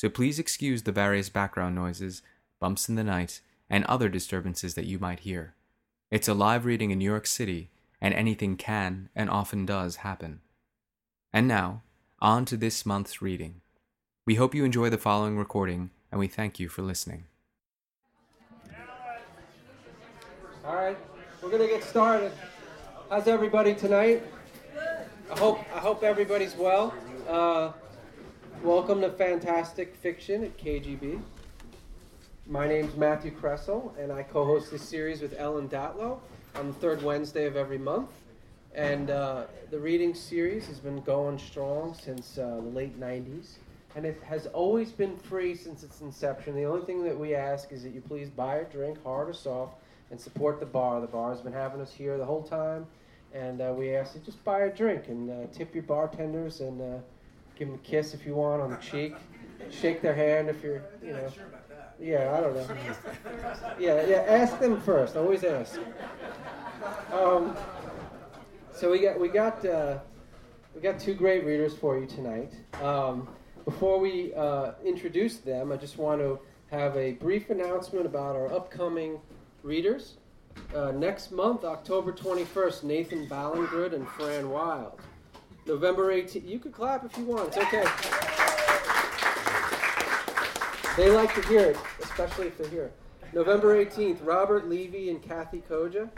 so 0.00 0.08
please 0.08 0.38
excuse 0.38 0.84
the 0.84 0.92
various 0.92 1.28
background 1.28 1.74
noises, 1.74 2.22
bumps 2.58 2.88
in 2.88 2.94
the 2.94 3.04
night, 3.04 3.42
and 3.68 3.84
other 3.84 4.08
disturbances 4.08 4.72
that 4.72 4.86
you 4.86 4.98
might 4.98 5.20
hear. 5.20 5.52
It's 6.10 6.26
a 6.26 6.32
live 6.32 6.64
reading 6.64 6.90
in 6.90 6.98
New 7.00 7.04
York 7.04 7.26
City, 7.26 7.68
and 8.00 8.14
anything 8.14 8.56
can 8.56 9.10
and 9.14 9.28
often 9.28 9.66
does 9.66 9.96
happen. 9.96 10.40
And 11.34 11.46
now, 11.46 11.82
on 12.18 12.46
to 12.46 12.56
this 12.56 12.86
month's 12.86 13.20
reading. 13.20 13.60
We 14.24 14.36
hope 14.36 14.54
you 14.54 14.64
enjoy 14.64 14.88
the 14.88 14.96
following 14.96 15.36
recording, 15.36 15.90
and 16.10 16.18
we 16.18 16.28
thank 16.28 16.58
you 16.58 16.70
for 16.70 16.80
listening. 16.80 17.24
All 20.64 20.76
right, 20.76 20.96
we're 21.42 21.50
gonna 21.50 21.66
get 21.66 21.84
started. 21.84 22.32
How's 23.10 23.28
everybody 23.28 23.74
tonight? 23.74 24.22
I 25.30 25.38
hope 25.38 25.58
I 25.74 25.78
hope 25.78 26.02
everybody's 26.02 26.56
well. 26.56 26.94
Uh, 27.28 27.72
welcome 28.62 29.00
to 29.00 29.10
Fantastic 29.10 29.94
Fiction 29.94 30.44
at 30.44 30.56
KGB. 30.58 31.20
My 32.46 32.68
name's 32.68 32.94
Matthew 32.94 33.30
Kressel, 33.30 33.96
and 33.98 34.12
I 34.12 34.22
co-host 34.22 34.70
this 34.70 34.82
series 34.82 35.22
with 35.22 35.34
Ellen 35.38 35.66
Datlow 35.68 36.18
on 36.56 36.66
the 36.66 36.72
third 36.74 37.02
Wednesday 37.02 37.46
of 37.46 37.56
every 37.56 37.78
month. 37.78 38.10
And 38.74 39.10
uh, 39.10 39.44
the 39.70 39.78
reading 39.78 40.14
series 40.14 40.66
has 40.66 40.78
been 40.78 41.00
going 41.00 41.38
strong 41.38 41.94
since 41.94 42.36
uh, 42.36 42.56
the 42.56 42.70
late 42.70 43.00
'90s, 43.00 43.54
and 43.96 44.04
it 44.04 44.22
has 44.24 44.46
always 44.48 44.92
been 44.92 45.16
free 45.16 45.54
since 45.54 45.82
its 45.82 46.02
inception. 46.02 46.54
The 46.54 46.64
only 46.64 46.84
thing 46.84 47.02
that 47.04 47.18
we 47.18 47.34
ask 47.34 47.72
is 47.72 47.82
that 47.84 47.94
you 47.94 48.02
please 48.02 48.28
buy 48.28 48.56
a 48.56 48.64
drink, 48.64 49.02
hard 49.02 49.30
or 49.30 49.32
soft 49.32 49.78
and 50.10 50.20
support 50.20 50.60
the 50.60 50.66
bar. 50.66 51.00
The 51.00 51.06
bar 51.06 51.30
has 51.30 51.40
been 51.40 51.52
having 51.52 51.80
us 51.80 51.92
here 51.92 52.18
the 52.18 52.26
whole 52.26 52.42
time, 52.42 52.86
and 53.32 53.62
uh, 53.62 53.72
we 53.74 53.94
ask 53.94 54.14
you 54.14 54.20
just 54.20 54.44
buy 54.44 54.60
a 54.60 54.74
drink 54.74 55.08
and 55.08 55.30
uh, 55.30 55.46
tip 55.50 55.74
your 55.74 55.84
bartenders 55.84 56.60
and 56.60 56.80
uh, 56.80 56.98
give 57.60 57.68
them 57.68 57.76
a 57.76 57.86
kiss 57.86 58.14
if 58.14 58.24
you 58.24 58.34
want 58.34 58.62
on 58.62 58.70
the 58.70 58.76
cheek, 58.78 59.14
shake 59.70 60.00
their 60.00 60.14
hand 60.14 60.48
if 60.48 60.62
you're, 60.62 60.82
you 61.04 61.12
know. 61.12 61.30
Yeah, 62.00 62.34
I 62.34 62.40
don't 62.40 62.56
know. 62.56 62.76
Yeah, 63.78 64.06
yeah. 64.06 64.24
Ask 64.26 64.58
them 64.58 64.80
first. 64.80 65.14
Always 65.14 65.44
ask. 65.44 65.78
Um, 67.12 67.54
so 68.72 68.90
we 68.90 69.00
got 69.00 69.20
we 69.20 69.28
got 69.28 69.62
uh, 69.66 69.98
we 70.74 70.80
got 70.80 70.98
two 70.98 71.12
great 71.12 71.44
readers 71.44 71.76
for 71.76 71.98
you 71.98 72.06
tonight. 72.06 72.54
Um, 72.82 73.28
before 73.66 74.00
we 74.00 74.32
uh, 74.32 74.72
introduce 74.82 75.36
them, 75.36 75.70
I 75.70 75.76
just 75.76 75.98
want 75.98 76.22
to 76.22 76.40
have 76.70 76.96
a 76.96 77.12
brief 77.12 77.50
announcement 77.50 78.06
about 78.06 78.36
our 78.36 78.50
upcoming 78.50 79.20
readers. 79.62 80.16
Uh, 80.74 80.92
next 80.92 81.30
month, 81.30 81.64
October 81.64 82.12
21st, 82.12 82.84
Nathan 82.84 83.28
Ballingrud 83.28 83.92
and 83.92 84.08
Fran 84.08 84.48
Wilde. 84.48 84.98
November 85.66 86.12
18th, 86.12 86.48
you 86.48 86.58
could 86.58 86.72
clap 86.72 87.04
if 87.04 87.16
you 87.18 87.24
want, 87.24 87.48
it's 87.48 87.56
okay. 87.58 87.84
They 90.96 91.10
like 91.10 91.34
to 91.34 91.42
hear 91.42 91.70
it, 91.70 91.76
especially 92.02 92.48
if 92.48 92.58
they're 92.58 92.68
here. 92.68 92.92
November 93.32 93.84
18th, 93.84 94.18
Robert 94.26 94.68
Levy 94.68 95.10
and 95.10 95.22
Kathe 95.22 95.62
Koja. 95.68 96.10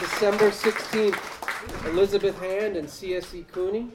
December 0.00 0.50
16th, 0.50 1.86
Elizabeth 1.88 2.38
Hand 2.38 2.76
and 2.76 2.88
CSE 2.88 3.46
Cooney. 3.48 3.90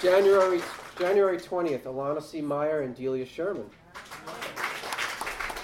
January, 0.00 0.62
January 0.98 1.36
20th, 1.36 1.82
Alana 1.82 2.22
C. 2.22 2.40
Meyer 2.40 2.80
and 2.82 2.94
Delia 2.96 3.26
Sherman. 3.26 3.68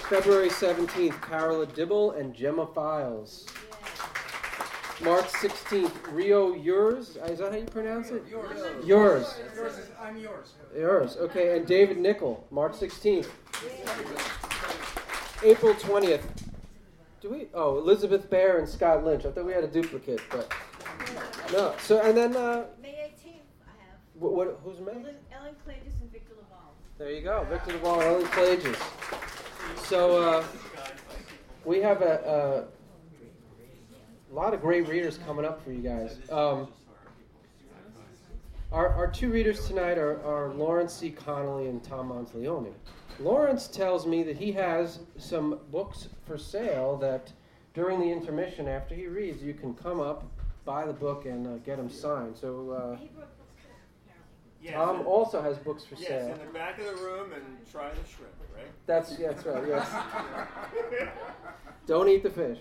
February 0.09 0.49
17th, 0.49 1.19
Carola 1.21 1.65
Dibbell 1.65 2.19
and 2.19 2.33
Gemma 2.33 2.67
Files. 2.67 3.47
March 5.01 5.25
16th, 5.25 5.93
Rio 6.11 6.53
Youers. 6.55 7.17
Is 7.29 7.39
that 7.39 7.51
how 7.51 7.57
you 7.57 7.65
pronounce 7.65 8.09
it? 8.09 8.23
Yours. 8.29 8.57
Yours. 8.83 9.39
Yours 9.55 9.77
is, 9.77 9.89
I'm 10.01 10.17
yours. 10.17 10.53
Yours. 10.75 11.17
Okay, 11.17 11.55
and 11.55 11.67
David 11.67 11.97
Nickle, 11.97 12.47
March 12.49 12.73
16th. 12.73 13.27
April 15.43 15.73
20th. 15.75 16.23
Do 17.21 17.29
we? 17.29 17.47
Oh, 17.53 17.77
Elizabeth 17.77 18.29
Bear 18.29 18.57
and 18.57 18.67
Scott 18.67 19.03
Lynch. 19.03 19.25
I 19.25 19.31
thought 19.31 19.45
we 19.45 19.53
had 19.53 19.63
a 19.63 19.67
duplicate, 19.67 20.21
but 20.31 20.51
no. 21.51 21.73
So 21.79 22.01
and 22.01 22.17
then 22.17 22.35
uh, 22.35 22.65
May 22.81 22.89
18th, 22.89 23.27
I 23.65 23.71
have 23.81 23.99
what? 24.15 24.33
what 24.33 24.59
who's 24.63 24.79
May? 24.79 24.91
Ellen, 24.91 25.15
Ellen 25.31 25.55
Klages 25.67 25.99
and 26.01 26.11
Victor 26.11 26.33
LaValle. 26.35 26.73
There 26.97 27.11
you 27.11 27.21
go, 27.21 27.45
Victor 27.49 27.71
Duvall, 27.73 28.01
Ellen 28.01 28.25
Klages. 28.25 28.77
So 29.85 30.21
uh, 30.21 30.43
we 31.65 31.79
have 31.81 32.01
a, 32.01 32.65
a 34.29 34.33
lot 34.33 34.53
of 34.53 34.61
great 34.61 34.87
readers 34.87 35.17
coming 35.25 35.45
up 35.45 35.63
for 35.63 35.71
you 35.71 35.81
guys. 35.81 36.17
Um, 36.31 36.67
our, 38.71 38.89
our 38.89 39.07
two 39.09 39.31
readers 39.31 39.65
tonight 39.67 39.97
are, 39.97 40.21
are 40.25 40.53
Lawrence 40.53 40.93
C. 40.93 41.09
Connolly 41.09 41.67
and 41.67 41.81
Tom 41.83 42.09
Monteleone. 42.09 42.73
Lawrence 43.19 43.67
tells 43.67 44.05
me 44.05 44.23
that 44.23 44.37
he 44.37 44.51
has 44.51 44.99
some 45.17 45.59
books 45.71 46.09
for 46.25 46.37
sale 46.37 46.97
that 46.97 47.31
during 47.73 47.99
the 47.99 48.11
intermission, 48.11 48.67
after 48.67 48.93
he 48.93 49.07
reads, 49.07 49.41
you 49.41 49.53
can 49.53 49.73
come 49.73 49.99
up, 49.99 50.25
buy 50.65 50.85
the 50.85 50.93
book, 50.93 51.25
and 51.25 51.47
uh, 51.47 51.57
get 51.57 51.77
them 51.77 51.89
signed. 51.89 52.35
So 52.35 52.71
uh, 52.71 52.97
He 52.97 53.07
brought 53.07 53.35
books 53.37 53.53
too. 53.63 54.13
Yes, 54.61 54.73
Tom 54.73 55.07
also 55.07 55.41
has 55.41 55.57
books 55.57 55.85
for 55.85 55.95
yes, 55.95 56.07
sale. 56.07 56.33
in 56.33 56.39
the 56.39 56.53
back 56.53 56.77
of 56.79 56.85
the 56.85 56.95
room 57.03 57.31
and 57.33 57.43
try 57.71 57.89
the 57.89 57.95
shrimp, 58.09 58.33
right? 58.55 58.65
That's 58.85 59.17
yeah, 59.17 59.31
that's 59.31 59.45
right. 59.45 59.63
Yes. 59.67 61.09
Don't 61.87 62.09
eat 62.09 62.23
the 62.23 62.29
fish. 62.29 62.57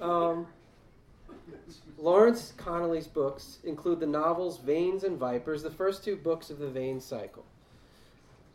Um, 0.00 0.46
Lawrence 1.98 2.52
Connolly's 2.56 3.06
books 3.06 3.58
include 3.64 4.00
the 4.00 4.06
novels 4.06 4.58
Veins 4.58 5.04
and 5.04 5.18
Vipers, 5.18 5.62
the 5.62 5.70
first 5.70 6.04
two 6.04 6.16
books 6.16 6.50
of 6.50 6.58
the 6.58 6.68
Vein 6.68 7.00
cycle. 7.00 7.44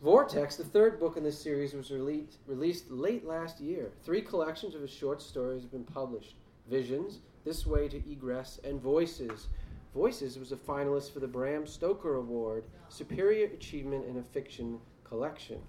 Vortex, 0.01 0.55
the 0.55 0.63
third 0.63 0.99
book 0.99 1.17
in 1.17 1.23
this 1.23 1.39
series, 1.39 1.73
was 1.73 1.91
released, 1.91 2.37
released 2.47 2.89
late 2.89 3.25
last 3.25 3.59
year. 3.59 3.91
Three 4.03 4.21
collections 4.21 4.73
of 4.73 4.81
his 4.81 4.89
short 4.89 5.21
stories 5.21 5.61
have 5.61 5.71
been 5.71 5.83
published 5.83 6.35
Visions, 6.69 7.19
This 7.43 7.67
Way 7.67 7.87
to 7.89 7.97
Egress, 8.09 8.59
and 8.63 8.81
Voices. 8.81 9.47
Voices 9.93 10.39
was 10.39 10.51
a 10.51 10.55
finalist 10.55 11.11
for 11.11 11.19
the 11.19 11.27
Bram 11.27 11.67
Stoker 11.67 12.15
Award, 12.15 12.63
Superior 12.89 13.47
Achievement 13.47 14.05
in 14.05 14.17
a 14.17 14.23
Fiction 14.23 14.79
Collection. 15.03 15.59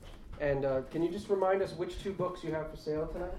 And 0.41 0.65
uh, 0.65 0.83
can 0.91 1.03
you 1.03 1.11
just 1.11 1.29
remind 1.29 1.61
us 1.61 1.73
which 1.73 2.03
two 2.03 2.13
books 2.13 2.43
you 2.43 2.53
have 2.53 2.71
for 2.71 2.77
sale 2.77 3.07
tonight? 3.09 3.35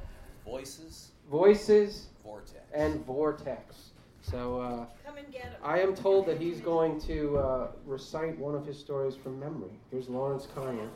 Voices, 0.46 1.12
Voices 1.32 2.08
Vortex. 2.24 2.60
and 2.74 3.06
Vortex. 3.06 3.93
So 4.24 4.60
uh, 4.60 4.86
Come 5.06 5.18
and 5.18 5.32
get 5.32 5.44
them. 5.44 5.62
I 5.64 5.80
am 5.80 5.94
told 5.94 6.26
that 6.28 6.40
he's 6.40 6.60
going 6.62 7.00
to 7.02 7.38
uh, 7.38 7.68
recite 7.86 8.38
one 8.40 8.56
of 8.56 8.66
his 8.66 8.80
stories 8.80 9.16
from 9.16 9.40
memory. 9.40 9.72
Here's 9.92 10.10
Lawrence 10.10 10.48
Connor. 10.56 10.90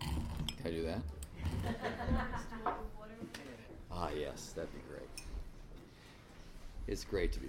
Can 0.00 0.66
I 0.66 0.70
do 0.70 0.82
that? 0.84 1.00
Ah, 3.90 4.10
yes, 4.16 4.52
that'd 4.54 4.72
be 4.72 4.78
great. 4.88 5.08
It's 6.86 7.02
great 7.02 7.32
to 7.32 7.40
be 7.40 7.47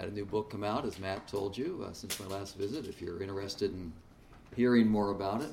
had 0.00 0.08
a 0.08 0.14
new 0.14 0.24
book 0.24 0.50
come 0.50 0.64
out, 0.64 0.86
as 0.86 0.98
Matt 0.98 1.28
told 1.28 1.56
you, 1.56 1.84
uh, 1.86 1.92
since 1.92 2.18
my 2.18 2.26
last 2.26 2.56
visit. 2.56 2.86
If 2.86 3.02
you're 3.02 3.22
interested 3.22 3.70
in 3.72 3.92
hearing 4.56 4.88
more 4.88 5.10
about 5.10 5.42
it, 5.42 5.50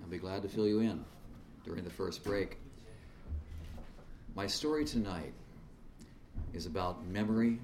I'll 0.00 0.08
be 0.08 0.18
glad 0.18 0.42
to 0.42 0.48
fill 0.48 0.68
you 0.68 0.78
in 0.78 1.04
during 1.64 1.82
the 1.82 1.90
first 1.90 2.22
break. 2.22 2.58
My 4.36 4.46
story 4.46 4.84
tonight 4.84 5.32
is 6.54 6.66
about 6.66 7.04
memory 7.08 7.58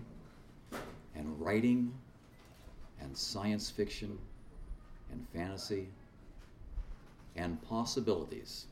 and 1.14 1.40
writing 1.40 1.94
and 3.00 3.17
science 3.17 3.70
fiction 3.70 4.19
and 5.12 5.25
fantasy 5.32 5.87
and 7.37 7.62
possibilities. 7.62 8.67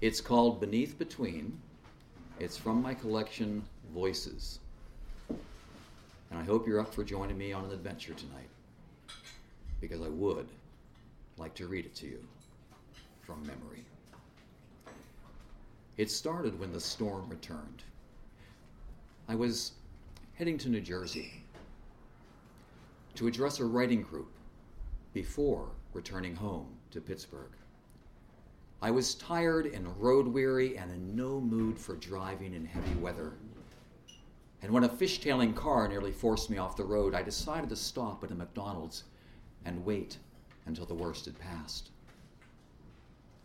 It's 0.00 0.20
called 0.20 0.60
Beneath 0.60 0.96
Between. 1.00 1.60
It's 2.38 2.56
from 2.56 2.80
my 2.80 2.94
collection 2.94 3.64
Voices. 3.92 4.60
And 6.32 6.40
I 6.40 6.44
hope 6.44 6.66
you're 6.66 6.80
up 6.80 6.94
for 6.94 7.04
joining 7.04 7.36
me 7.36 7.52
on 7.52 7.66
an 7.66 7.72
adventure 7.72 8.14
tonight. 8.14 8.48
Because 9.82 10.00
I 10.00 10.08
would 10.08 10.48
like 11.36 11.54
to 11.56 11.66
read 11.66 11.84
it 11.84 11.94
to 11.96 12.06
you 12.06 12.24
from 13.20 13.42
memory. 13.42 13.84
It 15.98 16.10
started 16.10 16.58
when 16.58 16.72
the 16.72 16.80
storm 16.80 17.28
returned. 17.28 17.82
I 19.28 19.34
was 19.34 19.72
heading 20.32 20.56
to 20.58 20.70
New 20.70 20.80
Jersey 20.80 21.44
to 23.14 23.26
address 23.26 23.60
a 23.60 23.66
writing 23.66 24.00
group 24.00 24.32
before 25.12 25.68
returning 25.92 26.34
home 26.34 26.68
to 26.92 27.02
Pittsburgh. 27.02 27.52
I 28.80 28.90
was 28.90 29.16
tired 29.16 29.66
and 29.66 29.86
road 30.00 30.26
weary 30.26 30.78
and 30.78 30.90
in 30.90 31.14
no 31.14 31.42
mood 31.42 31.78
for 31.78 31.96
driving 31.96 32.54
in 32.54 32.64
heavy 32.64 32.94
weather. 32.94 33.34
And 34.62 34.70
when 34.70 34.84
a 34.84 34.88
fishtailing 34.88 35.56
car 35.56 35.88
nearly 35.88 36.12
forced 36.12 36.48
me 36.48 36.56
off 36.56 36.76
the 36.76 36.84
road, 36.84 37.14
I 37.14 37.22
decided 37.22 37.68
to 37.70 37.76
stop 37.76 38.22
at 38.22 38.30
a 38.30 38.34
McDonald's 38.34 39.04
and 39.64 39.84
wait 39.84 40.18
until 40.66 40.86
the 40.86 40.94
worst 40.94 41.24
had 41.24 41.38
passed. 41.38 41.90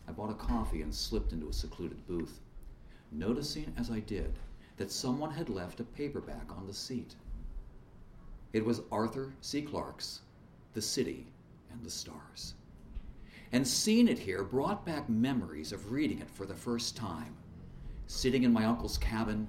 I 0.06 0.12
bought 0.12 0.30
a 0.30 0.34
coffee 0.34 0.82
and 0.82 0.94
slipped 0.94 1.32
into 1.32 1.48
a 1.48 1.52
secluded 1.52 2.06
booth, 2.06 2.40
noticing 3.10 3.72
as 3.76 3.90
I 3.90 3.98
did 4.00 4.38
that 4.76 4.92
someone 4.92 5.32
had 5.32 5.48
left 5.48 5.80
a 5.80 5.84
paperback 5.84 6.50
on 6.56 6.66
the 6.66 6.72
seat. 6.72 7.16
It 8.52 8.64
was 8.64 8.82
Arthur 8.92 9.34
C. 9.40 9.60
Clarke's 9.60 10.20
The 10.72 10.80
City 10.80 11.26
and 11.72 11.84
the 11.84 11.90
Stars. 11.90 12.54
And 13.50 13.66
seeing 13.66 14.08
it 14.08 14.18
here 14.18 14.44
brought 14.44 14.86
back 14.86 15.08
memories 15.08 15.72
of 15.72 15.90
reading 15.90 16.20
it 16.20 16.30
for 16.30 16.46
the 16.46 16.54
first 16.54 16.96
time, 16.96 17.34
sitting 18.06 18.44
in 18.44 18.52
my 18.52 18.64
uncle's 18.64 18.98
cabin 18.98 19.48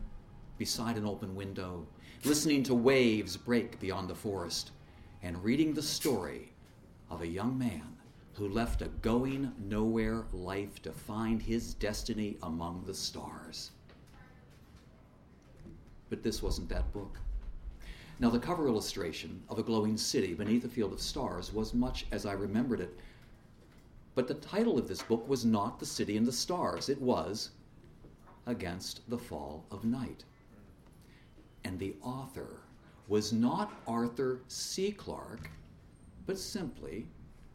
beside 0.59 0.97
an 0.97 1.05
open 1.07 1.33
window, 1.33 1.87
listening 2.25 2.61
to 2.61 2.75
waves 2.75 3.35
break 3.35 3.79
beyond 3.79 4.07
the 4.07 4.13
forest, 4.13 4.71
and 5.23 5.43
reading 5.43 5.73
the 5.73 5.81
story 5.81 6.51
of 7.09 7.21
a 7.21 7.27
young 7.27 7.57
man 7.57 7.95
who 8.33 8.47
left 8.47 8.81
a 8.81 8.87
going 9.01 9.51
nowhere 9.57 10.25
life 10.31 10.81
to 10.81 10.91
find 10.91 11.41
his 11.41 11.73
destiny 11.73 12.37
among 12.43 12.83
the 12.85 12.93
stars. 12.93 13.71
But 16.09 16.23
this 16.23 16.43
wasn't 16.43 16.69
that 16.69 16.91
book. 16.93 17.17
Now, 18.19 18.29
the 18.29 18.39
cover 18.39 18.67
illustration 18.67 19.41
of 19.47 19.59
a 19.59 19.63
glowing 19.63 19.95
city 19.95 20.33
beneath 20.33 20.65
a 20.65 20.69
field 20.69 20.91
of 20.91 20.99
stars 20.99 21.53
was 21.53 21.73
much 21.73 22.05
as 22.11 22.25
I 22.25 22.33
remembered 22.33 22.81
it. 22.81 22.99
But 24.13 24.27
the 24.27 24.33
title 24.33 24.77
of 24.77 24.89
this 24.89 25.01
book 25.01 25.27
was 25.27 25.45
not 25.45 25.79
The 25.79 25.85
City 25.85 26.17
and 26.17 26.27
the 26.27 26.33
Stars, 26.33 26.89
it 26.89 27.01
was 27.01 27.51
Against 28.45 29.09
the 29.09 29.17
Fall 29.17 29.63
of 29.71 29.85
Night. 29.85 30.25
And 31.63 31.79
the 31.79 31.95
author 32.01 32.61
was 33.07 33.33
not 33.33 33.73
Arthur 33.87 34.41
C. 34.47 34.91
Clarke, 34.91 35.49
but 36.25 36.37
simply 36.37 37.07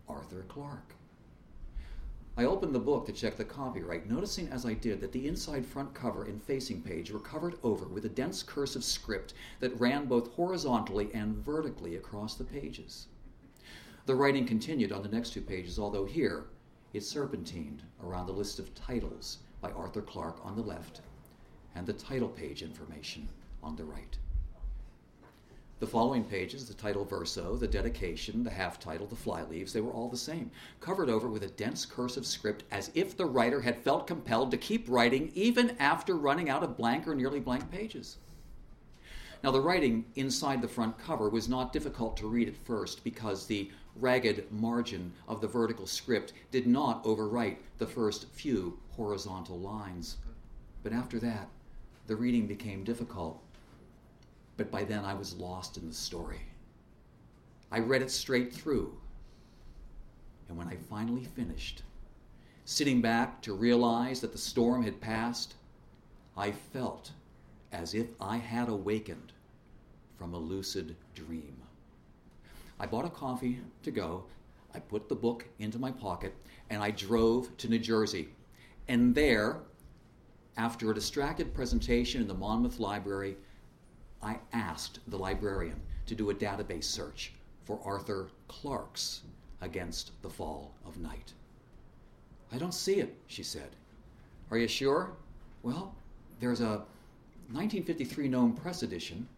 Arthur 0.08 0.44
Clarke. 0.48 0.94
I 2.36 2.46
opened 2.46 2.74
the 2.74 2.80
book 2.80 3.06
to 3.06 3.12
check 3.12 3.36
the 3.36 3.44
copyright, 3.44 4.10
noticing 4.10 4.48
as 4.48 4.66
I 4.66 4.74
did 4.74 5.00
that 5.00 5.12
the 5.12 5.28
inside 5.28 5.64
front 5.64 5.94
cover 5.94 6.24
and 6.24 6.42
facing 6.42 6.82
page 6.82 7.12
were 7.12 7.20
covered 7.20 7.54
over 7.62 7.86
with 7.86 8.04
a 8.06 8.08
dense 8.08 8.42
cursive 8.42 8.82
script 8.82 9.34
that 9.60 9.78
ran 9.78 10.06
both 10.06 10.32
horizontally 10.32 11.10
and 11.14 11.36
vertically 11.36 11.94
across 11.94 12.34
the 12.34 12.42
pages. 12.42 13.06
The 14.06 14.16
writing 14.16 14.46
continued 14.46 14.90
on 14.90 15.04
the 15.04 15.08
next 15.08 15.30
two 15.30 15.42
pages, 15.42 15.78
although 15.78 16.04
here 16.04 16.46
it 16.92 17.04
serpentined 17.04 17.84
around 18.02 18.26
the 18.26 18.32
list 18.32 18.58
of 18.58 18.74
titles 18.74 19.38
by 19.60 19.70
Arthur 19.70 20.02
Clarke 20.02 20.44
on 20.44 20.56
the 20.56 20.62
left 20.62 21.02
and 21.76 21.86
the 21.86 21.92
title 21.92 22.28
page 22.28 22.62
information 22.62 23.28
on 23.64 23.76
the 23.76 23.84
right. 23.84 24.18
The 25.80 25.86
following 25.86 26.24
pages, 26.24 26.66
the 26.66 26.74
title 26.74 27.04
verso, 27.04 27.56
the 27.56 27.66
dedication, 27.66 28.44
the 28.44 28.50
half 28.50 28.78
title, 28.78 29.06
the 29.06 29.16
fly 29.16 29.42
leaves, 29.42 29.72
they 29.72 29.80
were 29.80 29.90
all 29.90 30.08
the 30.08 30.16
same, 30.16 30.50
covered 30.80 31.10
over 31.10 31.28
with 31.28 31.42
a 31.42 31.48
dense 31.48 31.84
cursive 31.84 32.24
script 32.24 32.62
as 32.70 32.90
if 32.94 33.16
the 33.16 33.26
writer 33.26 33.60
had 33.60 33.82
felt 33.82 34.06
compelled 34.06 34.50
to 34.50 34.56
keep 34.56 34.88
writing 34.88 35.32
even 35.34 35.76
after 35.80 36.14
running 36.14 36.48
out 36.48 36.62
of 36.62 36.76
blank 36.76 37.08
or 37.08 37.14
nearly 37.14 37.40
blank 37.40 37.70
pages. 37.70 38.18
Now, 39.42 39.50
the 39.50 39.60
writing 39.60 40.06
inside 40.14 40.62
the 40.62 40.68
front 40.68 40.96
cover 40.96 41.28
was 41.28 41.50
not 41.50 41.72
difficult 41.72 42.16
to 42.18 42.28
read 42.28 42.48
at 42.48 42.56
first 42.56 43.04
because 43.04 43.44
the 43.44 43.70
ragged 43.96 44.50
margin 44.50 45.12
of 45.28 45.40
the 45.40 45.48
vertical 45.48 45.86
script 45.86 46.32
did 46.50 46.66
not 46.66 47.04
overwrite 47.04 47.58
the 47.76 47.86
first 47.86 48.26
few 48.30 48.78
horizontal 48.96 49.58
lines. 49.58 50.16
But 50.82 50.94
after 50.94 51.18
that, 51.18 51.48
the 52.06 52.16
reading 52.16 52.46
became 52.46 52.84
difficult 52.84 53.43
but 54.56 54.70
by 54.70 54.84
then 54.84 55.04
I 55.04 55.14
was 55.14 55.34
lost 55.36 55.76
in 55.76 55.88
the 55.88 55.94
story. 55.94 56.40
I 57.70 57.80
read 57.80 58.02
it 58.02 58.10
straight 58.10 58.52
through. 58.52 58.96
And 60.48 60.56
when 60.56 60.68
I 60.68 60.76
finally 60.76 61.24
finished, 61.24 61.82
sitting 62.64 63.00
back 63.00 63.42
to 63.42 63.54
realize 63.54 64.20
that 64.20 64.32
the 64.32 64.38
storm 64.38 64.82
had 64.82 65.00
passed, 65.00 65.54
I 66.36 66.52
felt 66.52 67.12
as 67.72 67.94
if 67.94 68.06
I 68.20 68.36
had 68.36 68.68
awakened 68.68 69.32
from 70.16 70.34
a 70.34 70.38
lucid 70.38 70.94
dream. 71.14 71.56
I 72.78 72.86
bought 72.86 73.04
a 73.04 73.10
coffee 73.10 73.60
to 73.82 73.90
go. 73.90 74.24
I 74.74 74.80
put 74.80 75.08
the 75.08 75.14
book 75.14 75.46
into 75.58 75.78
my 75.78 75.90
pocket 75.90 76.34
and 76.70 76.82
I 76.82 76.90
drove 76.90 77.56
to 77.58 77.68
New 77.68 77.78
Jersey. 77.78 78.28
And 78.88 79.14
there, 79.14 79.58
after 80.56 80.90
a 80.90 80.94
distracted 80.94 81.54
presentation 81.54 82.20
in 82.20 82.28
the 82.28 82.34
Monmouth 82.34 82.78
Library, 82.78 83.36
I 84.24 84.38
asked 84.54 85.00
the 85.08 85.18
librarian 85.18 85.80
to 86.06 86.14
do 86.14 86.30
a 86.30 86.34
database 86.34 86.84
search 86.84 87.34
for 87.64 87.78
Arthur 87.84 88.30
Clarke's 88.48 89.20
Against 89.60 90.10
the 90.22 90.30
Fall 90.30 90.74
of 90.84 90.98
Night. 90.98 91.32
I 92.52 92.58
don't 92.58 92.74
see 92.74 92.94
it, 92.94 93.14
she 93.26 93.42
said. 93.42 93.70
Are 94.50 94.58
you 94.58 94.68
sure? 94.68 95.12
Well, 95.62 95.94
there's 96.40 96.60
a 96.60 96.84
1953 97.52 98.28
Gnome 98.28 98.52
Press 98.54 98.82
edition 98.82 99.28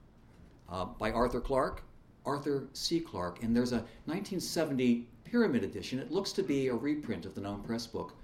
uh, 0.68 0.84
by 0.84 1.12
Arthur 1.12 1.40
Clarke, 1.40 1.82
Arthur 2.24 2.68
C. 2.72 3.00
Clarke, 3.00 3.42
and 3.42 3.54
there's 3.54 3.72
a 3.72 3.84
1970 4.06 5.06
Pyramid 5.24 5.64
edition. 5.64 5.98
It 5.98 6.10
looks 6.12 6.32
to 6.32 6.42
be 6.42 6.68
a 6.68 6.74
reprint 6.74 7.26
of 7.26 7.34
the 7.34 7.40
Gnome 7.40 7.62
Press 7.62 7.86
book. 7.86 8.14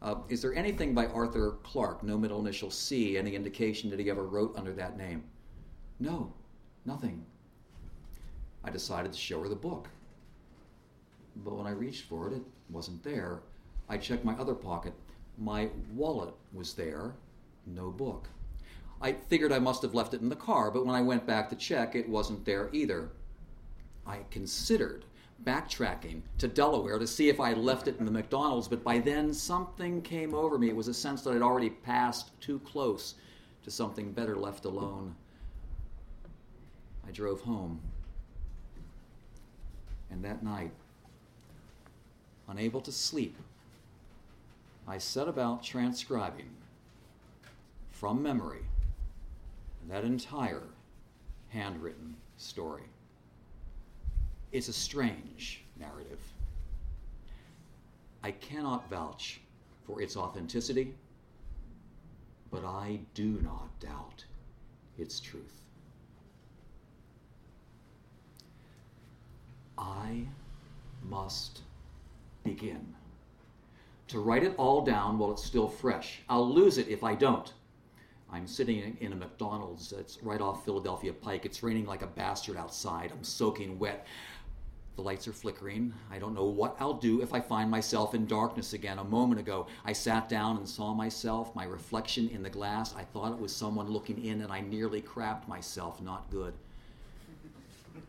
Uh, 0.00 0.16
is 0.28 0.42
there 0.42 0.54
anything 0.54 0.94
by 0.94 1.06
Arthur 1.06 1.58
Clarke, 1.62 2.02
no 2.02 2.18
middle 2.18 2.40
initial 2.40 2.70
C, 2.70 3.16
any 3.16 3.34
indication 3.34 3.90
that 3.90 4.00
he 4.00 4.10
ever 4.10 4.24
wrote 4.24 4.56
under 4.56 4.72
that 4.72 4.96
name? 4.96 5.24
No, 6.02 6.32
nothing. 6.84 7.24
I 8.64 8.70
decided 8.70 9.12
to 9.12 9.18
show 9.18 9.40
her 9.40 9.48
the 9.48 9.54
book. 9.54 9.88
But 11.36 11.54
when 11.54 11.68
I 11.68 11.70
reached 11.70 12.06
for 12.06 12.26
it, 12.26 12.32
it 12.34 12.42
wasn't 12.68 13.04
there. 13.04 13.38
I 13.88 13.98
checked 13.98 14.24
my 14.24 14.34
other 14.34 14.56
pocket. 14.56 14.94
My 15.38 15.68
wallet 15.94 16.34
was 16.52 16.74
there, 16.74 17.14
no 17.66 17.90
book. 17.92 18.26
I 19.00 19.12
figured 19.12 19.52
I 19.52 19.60
must 19.60 19.82
have 19.82 19.94
left 19.94 20.12
it 20.12 20.20
in 20.20 20.28
the 20.28 20.34
car, 20.34 20.72
but 20.72 20.84
when 20.84 20.96
I 20.96 21.02
went 21.02 21.24
back 21.24 21.48
to 21.50 21.56
check, 21.56 21.94
it 21.94 22.08
wasn't 22.08 22.44
there 22.44 22.68
either. 22.72 23.10
I 24.04 24.22
considered 24.32 25.04
backtracking 25.44 26.22
to 26.38 26.48
Delaware 26.48 26.98
to 26.98 27.06
see 27.06 27.28
if 27.28 27.38
I 27.38 27.50
had 27.50 27.58
left 27.58 27.86
it 27.86 28.00
in 28.00 28.06
the 28.06 28.10
McDonald's, 28.10 28.66
but 28.66 28.82
by 28.82 28.98
then 28.98 29.32
something 29.32 30.02
came 30.02 30.34
over 30.34 30.58
me. 30.58 30.68
It 30.68 30.76
was 30.76 30.88
a 30.88 30.94
sense 30.94 31.22
that 31.22 31.34
I'd 31.34 31.42
already 31.42 31.70
passed 31.70 32.40
too 32.40 32.58
close 32.58 33.14
to 33.62 33.70
something 33.70 34.10
better 34.10 34.36
left 34.36 34.64
alone. 34.64 35.14
I 37.06 37.10
drove 37.10 37.40
home. 37.42 37.80
And 40.10 40.24
that 40.24 40.42
night, 40.42 40.72
unable 42.48 42.80
to 42.82 42.92
sleep, 42.92 43.36
I 44.86 44.98
set 44.98 45.28
about 45.28 45.62
transcribing 45.62 46.50
from 47.90 48.22
memory 48.22 48.64
that 49.88 50.04
entire 50.04 50.64
handwritten 51.48 52.16
story. 52.36 52.84
It's 54.52 54.68
a 54.68 54.72
strange 54.72 55.64
narrative. 55.78 56.20
I 58.22 58.32
cannot 58.32 58.88
vouch 58.90 59.40
for 59.86 60.00
its 60.00 60.16
authenticity, 60.16 60.94
but 62.50 62.64
I 62.64 63.00
do 63.14 63.40
not 63.42 63.68
doubt 63.80 64.24
its 64.98 65.18
truth. 65.18 65.61
I 69.78 70.26
must 71.08 71.62
begin. 72.44 72.94
To 74.08 74.20
write 74.20 74.44
it 74.44 74.54
all 74.58 74.84
down 74.84 75.18
while 75.18 75.32
it's 75.32 75.44
still 75.44 75.68
fresh. 75.68 76.20
I'll 76.28 76.48
lose 76.48 76.78
it 76.78 76.88
if 76.88 77.02
I 77.02 77.14
don't. 77.14 77.52
I'm 78.30 78.46
sitting 78.46 78.96
in 79.00 79.12
a 79.12 79.16
McDonald's. 79.16 79.92
It's 79.92 80.18
right 80.22 80.40
off 80.40 80.64
Philadelphia 80.64 81.12
Pike. 81.12 81.44
It's 81.44 81.62
raining 81.62 81.86
like 81.86 82.02
a 82.02 82.06
bastard 82.06 82.56
outside. 82.56 83.12
I'm 83.12 83.24
soaking 83.24 83.78
wet. 83.78 84.06
The 84.96 85.02
lights 85.02 85.26
are 85.28 85.32
flickering. 85.32 85.92
I 86.10 86.18
don't 86.18 86.34
know 86.34 86.44
what 86.44 86.76
I'll 86.78 86.94
do 86.94 87.22
if 87.22 87.32
I 87.32 87.40
find 87.40 87.70
myself 87.70 88.14
in 88.14 88.26
darkness 88.26 88.74
again. 88.74 88.98
A 88.98 89.04
moment 89.04 89.40
ago, 89.40 89.66
I 89.84 89.92
sat 89.92 90.28
down 90.28 90.58
and 90.58 90.68
saw 90.68 90.92
myself, 90.92 91.54
my 91.54 91.64
reflection 91.64 92.28
in 92.28 92.42
the 92.42 92.50
glass. 92.50 92.94
I 92.94 93.04
thought 93.04 93.32
it 93.32 93.38
was 93.38 93.54
someone 93.54 93.88
looking 93.88 94.22
in, 94.24 94.42
and 94.42 94.52
I 94.52 94.60
nearly 94.60 95.00
crapped 95.00 95.48
myself. 95.48 96.02
Not 96.02 96.30
good. 96.30 96.52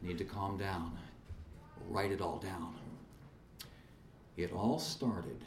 Need 0.01 0.17
to 0.17 0.25
calm 0.25 0.57
down 0.57 0.97
write 1.93 2.11
it 2.11 2.21
all 2.21 2.37
down. 2.37 2.73
It 4.35 4.51
all 4.51 4.79
started 4.79 5.37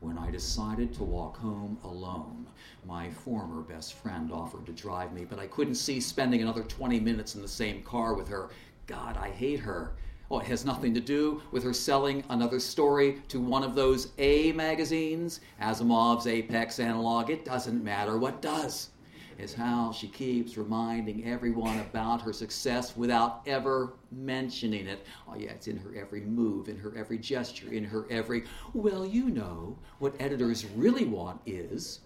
when 0.00 0.18
I 0.18 0.30
decided 0.30 0.92
to 0.94 1.02
walk 1.02 1.38
home 1.38 1.78
alone. 1.82 2.46
My 2.86 3.10
former 3.10 3.62
best 3.62 3.94
friend 3.94 4.30
offered 4.30 4.66
to 4.66 4.72
drive 4.72 5.14
me, 5.14 5.24
but 5.24 5.38
I 5.38 5.46
couldn't 5.46 5.76
see 5.76 5.98
spending 5.98 6.42
another 6.42 6.62
20 6.62 7.00
minutes 7.00 7.34
in 7.34 7.42
the 7.42 7.48
same 7.48 7.82
car 7.82 8.12
with 8.14 8.28
her. 8.28 8.50
God, 8.86 9.16
I 9.16 9.30
hate 9.30 9.60
her. 9.60 9.92
Oh, 10.30 10.40
it 10.40 10.46
has 10.46 10.66
nothing 10.66 10.92
to 10.92 11.00
do 11.00 11.40
with 11.52 11.64
her 11.64 11.72
selling 11.72 12.22
another 12.28 12.60
story 12.60 13.22
to 13.28 13.40
one 13.40 13.64
of 13.64 13.74
those 13.74 14.08
A 14.18 14.52
magazines, 14.52 15.40
Asimov's 15.60 16.26
Apex 16.26 16.78
Analog. 16.80 17.30
It 17.30 17.46
doesn't 17.46 17.82
matter. 17.82 18.18
What 18.18 18.42
does? 18.42 18.90
Is 19.38 19.54
how 19.54 19.92
she 19.92 20.08
keeps 20.08 20.58
reminding 20.58 21.24
everyone 21.24 21.78
about 21.78 22.20
her 22.22 22.32
success 22.32 22.96
without 22.96 23.42
ever 23.46 23.92
mentioning 24.10 24.88
it. 24.88 25.06
Oh, 25.28 25.36
yeah, 25.36 25.52
it's 25.52 25.68
in 25.68 25.76
her 25.76 25.94
every 25.94 26.22
move, 26.22 26.68
in 26.68 26.76
her 26.76 26.92
every 26.96 27.18
gesture, 27.18 27.72
in 27.72 27.84
her 27.84 28.04
every. 28.10 28.44
Well, 28.74 29.06
you 29.06 29.30
know, 29.30 29.78
what 30.00 30.16
editors 30.18 30.66
really 30.74 31.04
want 31.04 31.40
is. 31.46 32.00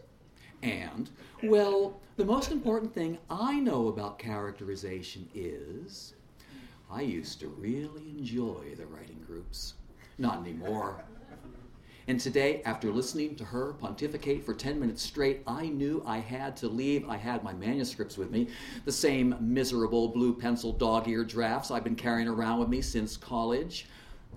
And, 0.62 1.09
well, 1.43 2.01
the 2.17 2.25
most 2.25 2.53
important 2.53 2.93
thing 2.93 3.17
I 3.31 3.59
know 3.59 3.89
about 3.89 4.19
characterization 4.19 5.27
is. 5.35 6.12
I 6.91 7.01
used 7.01 7.41
to 7.41 7.49
really 7.49 8.11
enjoy 8.11 8.75
the 8.77 8.85
writing 8.85 9.25
groups. 9.27 9.75
Not 10.19 10.41
anymore. 10.41 11.03
And 12.09 12.19
today, 12.19 12.63
after 12.65 12.91
listening 12.91 13.37
to 13.37 13.45
her 13.45 13.75
pontificate 13.75 14.45
for 14.45 14.55
10 14.55 14.81
minutes 14.81 15.03
straight, 15.03 15.43
I 15.47 15.69
knew 15.69 16.03
I 16.05 16.19
had 16.19 16.57
to 16.59 16.69
leave. 16.69 17.09
I 17.09 17.17
had 17.17 17.45
my 17.45 17.53
manuscripts 17.53 18.19
with 18.19 18.31
me, 18.31 18.49
the 18.85 18.93
same 18.93 19.37
miserable 19.41 20.09
blue 20.09 20.35
pencil 20.35 20.73
dog 20.73 21.07
eared 21.07 21.29
drafts 21.29 21.71
I've 21.71 21.85
been 21.85 21.95
carrying 21.95 22.29
around 22.29 22.59
with 22.59 22.69
me 22.69 22.81
since 22.81 23.17
college. 23.17 23.87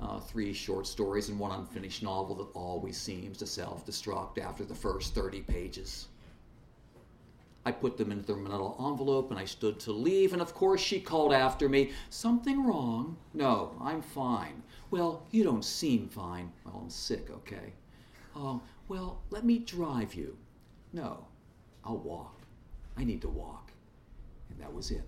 Uh, 0.02 0.20
three 0.20 0.52
short 0.54 0.86
stories 0.86 1.30
and 1.30 1.40
one 1.40 1.58
unfinished 1.58 2.04
novel 2.04 2.36
that 2.36 2.48
always 2.54 2.98
seems 2.98 3.38
to 3.38 3.48
self 3.48 3.86
destruct 3.86 4.38
after 4.38 4.64
the 4.64 4.76
first 4.76 5.16
30 5.16 5.42
pages. 5.42 6.08
I 7.66 7.72
put 7.72 7.98
them 7.98 8.12
into 8.12 8.28
the 8.28 8.36
manila 8.36 8.76
envelope 8.88 9.32
and 9.32 9.40
I 9.40 9.46
stood 9.46 9.80
to 9.82 9.92
leave, 9.92 10.34
and 10.34 10.42
of 10.42 10.54
course 10.54 10.82
she 10.82 11.00
called 11.00 11.34
after 11.34 11.68
me, 11.68 11.94
Something 12.12 12.64
wrong? 12.64 13.18
No, 13.34 13.72
I'm 13.82 14.04
fine. 14.04 14.62
Well, 14.92 15.25
you 15.32 15.44
don't 15.44 15.65
seem 15.65 16.08
fine. 16.10 16.51
Well, 16.63 16.82
I'm 16.84 16.89
sick, 16.89 17.30
okay? 17.30 17.74
Oh, 18.36 18.62
well, 18.88 19.22
let 19.30 19.44
me 19.44 19.60
drive 19.60 20.13
you. 20.13 20.38
No, 20.94 21.25
I'll 21.84 21.98
walk. 21.98 22.42
I 22.98 23.04
need 23.04 23.22
to 23.22 23.30
walk. 23.30 23.72
And 24.50 24.60
that 24.60 24.74
was 24.74 24.92
it. 24.92 25.04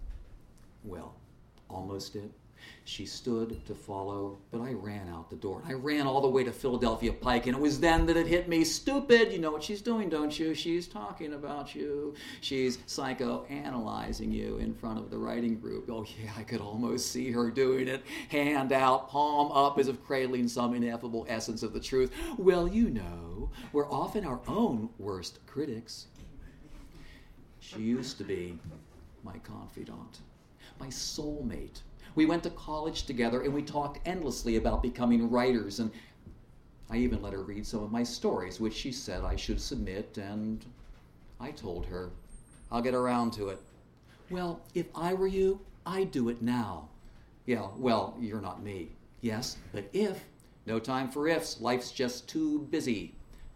Well, 0.84 1.15
almost 1.69 2.15
it. 2.15 2.31
She 2.88 3.06
stood 3.06 3.65
to 3.65 3.75
follow, 3.75 4.38
but 4.50 4.62
I 4.62 4.72
ran 4.72 5.10
out 5.10 5.29
the 5.29 5.36
door. 5.36 5.62
I 5.67 5.74
ran 5.74 6.08
all 6.08 6.22
the 6.22 6.29
way 6.29 6.46
to 6.46 6.53
Philadelphia 6.53 7.12
Pike, 7.12 7.46
and 7.46 7.53
it 7.53 7.60
was 7.60 7.82
then 7.82 8.06
that 8.06 8.15
it 8.15 8.27
hit 8.27 8.48
me. 8.48 8.63
Stupid! 8.63 9.34
You 9.34 9.39
know 9.39 9.51
what 9.51 9.62
she's 9.62 9.82
doing, 9.82 10.08
don't 10.08 10.39
you? 10.39 10.56
She's 10.56 10.88
talking 10.88 11.34
about 11.34 11.75
you. 11.75 12.15
She's 12.39 12.77
psychoanalyzing 12.77 14.32
you 14.32 14.60
in 14.60 14.74
front 14.74 15.00
of 15.00 15.10
the 15.12 15.17
writing 15.17 15.60
group. 15.60 15.89
Oh, 15.91 16.06
yeah, 16.17 16.32
I 16.38 16.44
could 16.44 16.62
almost 16.62 17.12
see 17.12 17.29
her 17.29 17.51
doing 17.51 17.89
it. 17.89 18.06
Hand 18.29 18.72
out, 18.72 19.10
palm 19.10 19.51
up, 19.51 19.77
as 19.77 19.89
if 19.89 20.01
cradling 20.06 20.48
some 20.48 20.74
ineffable 20.74 21.25
essence 21.27 21.63
of 21.63 21.74
the 21.74 21.82
truth. 21.82 22.13
Well, 22.38 22.70
you 22.70 22.89
know, 22.89 23.51
we're 23.74 23.91
often 23.91 24.24
our 24.24 24.39
own 24.48 24.89
worst 24.98 25.46
critics. 25.46 26.08
She 27.60 27.79
used 27.79 28.17
to 28.20 28.24
be 28.24 28.58
my 29.25 29.39
confidant, 29.39 30.22
my 30.79 30.88
soulmate 30.88 31.82
we 32.17 32.25
went 32.25 32.41
to 32.41 32.50
college 32.50 33.03
together 33.03 33.43
and 33.43 33.53
we 33.53 33.62
talked 33.62 34.00
endlessly 34.07 34.55
about 34.55 34.81
becoming 34.81 35.29
writers. 35.29 35.79
And 35.79 35.91
I 36.89 36.97
even 36.97 37.21
let 37.21 37.31
her 37.31 37.43
read 37.43 37.65
some 37.65 37.83
of 37.83 37.91
my 37.91 38.01
stories, 38.01 38.59
which 38.59 38.74
she 38.74 38.91
said 38.91 39.24
I 39.24 39.36
should 39.36 39.62
submit. 39.62 40.17
And 40.17 40.65
I 41.39 41.51
told 41.51 41.86
her, 41.86 42.09
I'll 42.71 42.81
get 42.81 42.95
around 42.95 43.33
to 43.33 43.50
it. 43.50 43.62
Well, 44.31 44.59
if 44.74 44.88
I 44.95 45.13
were 45.13 45.27
you, 45.27 45.62
I'd 45.86 46.09
do 46.09 46.29
it 46.29 46.41
now. 46.41 46.89
Yeah, 47.45 47.67
well, 47.77 48.17
you're 48.19 48.41
not 48.41 48.63
me. 48.63 48.89
Yes, 49.21 49.57
but 49.71 49.88
if. 49.93 50.25
No 50.65 50.79
time 50.79 51.09
for 51.09 51.27
ifs. 51.27 51.62
Life's 51.62 51.91
just 51.91 52.27
too 52.27 52.67
busy. 52.71 53.13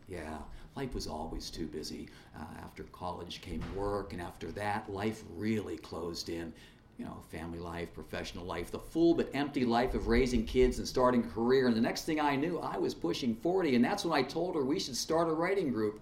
Yeah, 0.08 0.38
life 0.76 0.94
was 0.94 1.08
always 1.08 1.50
too 1.50 1.66
busy. 1.66 2.10
Uh, 2.40 2.46
after 2.64 2.84
college 2.84 3.42
came 3.42 3.64
work, 3.76 4.14
and 4.14 4.22
after 4.22 4.52
that, 4.52 4.90
life 4.94 5.24
really 5.36 5.78
closed 5.78 6.30
in 6.30 6.54
you 7.02 7.08
know, 7.08 7.18
family 7.32 7.58
life, 7.58 7.92
professional 7.96 8.46
life, 8.46 8.70
the 8.70 8.78
full 8.78 9.16
but 9.16 9.28
empty 9.34 9.66
life 9.66 9.96
of 9.96 10.08
raising 10.08 10.46
kids 10.46 10.78
and 10.78 10.88
starting 10.88 11.24
a 11.24 11.28
career. 11.28 11.66
And 11.66 11.76
the 11.76 11.82
next 11.82 12.06
thing 12.06 12.20
I 12.20 12.36
knew, 12.36 12.60
I 12.60 12.78
was 12.78 12.94
pushing 12.94 13.34
40, 13.34 13.76
and 13.76 13.84
that's 13.84 14.06
when 14.06 14.14
I 14.14 14.22
told 14.22 14.54
her 14.54 14.64
we 14.64 14.80
should 14.80 14.96
start 14.96 15.28
a 15.28 15.34
writing 15.34 15.72
group. 15.72 16.00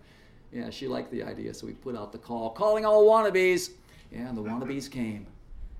Yeah, 0.51 0.69
she 0.69 0.89
liked 0.89 1.09
the 1.11 1.23
idea, 1.23 1.53
so 1.53 1.67
we 1.67 1.73
put 1.73 1.95
out 1.95 2.11
the 2.11 2.17
call, 2.17 2.49
calling 2.49 2.85
all 2.85 3.05
wannabes. 3.05 3.71
Yeah, 4.11 4.29
the 4.33 4.41
wannabes 4.41 4.91
came. 4.91 5.25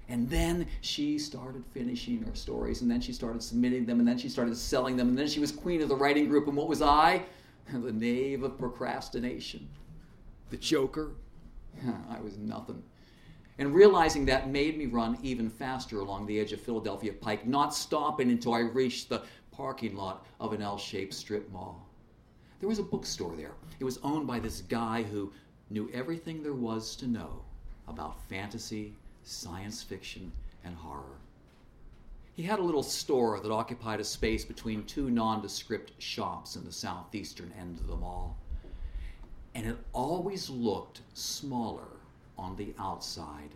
And 0.07 0.29
then 0.29 0.65
she 0.79 1.19
started 1.19 1.65
finishing 1.73 2.23
her 2.23 2.33
stories, 2.33 2.81
and 2.81 2.89
then 2.89 3.01
she 3.01 3.11
started 3.11 3.43
submitting 3.43 3.85
them, 3.85 3.99
and 3.99 4.07
then 4.07 4.17
she 4.17 4.29
started 4.29 4.55
selling 4.55 4.95
them, 4.95 5.09
and 5.09 5.17
then 5.17 5.27
she 5.27 5.41
was 5.41 5.51
queen 5.51 5.81
of 5.81 5.89
the 5.89 5.97
writing 5.97 6.29
group. 6.29 6.47
And 6.47 6.55
what 6.55 6.69
was 6.69 6.81
I? 6.81 7.23
The 7.71 7.91
knave 7.91 8.41
of 8.41 8.57
procrastination. 8.57 9.67
The 10.49 10.57
joker. 10.57 11.11
I 12.09 12.21
was 12.21 12.37
nothing. 12.37 12.81
And 13.59 13.75
realizing 13.75 14.23
that 14.25 14.49
made 14.49 14.77
me 14.77 14.85
run 14.85 15.17
even 15.21 15.49
faster 15.49 15.99
along 15.99 16.25
the 16.25 16.39
edge 16.39 16.53
of 16.53 16.61
Philadelphia 16.61 17.11
Pike, 17.11 17.45
not 17.45 17.75
stopping 17.75 18.31
until 18.31 18.53
I 18.53 18.59
reached 18.59 19.09
the 19.09 19.23
parking 19.51 19.97
lot 19.97 20.25
of 20.39 20.53
an 20.53 20.61
L 20.61 20.77
shaped 20.77 21.13
strip 21.13 21.51
mall. 21.51 21.85
There 22.61 22.69
was 22.69 22.79
a 22.79 22.83
bookstore 22.83 23.35
there. 23.35 23.51
It 23.77 23.83
was 23.83 23.99
owned 24.01 24.27
by 24.27 24.39
this 24.39 24.61
guy 24.61 25.03
who 25.03 25.33
knew 25.69 25.89
everything 25.93 26.41
there 26.41 26.53
was 26.53 26.95
to 26.95 27.07
know 27.07 27.41
about 27.89 28.23
fantasy, 28.29 28.93
science 29.23 29.83
fiction, 29.83 30.31
and 30.63 30.73
horror. 30.75 31.19
He 32.35 32.43
had 32.43 32.59
a 32.59 32.63
little 32.63 32.81
store 32.81 33.41
that 33.41 33.51
occupied 33.51 33.99
a 33.99 34.05
space 34.05 34.45
between 34.45 34.85
two 34.85 35.11
nondescript 35.11 36.01
shops 36.01 36.55
in 36.55 36.63
the 36.63 36.71
southeastern 36.71 37.51
end 37.59 37.79
of 37.79 37.87
the 37.87 37.97
mall. 37.97 38.37
And 39.53 39.65
it 39.65 39.77
always 39.91 40.49
looked 40.49 41.01
smaller 41.13 41.98
on 42.39 42.55
the 42.55 42.73
outside 42.79 43.49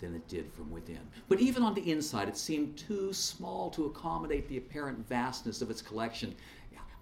than 0.00 0.14
it 0.14 0.26
did 0.28 0.52
from 0.52 0.70
within. 0.70 1.00
But 1.28 1.40
even 1.40 1.62
on 1.62 1.74
the 1.74 1.90
inside, 1.90 2.28
it 2.28 2.36
seemed 2.36 2.76
too 2.76 3.12
small 3.12 3.70
to 3.70 3.86
accommodate 3.86 4.48
the 4.48 4.58
apparent 4.58 5.08
vastness 5.08 5.62
of 5.62 5.70
its 5.70 5.80
collection. 5.80 6.34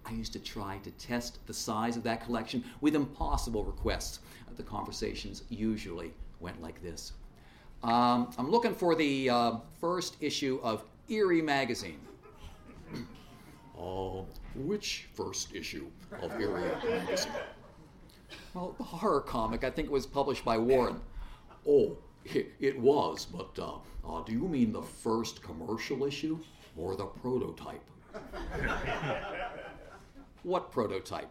I 0.05 0.11
used 0.11 0.33
to 0.33 0.39
try 0.39 0.79
to 0.83 0.91
test 0.91 1.39
the 1.47 1.53
size 1.53 1.95
of 1.97 2.03
that 2.03 2.23
collection 2.25 2.63
with 2.81 2.93
impossible 2.93 3.63
requests. 3.63 4.19
The 4.55 4.63
conversations 4.63 5.43
usually 5.49 6.13
went 6.39 6.61
like 6.61 6.79
this 6.83 7.13
um, 7.83 8.29
I'm 8.37 8.49
looking 8.49 8.73
for 8.73 8.95
the 8.95 9.29
uh, 9.29 9.51
first 9.81 10.15
issue 10.21 10.59
of 10.63 10.83
Eerie 11.09 11.41
Magazine. 11.41 11.99
Oh, 13.77 14.25
which 14.55 15.07
first 15.13 15.53
issue 15.53 15.87
of 16.21 16.31
Eerie 16.39 16.71
Magazine? 16.85 17.33
Well, 18.53 18.73
the 18.77 18.83
horror 18.83 19.19
comic, 19.19 19.63
I 19.63 19.69
think, 19.69 19.87
it 19.87 19.91
was 19.91 20.05
published 20.07 20.45
by 20.45 20.57
Warren. 20.57 21.01
Oh, 21.67 21.97
it, 22.25 22.79
was, 22.79 23.25
but 23.25 23.57
uh, 23.59 23.75
uh, 24.07 24.23
do 24.23 24.31
you 24.31 24.47
mean 24.47 24.71
the 24.71 24.81
first 24.81 25.41
commercial 25.41 26.05
issue 26.05 26.39
or 26.77 26.95
the 26.95 27.05
prototype? 27.05 27.83
what 30.43 30.71
prototype? 30.71 31.29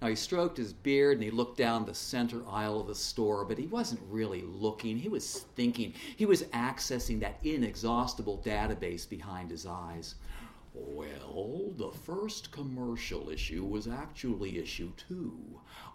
Now, 0.00 0.08
he 0.08 0.14
stroked 0.14 0.56
his 0.56 0.72
beard 0.72 1.14
and 1.14 1.24
he 1.24 1.30
looked 1.30 1.58
down 1.58 1.84
the 1.84 1.94
center 1.94 2.42
aisle 2.48 2.80
of 2.80 2.86
the 2.86 2.94
store, 2.94 3.44
but 3.44 3.58
he 3.58 3.66
wasn't 3.66 4.00
really 4.08 4.42
looking. 4.42 4.96
He 4.96 5.08
was 5.08 5.40
thinking. 5.56 5.92
He 6.16 6.24
was 6.24 6.44
accessing 6.44 7.18
that 7.20 7.38
inexhaustible 7.42 8.40
database 8.44 9.08
behind 9.08 9.50
his 9.50 9.66
eyes. 9.66 10.14
Well, 10.86 11.72
the 11.76 11.90
first 11.90 12.52
commercial 12.52 13.30
issue 13.30 13.64
was 13.64 13.88
actually 13.88 14.58
issue 14.58 14.92
two. 14.96 15.36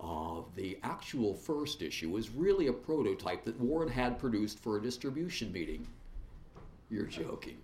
Uh, 0.01 0.41
the 0.55 0.77
actual 0.83 1.33
first 1.33 1.81
issue 1.81 2.09
was 2.09 2.29
really 2.31 2.67
a 2.67 2.73
prototype 2.73 3.45
that 3.45 3.59
Warren 3.59 3.89
had 3.89 4.19
produced 4.19 4.59
for 4.59 4.77
a 4.77 4.81
distribution 4.81 5.51
meeting. 5.51 5.87
You're 6.89 7.05
joking. 7.05 7.57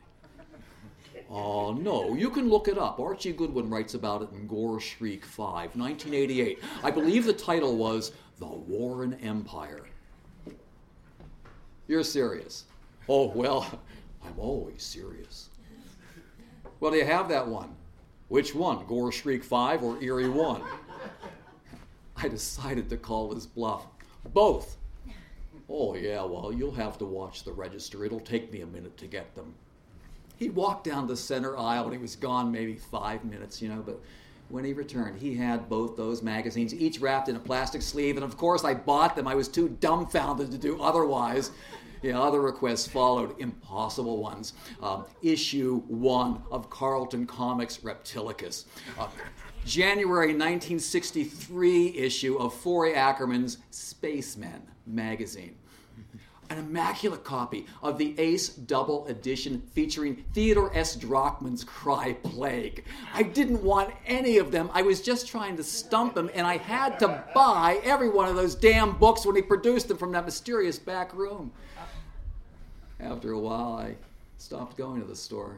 Oh, 1.30 1.70
uh, 1.70 1.74
no, 1.74 2.16
you 2.16 2.30
can 2.30 2.50
look 2.50 2.68
it 2.68 2.78
up. 2.78 3.00
Archie 3.00 3.34
Goodwin 3.34 3.70
writes 3.70 3.94
about 3.94 4.24
it 4.24 4.30
in 4.32 4.48
Gore 4.48 4.80
Shriek 4.80 5.26
5, 5.26 5.76
1988. 5.76 6.60
I 6.84 6.90
believe 6.90 7.26
the 7.26 7.34
title 7.34 7.76
was 7.76 8.14
The 8.40 8.48
Warren 8.48 9.14
Empire. 9.16 9.86
You're 11.88 12.04
serious. 12.04 12.66
Oh, 13.08 13.28
well, 13.28 13.80
I'm 14.24 14.40
always 14.40 14.82
serious. 14.82 15.49
Well, 16.80 16.92
do 16.92 16.98
you 16.98 17.06
have 17.06 17.30
that 17.30 17.48
one? 17.48 17.76
Which 18.30 18.56
one, 18.56 18.86
Gore 18.86 19.12
Shriek 19.12 19.44
5 19.44 19.84
or 19.84 20.02
Eerie 20.02 20.30
1? 20.30 20.62
I 22.18 22.28
decided 22.28 22.90
to 22.90 22.98
call 22.98 23.34
his 23.34 23.46
bluff. 23.46 23.86
Both. 24.34 24.78
Oh, 25.70 25.96
yeah, 25.96 26.24
well, 26.24 26.52
you'll 26.54 26.72
have 26.72 26.98
to 27.00 27.06
watch 27.06 27.44
the 27.44 27.52
register. 27.52 28.06
It'll 28.06 28.20
take 28.20 28.52
me 28.52 28.62
a 28.62 28.66
minute 28.66 28.98
to 28.98 29.08
get 29.08 29.36
them. 29.36 29.54
He 30.38 30.50
walked 30.50 30.86
down 30.86 31.08
the 31.08 31.18
center 31.18 31.58
aisle 31.58 31.86
and 31.86 31.94
he 31.94 32.00
was 32.00 32.16
gone 32.16 32.52
maybe 32.52 32.76
five 32.76 33.26
minutes, 33.26 33.62
you 33.62 33.70
know, 33.70 33.84
but 33.86 34.00
when 34.48 34.64
he 34.64 34.74
returned, 34.74 35.20
he 35.20 35.36
had 35.36 35.70
both 35.70 35.96
those 35.96 36.24
magazines, 36.24 36.74
each 36.74 37.00
wrapped 37.00 37.30
in 37.30 37.36
a 37.36 37.40
plastic 37.40 37.82
sleeve, 37.82 38.16
and 38.16 38.24
of 38.24 38.36
course 38.36 38.64
I 38.64 38.74
bought 38.74 39.16
them. 39.16 39.28
I 39.28 39.36
was 39.36 39.48
too 39.48 39.70
dumbfounded 39.80 40.50
to 40.52 40.58
do 40.58 40.82
otherwise. 40.82 41.52
Yeah, 42.02 42.20
other 42.22 42.42
requests 42.42 42.88
followed, 42.88 43.36
impossible 43.40 44.22
ones. 44.22 44.54
Um, 44.82 45.06
issue 45.22 45.82
one 45.88 46.42
of 46.52 46.70
Charlton 46.76 47.28
Comics 47.28 47.78
Reptilicus. 47.78 48.66
Uh, 48.98 49.08
January 49.66 50.28
1963 50.28 51.98
issue 51.98 52.38
of 52.38 52.54
Forry 52.54 52.96
Ackerman's 52.96 53.58
Spacemen 53.72 54.62
magazine 54.88 55.59
an 56.50 56.58
immaculate 56.58 57.24
copy 57.24 57.66
of 57.84 57.98
the 57.98 58.20
Ace 58.20 58.50
Double 58.50 59.06
Edition 59.08 59.62
featuring 59.74 60.24
Theodore 60.34 60.76
S. 60.76 60.96
Drachman's 60.96 61.64
Cry 61.64 62.14
Plague. 62.24 62.86
I 63.14 63.24
didn't 63.24 63.64
want 63.64 63.94
any 64.06 64.38
of 64.38 64.52
them. 64.52 64.70
I 64.74 64.82
was 64.82 65.02
just 65.02 65.28
trying 65.28 65.58
to 65.58 65.64
stump 65.64 66.18
him, 66.18 66.30
and 66.34 66.48
I 66.48 66.58
had 66.58 67.00
to 67.00 67.24
buy 67.36 67.80
every 67.84 68.10
one 68.10 68.28
of 68.28 68.36
those 68.36 68.56
damn 68.56 68.98
books 68.98 69.26
when 69.26 69.36
he 69.36 69.42
produced 69.42 69.88
them 69.88 69.98
from 69.98 70.12
that 70.14 70.26
mysterious 70.26 70.80
back 70.80 71.14
room. 71.14 71.52
After 73.00 73.32
a 73.32 73.40
while, 73.40 73.74
I 73.74 73.96
stopped 74.38 74.78
going 74.78 75.02
to 75.02 75.08
the 75.08 75.16
store. 75.16 75.58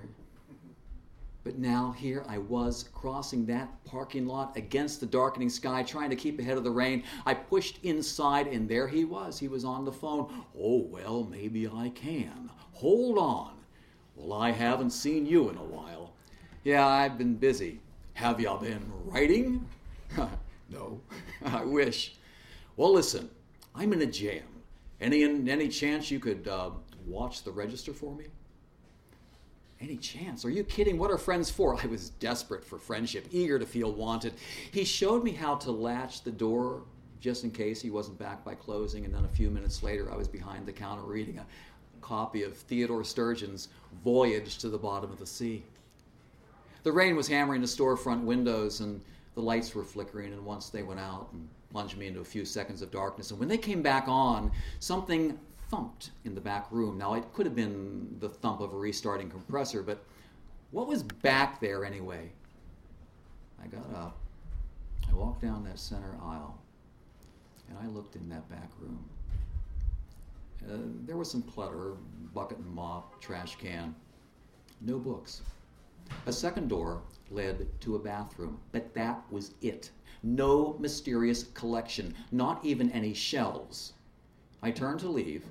But 1.43 1.57
now 1.57 1.91
here 1.91 2.24
I 2.27 2.38
was 2.38 2.86
crossing 2.93 3.45
that 3.48 3.83
parking 3.83 4.27
lot 4.27 4.55
against 4.55 5.00
the 5.00 5.07
darkening 5.07 5.50
sky, 5.50 5.81
trying 5.81 6.12
to 6.12 6.15
keep 6.15 6.39
ahead 6.39 6.57
of 6.57 6.63
the 6.63 6.71
rain. 6.71 7.03
I 7.25 7.33
pushed 7.33 7.83
inside, 7.83 8.48
and 8.48 8.69
there 8.69 8.88
he 8.88 9.05
was. 9.05 9.39
He 9.39 9.48
was 9.48 9.65
on 9.65 9.83
the 9.83 9.91
phone. 9.91 10.31
Oh, 10.57 10.86
well, 10.89 11.24
maybe 11.24 11.67
I 11.67 11.89
can. 11.89 12.51
Hold 12.74 13.17
on. 13.17 13.53
Well, 14.15 14.39
I 14.39 14.51
haven't 14.51 14.91
seen 14.91 15.25
you 15.25 15.50
in 15.50 15.57
a 15.57 15.63
while. 15.63 16.13
Yeah, 16.63 16.86
I've 16.86 17.17
been 17.17 17.36
busy. 17.36 17.79
Have 18.13 18.39
y'all 18.39 18.60
been 18.60 18.91
writing? 19.05 19.67
no, 20.69 21.01
I 21.45 21.65
wish. 21.65 22.17
Well, 22.77 22.93
listen, 22.93 23.31
I'm 23.74 23.93
in 23.93 24.01
a 24.01 24.05
jam. 24.05 24.43
Any, 25.00 25.24
any 25.24 25.69
chance 25.69 26.12
you 26.12 26.19
could 26.19 26.48
uh, 26.48 26.69
watch 27.07 27.43
the 27.43 27.51
register 27.51 27.93
for 27.93 28.13
me? 28.13 28.25
Any 29.82 29.98
chance? 29.98 30.46
Are 30.46 30.50
you 30.50 30.64
kidding? 30.64 31.00
What 31.00 31.10
are 31.10 31.18
friends 31.18 31.50
for? 31.50 31.76
I 31.82 31.88
was 31.88 32.12
desperate 32.12 32.64
for 32.64 32.78
friendship, 32.78 33.28
eager 33.32 33.58
to 33.58 33.66
feel 33.66 33.92
wanted. 33.92 34.34
He 34.72 34.84
showed 34.84 35.24
me 35.24 35.32
how 35.32 35.56
to 35.56 35.72
latch 35.72 36.22
the 36.22 36.32
door 36.32 36.84
just 37.20 37.44
in 37.44 37.52
case 37.52 37.82
he 37.82 37.90
wasn't 37.90 38.20
back 38.20 38.46
by 38.46 38.56
closing, 38.56 39.06
and 39.06 39.14
then 39.14 39.26
a 39.26 39.30
few 39.30 39.50
minutes 39.50 39.82
later, 39.82 40.12
I 40.12 40.16
was 40.16 40.28
behind 40.28 40.66
the 40.66 40.72
counter 40.72 41.04
reading 41.04 41.40
a 41.40 41.46
copy 42.02 42.44
of 42.44 42.56
Theodore 42.56 43.04
Sturgeon's 43.04 43.70
Voyage 44.04 44.58
to 44.60 44.70
the 44.70 44.78
Bottom 44.78 45.12
of 45.12 45.20
the 45.20 45.26
Sea. 45.26 45.64
The 46.84 46.92
rain 46.92 47.16
was 47.16 47.28
hammering 47.28 47.62
the 47.62 47.68
storefront 47.68 48.24
windows, 48.24 48.82
and 48.82 49.02
the 49.36 49.42
lights 49.42 49.74
were 49.74 49.84
flickering, 49.84 50.34
and 50.34 50.44
once 50.46 50.70
they 50.70 50.84
went 50.84 51.00
out 51.00 51.30
and 51.34 51.48
plunged 51.72 51.98
me 51.98 52.08
into 52.08 52.22
a 52.22 52.26
few 52.26 52.44
seconds 52.44 52.82
of 52.82 52.92
darkness. 52.92 53.32
And 53.32 53.40
when 53.40 53.50
they 53.50 53.58
came 53.58 53.82
back 53.82 54.08
on, 54.08 54.52
something 54.80 55.40
thumped 55.72 56.12
in 56.25 56.36
the 56.36 56.42
back 56.42 56.68
room. 56.70 56.98
Now, 56.98 57.13
it 57.13 57.34
could 57.34 57.46
have 57.46 57.56
been 57.56 58.18
the 58.20 58.28
thump 58.28 58.60
of 58.60 58.74
a 58.74 58.78
restarting 58.78 59.30
compressor, 59.30 59.82
but 59.82 60.04
what 60.72 60.86
was 60.86 61.01
back 61.01 61.62
there 61.62 61.86
anyway? 61.86 62.30
I 63.63 63.68
got 63.68 63.90
up, 63.96 64.18
I 65.10 65.16
walked 65.16 65.42
down 65.42 65.63
that 65.63 65.80
center 65.80 66.18
aisle, 66.22 66.60
and 67.70 67.78
I 67.82 67.88
looked 67.88 68.18
in 68.18 68.28
that 68.30 68.50
back 68.50 68.70
room. 68.80 69.04
Uh, 70.70 70.78
there 71.06 71.18
was 71.18 71.32
some 71.32 71.42
clutter 71.42 71.94
bucket 72.34 72.58
and 72.58 72.68
mop, 72.68 73.20
trash 73.22 73.56
can, 73.56 73.96
no 74.82 75.00
books. 75.00 75.42
A 76.25 76.34
second 76.34 76.68
door 76.68 77.01
led 77.30 77.68
to 77.82 77.96
a 77.96 78.00
bathroom, 78.00 78.60
but 78.74 78.94
that 78.94 79.22
was 79.32 79.54
it. 79.62 79.92
No 80.22 80.75
mysterious 80.80 81.44
collection, 81.54 82.13
not 82.32 82.63
even 82.66 82.92
any 82.92 83.13
shelves. 83.13 83.94
I 84.62 84.70
turned 84.72 85.00
to 85.00 85.10
leave, 85.10 85.46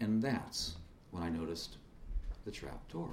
and 0.00 0.22
that's 0.22 0.76
when 1.10 1.22
I 1.22 1.28
noticed 1.28 1.76
the 2.44 2.50
trap 2.50 2.88
door. 2.90 3.10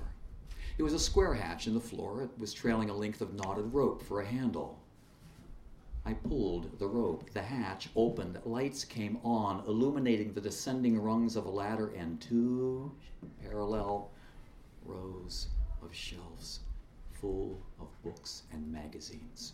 It 0.77 0.83
was 0.83 0.93
a 0.93 0.99
square 0.99 1.33
hatch 1.33 1.67
in 1.67 1.73
the 1.73 1.79
floor. 1.79 2.23
It 2.23 2.39
was 2.39 2.53
trailing 2.53 2.89
a 2.89 2.93
length 2.93 3.21
of 3.21 3.33
knotted 3.33 3.73
rope 3.73 4.01
for 4.01 4.21
a 4.21 4.25
handle. 4.25 4.79
I 6.05 6.13
pulled 6.13 6.79
the 6.79 6.87
rope. 6.87 7.29
The 7.31 7.41
hatch 7.41 7.89
opened. 7.95 8.39
Lights 8.45 8.83
came 8.83 9.19
on, 9.23 9.63
illuminating 9.67 10.33
the 10.33 10.41
descending 10.41 10.97
rungs 10.97 11.35
of 11.35 11.45
a 11.45 11.51
ladder 11.51 11.89
and 11.89 12.19
two 12.19 12.91
parallel 13.43 14.09
rows 14.83 15.49
of 15.83 15.93
shelves 15.93 16.61
full 17.11 17.61
of 17.79 17.87
books 18.03 18.43
and 18.51 18.71
magazines. 18.71 19.53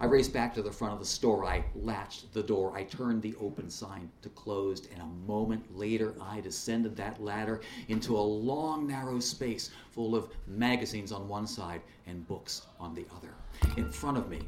I 0.00 0.06
raced 0.06 0.32
back 0.32 0.54
to 0.54 0.62
the 0.62 0.72
front 0.72 0.94
of 0.94 1.00
the 1.00 1.06
store. 1.06 1.44
I 1.44 1.64
latched 1.74 2.32
the 2.32 2.42
door. 2.42 2.76
I 2.76 2.84
turned 2.84 3.22
the 3.22 3.34
open 3.40 3.70
sign 3.70 4.10
to 4.22 4.28
closed, 4.30 4.88
and 4.92 5.02
a 5.02 5.30
moment 5.30 5.76
later 5.76 6.14
I 6.20 6.40
descended 6.40 6.96
that 6.96 7.22
ladder 7.22 7.60
into 7.88 8.16
a 8.16 8.20
long, 8.20 8.86
narrow 8.86 9.20
space 9.20 9.70
full 9.90 10.14
of 10.14 10.28
magazines 10.46 11.12
on 11.12 11.28
one 11.28 11.46
side 11.46 11.82
and 12.06 12.26
books 12.26 12.62
on 12.78 12.94
the 12.94 13.06
other. 13.16 13.34
In 13.76 13.90
front 13.90 14.16
of 14.16 14.28
me, 14.28 14.40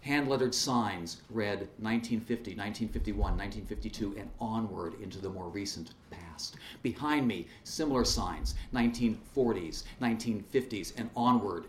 hand 0.00 0.28
lettered 0.28 0.54
signs 0.54 1.22
read 1.30 1.68
1950, 1.78 2.56
1951, 2.56 3.18
1952, 3.36 4.16
and 4.18 4.30
onward 4.40 4.94
into 5.00 5.18
the 5.20 5.28
more 5.28 5.48
recent 5.48 5.92
past. 6.10 6.56
Behind 6.82 7.26
me, 7.26 7.46
similar 7.64 8.04
signs 8.04 8.54
1940s, 8.72 9.84
1950s, 10.00 10.92
and 10.96 11.10
onward 11.16 11.66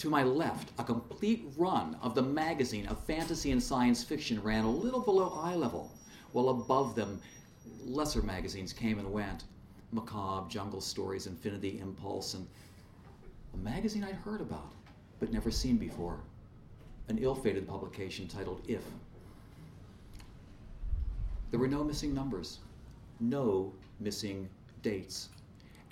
to 0.00 0.08
my 0.08 0.22
left, 0.22 0.72
a 0.78 0.84
complete 0.84 1.44
run 1.58 1.94
of 2.00 2.14
the 2.14 2.22
magazine 2.22 2.86
of 2.86 2.98
fantasy 3.04 3.50
and 3.50 3.62
science 3.62 4.02
fiction 4.02 4.42
ran 4.42 4.64
a 4.64 4.70
little 4.70 5.00
below 5.00 5.38
eye 5.42 5.54
level, 5.54 5.92
while 6.32 6.48
above 6.48 6.94
them, 6.94 7.20
lesser 7.84 8.22
magazines 8.22 8.72
came 8.72 8.98
and 8.98 9.12
went. 9.12 9.44
Macabre, 9.92 10.48
Jungle 10.48 10.80
Stories, 10.80 11.26
Infinity 11.26 11.80
Impulse, 11.80 12.32
and 12.32 12.46
a 13.52 13.58
magazine 13.58 14.02
I'd 14.02 14.14
heard 14.14 14.40
about 14.40 14.72
but 15.18 15.30
never 15.34 15.50
seen 15.50 15.76
before. 15.76 16.18
An 17.08 17.18
ill 17.18 17.34
fated 17.34 17.68
publication 17.68 18.26
titled 18.26 18.62
If. 18.66 18.82
There 21.50 21.60
were 21.60 21.68
no 21.68 21.84
missing 21.84 22.14
numbers, 22.14 22.60
no 23.18 23.74
missing 23.98 24.48
dates 24.80 25.28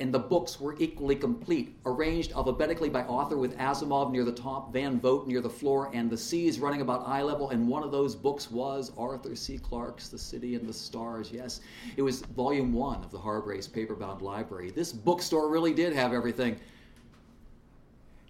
and 0.01 0.15
the 0.15 0.19
books 0.19 0.61
were 0.61 0.77
equally 0.79 1.17
complete, 1.17 1.77
arranged 1.85 2.33
alphabetically 2.33 2.89
by 2.89 3.03
author 3.05 3.37
with 3.37 3.57
Asimov 3.59 4.13
near 4.13 4.25
the 4.25 4.33
top, 4.33 4.73
Van 4.73 5.01
Vogt 5.01 5.27
near 5.27 5.41
the 5.41 5.51
floor, 5.51 5.91
and 5.93 6.09
the 6.09 6.17
C's 6.17 6.61
running 6.61 6.83
about 6.83 7.07
eye 7.07 7.23
level. 7.23 7.51
And 7.51 7.67
one 7.67 7.83
of 7.83 7.91
those 7.91 8.15
books 8.15 8.51
was 8.51 8.93
Arthur 8.97 9.35
C. 9.35 9.59
Clarke's 9.59 10.09
The 10.09 10.19
City 10.19 10.55
and 10.55 10.69
the 10.69 10.73
Stars. 10.73 11.33
Yes, 11.33 11.61
it 11.97 12.03
was 12.03 12.21
volume 12.21 12.73
one 12.73 13.03
of 13.03 13.11
the 13.11 13.19
Harbrace 13.19 13.69
paperbound 13.69 14.23
library. 14.23 14.71
This 14.71 14.93
bookstore 14.93 15.49
really 15.49 15.75
did 15.75 15.93
have 15.93 16.13
everything. 16.13 16.61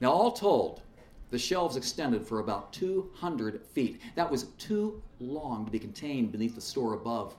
Now, 0.00 0.12
all 0.12 0.33
told, 0.33 0.81
the 1.31 1.38
shelves 1.38 1.76
extended 1.76 2.26
for 2.26 2.38
about 2.38 2.72
200 2.72 3.62
feet. 3.66 4.00
That 4.14 4.31
was 4.31 4.44
too 4.57 5.02
long 5.20 5.66
to 5.66 5.70
be 5.70 5.78
contained 5.78 6.33
beneath 6.33 6.54
the 6.54 6.61
store 6.61 6.94
above. 6.94 7.35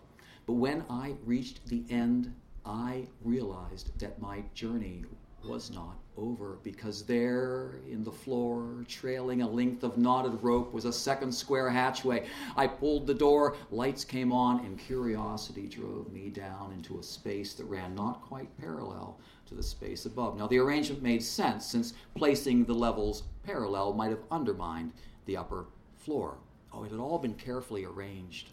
But 0.46 0.54
when 0.54 0.84
I 0.90 1.16
reached 1.26 1.66
the 1.68 1.84
end, 1.90 2.34
I 2.70 3.08
realized 3.24 3.98
that 4.00 4.22
my 4.22 4.44
journey 4.54 5.04
was 5.44 5.72
not 5.72 5.98
over 6.16 6.60
because 6.64 7.04
there 7.04 7.80
in 7.90 8.04
the 8.04 8.12
floor, 8.12 8.86
trailing 8.88 9.42
a 9.42 9.50
length 9.50 9.84
of 9.84 9.98
knotted 9.98 10.44
rope, 10.44 10.72
was 10.72 10.86
a 10.86 10.94
second 10.94 11.32
square 11.32 11.72
hatchway. 11.72 12.28
I 12.56 12.68
pulled 12.68 13.08
the 13.08 13.14
door, 13.16 13.56
lights 13.72 14.06
came 14.06 14.32
on, 14.32 14.64
and 14.66 14.78
curiosity 14.78 15.68
drove 15.68 16.14
me 16.14 16.30
down 16.30 16.72
into 16.72 17.00
a 17.00 17.04
space 17.04 17.56
that 17.56 17.66
ran 17.66 17.96
not 17.96 18.22
quite 18.22 18.56
parallel 18.60 19.20
to 19.48 19.56
the 19.56 19.64
space 19.64 20.06
above. 20.06 20.38
Now, 20.38 20.46
the 20.46 20.60
arrangement 20.60 21.02
made 21.02 21.24
sense 21.24 21.66
since 21.66 21.96
placing 22.14 22.66
the 22.66 22.76
levels 22.76 23.24
parallel 23.44 23.94
might 23.94 24.12
have 24.12 24.24
undermined 24.30 24.94
the 25.26 25.38
upper 25.38 25.66
floor. 25.98 26.38
Oh, 26.72 26.84
it 26.84 26.92
had 26.92 27.00
all 27.00 27.18
been 27.18 27.34
carefully 27.34 27.84
arranged. 27.86 28.50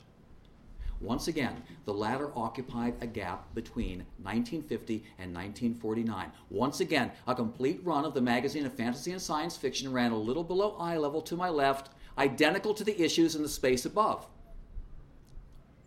Once 1.00 1.28
again, 1.28 1.62
the 1.84 1.92
latter 1.92 2.30
occupied 2.34 2.94
a 3.00 3.06
gap 3.06 3.54
between 3.54 3.98
1950 4.22 5.04
and 5.18 5.34
1949. 5.34 6.32
Once 6.48 6.80
again, 6.80 7.12
a 7.26 7.34
complete 7.34 7.80
run 7.84 8.04
of 8.04 8.14
the 8.14 8.20
magazine 8.20 8.64
of 8.64 8.72
fantasy 8.72 9.12
and 9.12 9.20
science 9.20 9.56
fiction 9.56 9.92
ran 9.92 10.12
a 10.12 10.16
little 10.16 10.44
below 10.44 10.74
eye 10.78 10.96
level 10.96 11.20
to 11.20 11.36
my 11.36 11.50
left, 11.50 11.90
identical 12.16 12.72
to 12.72 12.84
the 12.84 12.98
issues 13.00 13.36
in 13.36 13.42
the 13.42 13.48
space 13.48 13.84
above. 13.84 14.26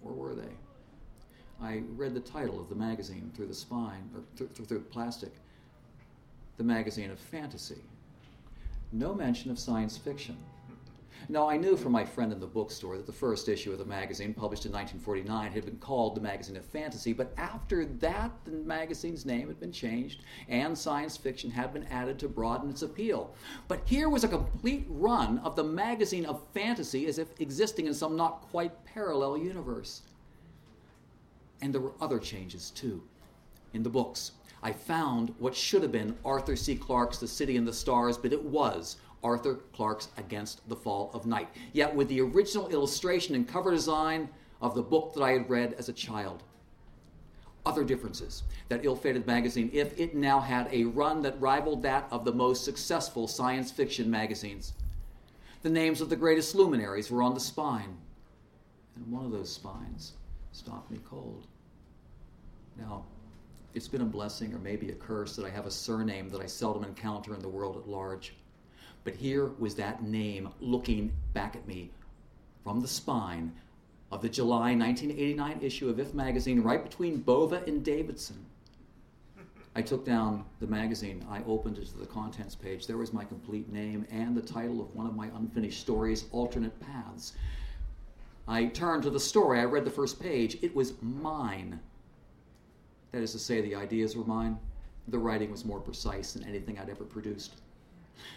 Where 0.02 0.14
were 0.14 0.36
they? 0.36 0.54
I 1.62 1.82
read 1.96 2.14
the 2.14 2.20
title 2.20 2.62
of 2.62 2.70
the 2.70 2.76
magazine 2.76 3.32
through 3.36 3.48
the 3.48 3.54
spine, 3.54 4.10
or 4.16 4.22
through, 4.36 4.66
through, 4.66 4.82
plastic. 4.82 5.34
The 6.58 6.64
magazine 6.64 7.10
of 7.10 7.20
fantasy. 7.20 7.82
No 8.92 9.14
mention 9.14 9.50
of 9.52 9.60
science 9.60 9.98
fiction. 9.98 10.38
Now, 11.28 11.50
I 11.50 11.58
knew 11.58 11.76
from 11.76 11.92
my 11.92 12.06
friend 12.06 12.32
in 12.32 12.40
the 12.40 12.48
bookstore 12.48 12.98
that 12.98 13.06
the 13.06 13.12
first 13.12 13.50
issue 13.50 13.72
of 13.72 13.78
the 13.78 13.86
magazine, 13.86 14.34
published 14.34 14.66
in 14.66 14.72
1949, 14.72 15.52
had 15.52 15.66
been 15.66 15.78
called 15.78 16.16
the 16.16 16.22
Magazine 16.22 16.56
of 16.56 16.66
Fantasy, 16.66 17.14
but 17.14 17.34
after 17.38 17.86
that, 17.86 18.32
the 18.46 18.52
magazine's 18.52 19.26
name 19.26 19.48
had 19.48 19.60
been 19.60 19.72
changed 19.72 20.22
and 20.48 20.78
science 20.78 21.18
fiction 21.18 21.52
had 21.52 21.74
been 21.74 21.86
added 21.86 22.18
to 22.20 22.30
broaden 22.30 22.70
its 22.70 22.82
appeal. 22.82 23.34
But 23.68 23.82
here 23.86 24.10
was 24.10 24.24
a 24.24 24.28
complete 24.28 24.86
run 24.90 25.40
of 25.40 25.56
the 25.56 25.64
Magazine 25.64 26.26
of 26.26 26.42
Fantasy 26.54 27.08
as 27.08 27.20
if 27.20 27.28
existing 27.40 27.88
in 27.88 27.94
some 27.94 28.16
not 28.16 28.42
quite 28.50 28.86
parallel 28.86 29.38
universe. 29.38 30.04
And 31.62 31.74
there 31.74 31.82
were 31.82 31.94
other 32.00 32.20
changes 32.20 32.72
too. 32.72 33.04
In 33.74 33.84
the 33.84 33.90
books, 33.90 34.32
I 34.62 34.74
found 34.74 35.34
what 35.40 35.56
should 35.56 35.84
have 35.84 35.92
been 35.92 36.18
Arthur 36.26 36.56
C. 36.56 36.76
Clarke's 36.76 37.20
The 37.20 37.28
City 37.28 37.56
and 37.56 37.68
the 37.68 37.74
Stars, 37.74 38.18
but 38.18 38.34
it 38.34 38.44
was 38.44 38.98
Arthur 39.24 39.56
Clarke's 39.74 40.10
Against 40.18 40.68
the 40.70 40.76
Fall 40.76 41.12
of 41.14 41.26
Night, 41.26 41.50
yet 41.74 41.94
with 41.94 42.08
the 42.08 42.22
original 42.22 42.70
illustration 42.70 43.36
and 43.36 43.48
cover 43.48 43.72
design 43.72 44.30
of 44.62 44.76
the 44.76 44.82
book 44.82 45.14
that 45.14 45.24
I 45.24 45.32
had 45.32 45.50
read 45.50 45.74
as 45.74 45.90
a 45.90 45.94
child. 45.94 46.44
Other 47.66 47.84
differences 47.84 48.44
that 48.70 48.86
ill 48.86 48.96
fated 48.96 49.28
magazine, 49.28 49.70
if 49.74 49.98
it 50.00 50.16
now 50.16 50.40
had 50.40 50.70
a 50.72 50.86
run 50.86 51.22
that 51.24 51.40
rivaled 51.40 51.84
that 51.84 52.08
of 52.12 52.26
the 52.26 52.32
most 52.32 52.64
successful 52.64 53.28
science 53.28 53.72
fiction 53.72 54.10
magazines. 54.10 54.74
The 55.62 55.70
names 55.70 56.00
of 56.00 56.10
the 56.10 56.16
greatest 56.16 56.56
luminaries 56.56 57.12
were 57.12 57.22
on 57.22 57.34
the 57.34 57.40
spine, 57.40 57.98
and 58.96 59.12
one 59.12 59.26
of 59.26 59.32
those 59.32 59.52
spines 59.52 60.14
stopped 60.52 60.90
me 60.90 61.00
cold. 61.06 61.48
Now, 62.78 63.04
it's 63.74 63.88
been 63.88 64.02
a 64.02 64.06
blessing 64.06 64.54
or 64.54 64.60
maybe 64.60 64.90
a 64.90 64.96
curse 64.96 65.36
that 65.36 65.46
I 65.46 65.50
have 65.50 65.66
a 65.66 65.72
surname 65.72 66.30
that 66.30 66.42
I 66.42 66.46
seldom 66.48 66.84
encounter 66.86 67.36
in 67.36 67.42
the 67.42 67.50
world 67.50 67.78
at 67.78 67.88
large. 67.88 68.34
But 69.04 69.16
here 69.16 69.52
was 69.60 69.76
that 69.76 70.04
name 70.04 70.50
looking 70.60 71.12
back 71.34 71.56
at 71.56 71.68
me 71.68 71.92
from 72.64 72.82
the 72.82 72.88
spine 72.88 73.54
of 74.12 74.22
the 74.22 74.30
July 74.30 74.76
1989 74.76 75.60
issue 75.62 75.90
of 75.90 76.00
If 76.00 76.14
magazine, 76.14 76.62
right 76.62 76.84
between 76.84 77.22
Bova 77.22 77.64
and 77.68 77.84
Davidson. 77.84 78.46
I 79.76 79.82
took 79.82 80.04
down 80.04 80.46
the 80.60 80.68
magazine. 80.68 81.24
I 81.30 81.42
opened 81.44 81.78
it 81.78 81.88
to 81.88 81.98
the 81.98 82.06
contents 82.06 82.56
page. 82.56 82.88
There 82.88 82.98
was 82.98 83.14
my 83.14 83.24
complete 83.24 83.72
name 83.72 84.06
and 84.12 84.36
the 84.36 84.42
title 84.42 84.82
of 84.82 84.94
one 84.96 85.06
of 85.06 85.16
my 85.16 85.28
unfinished 85.36 85.80
stories, 85.80 86.26
Alternate 86.32 86.78
Paths. 86.80 87.34
I 88.48 88.66
turned 88.66 89.04
to 89.04 89.12
the 89.12 89.20
story. 89.20 89.60
I 89.60 89.66
read 89.66 89.86
the 89.86 89.92
first 89.92 90.20
page. 90.20 90.58
It 90.64 90.76
was 90.76 91.00
mine. 91.02 91.80
That 93.12 93.22
is 93.22 93.32
to 93.34 93.40
say, 93.40 93.62
the 93.62 93.76
ideas 93.76 94.18
were 94.18 94.26
mine. 94.26 94.58
The 95.08 95.20
writing 95.20 95.52
was 95.52 95.66
more 95.66 95.80
precise 95.80 96.34
than 96.34 96.44
anything 96.44 96.80
I'd 96.80 96.90
ever 96.90 97.04
produced. 97.04 97.62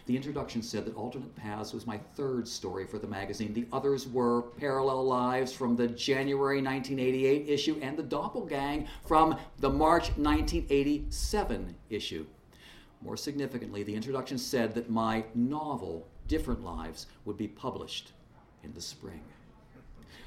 The 0.07 0.17
introduction 0.17 0.63
said 0.63 0.85
that 0.85 0.97
Alternate 0.97 1.35
Paths 1.37 1.73
was 1.73 1.87
my 1.87 1.99
third 2.15 2.47
story 2.47 2.87
for 2.87 2.99
the 2.99 3.07
magazine. 3.07 3.53
The 3.53 3.67
others 3.73 4.07
were 4.07 4.43
Parallel 4.43 5.05
Lives 5.05 5.53
from 5.53 5.77
the 5.77 5.89
January 5.89 6.63
1988 6.63 7.49
issue 7.49 7.79
and 7.83 7.97
The 7.97 8.03
Doppelgang 8.03 8.87
from 9.05 9.37
the 9.59 9.71
March 9.71 10.09
1987 10.17 11.75
issue. 11.91 12.27
More 13.01 13.17
significantly, 13.17 13.83
the 13.83 13.95
introduction 13.95 14.39
said 14.39 14.75
that 14.75 14.91
my 14.91 15.25
novel, 15.35 16.07
Different 16.29 16.65
Lives, 16.65 17.07
would 17.25 17.37
be 17.37 17.49
published 17.49 18.13
in 18.63 18.73
the 18.75 18.81
spring. 18.81 19.23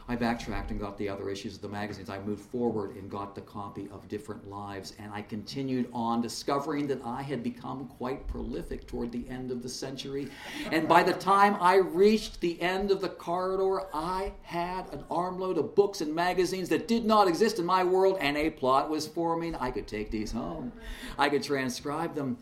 I 0.08 0.16
backtracked 0.16 0.70
and 0.70 0.80
got 0.80 1.00
the 1.00 1.10
other 1.10 1.32
issues 1.32 1.56
of 1.56 1.62
the 1.62 1.68
magazines. 1.68 2.12
I 2.12 2.20
moved 2.20 2.44
forward 2.52 2.96
and 2.96 3.10
got 3.10 3.34
the 3.34 3.42
copy 3.42 3.90
of 3.92 4.08
Different 4.08 4.48
Lives, 4.48 4.94
and 5.00 5.12
I 5.12 5.24
continued 5.24 5.90
on, 5.92 6.22
discovering 6.22 6.86
that 6.88 7.02
I 7.04 7.24
had 7.24 7.42
become 7.42 7.88
quite 7.98 8.28
prolific 8.28 8.86
toward 8.86 9.12
the 9.12 9.28
end 9.30 9.50
of 9.50 9.64
the 9.64 9.70
century. 9.70 10.30
And 10.72 10.88
by 10.88 11.02
the 11.02 11.14
time 11.14 11.58
I 11.60 11.78
reached 11.78 12.40
the 12.40 12.62
end 12.62 12.92
of 12.92 13.02
the 13.02 13.10
corridor, 13.10 13.88
I 13.96 14.34
had 14.44 14.94
an 14.94 15.04
armload 15.10 15.58
of 15.58 15.74
books 15.74 16.02
and 16.02 16.14
magazines 16.14 16.70
that 16.70 16.88
did 16.88 17.04
not 17.04 17.28
exist 17.28 17.58
in 17.58 17.66
my 17.66 17.84
world, 17.84 18.18
and 18.22 18.38
a 18.38 18.52
plot 18.52 18.92
was 18.92 19.08
forming. 19.08 19.56
I 19.56 19.72
could 19.72 19.88
take 19.88 20.12
these 20.12 20.32
home, 20.32 20.72
I 21.18 21.30
could 21.30 21.42
transcribe 21.42 22.14
them, 22.14 22.38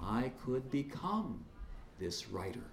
I 0.00 0.30
could 0.44 0.70
become 0.70 1.44
this 1.98 2.28
writer. 2.28 2.71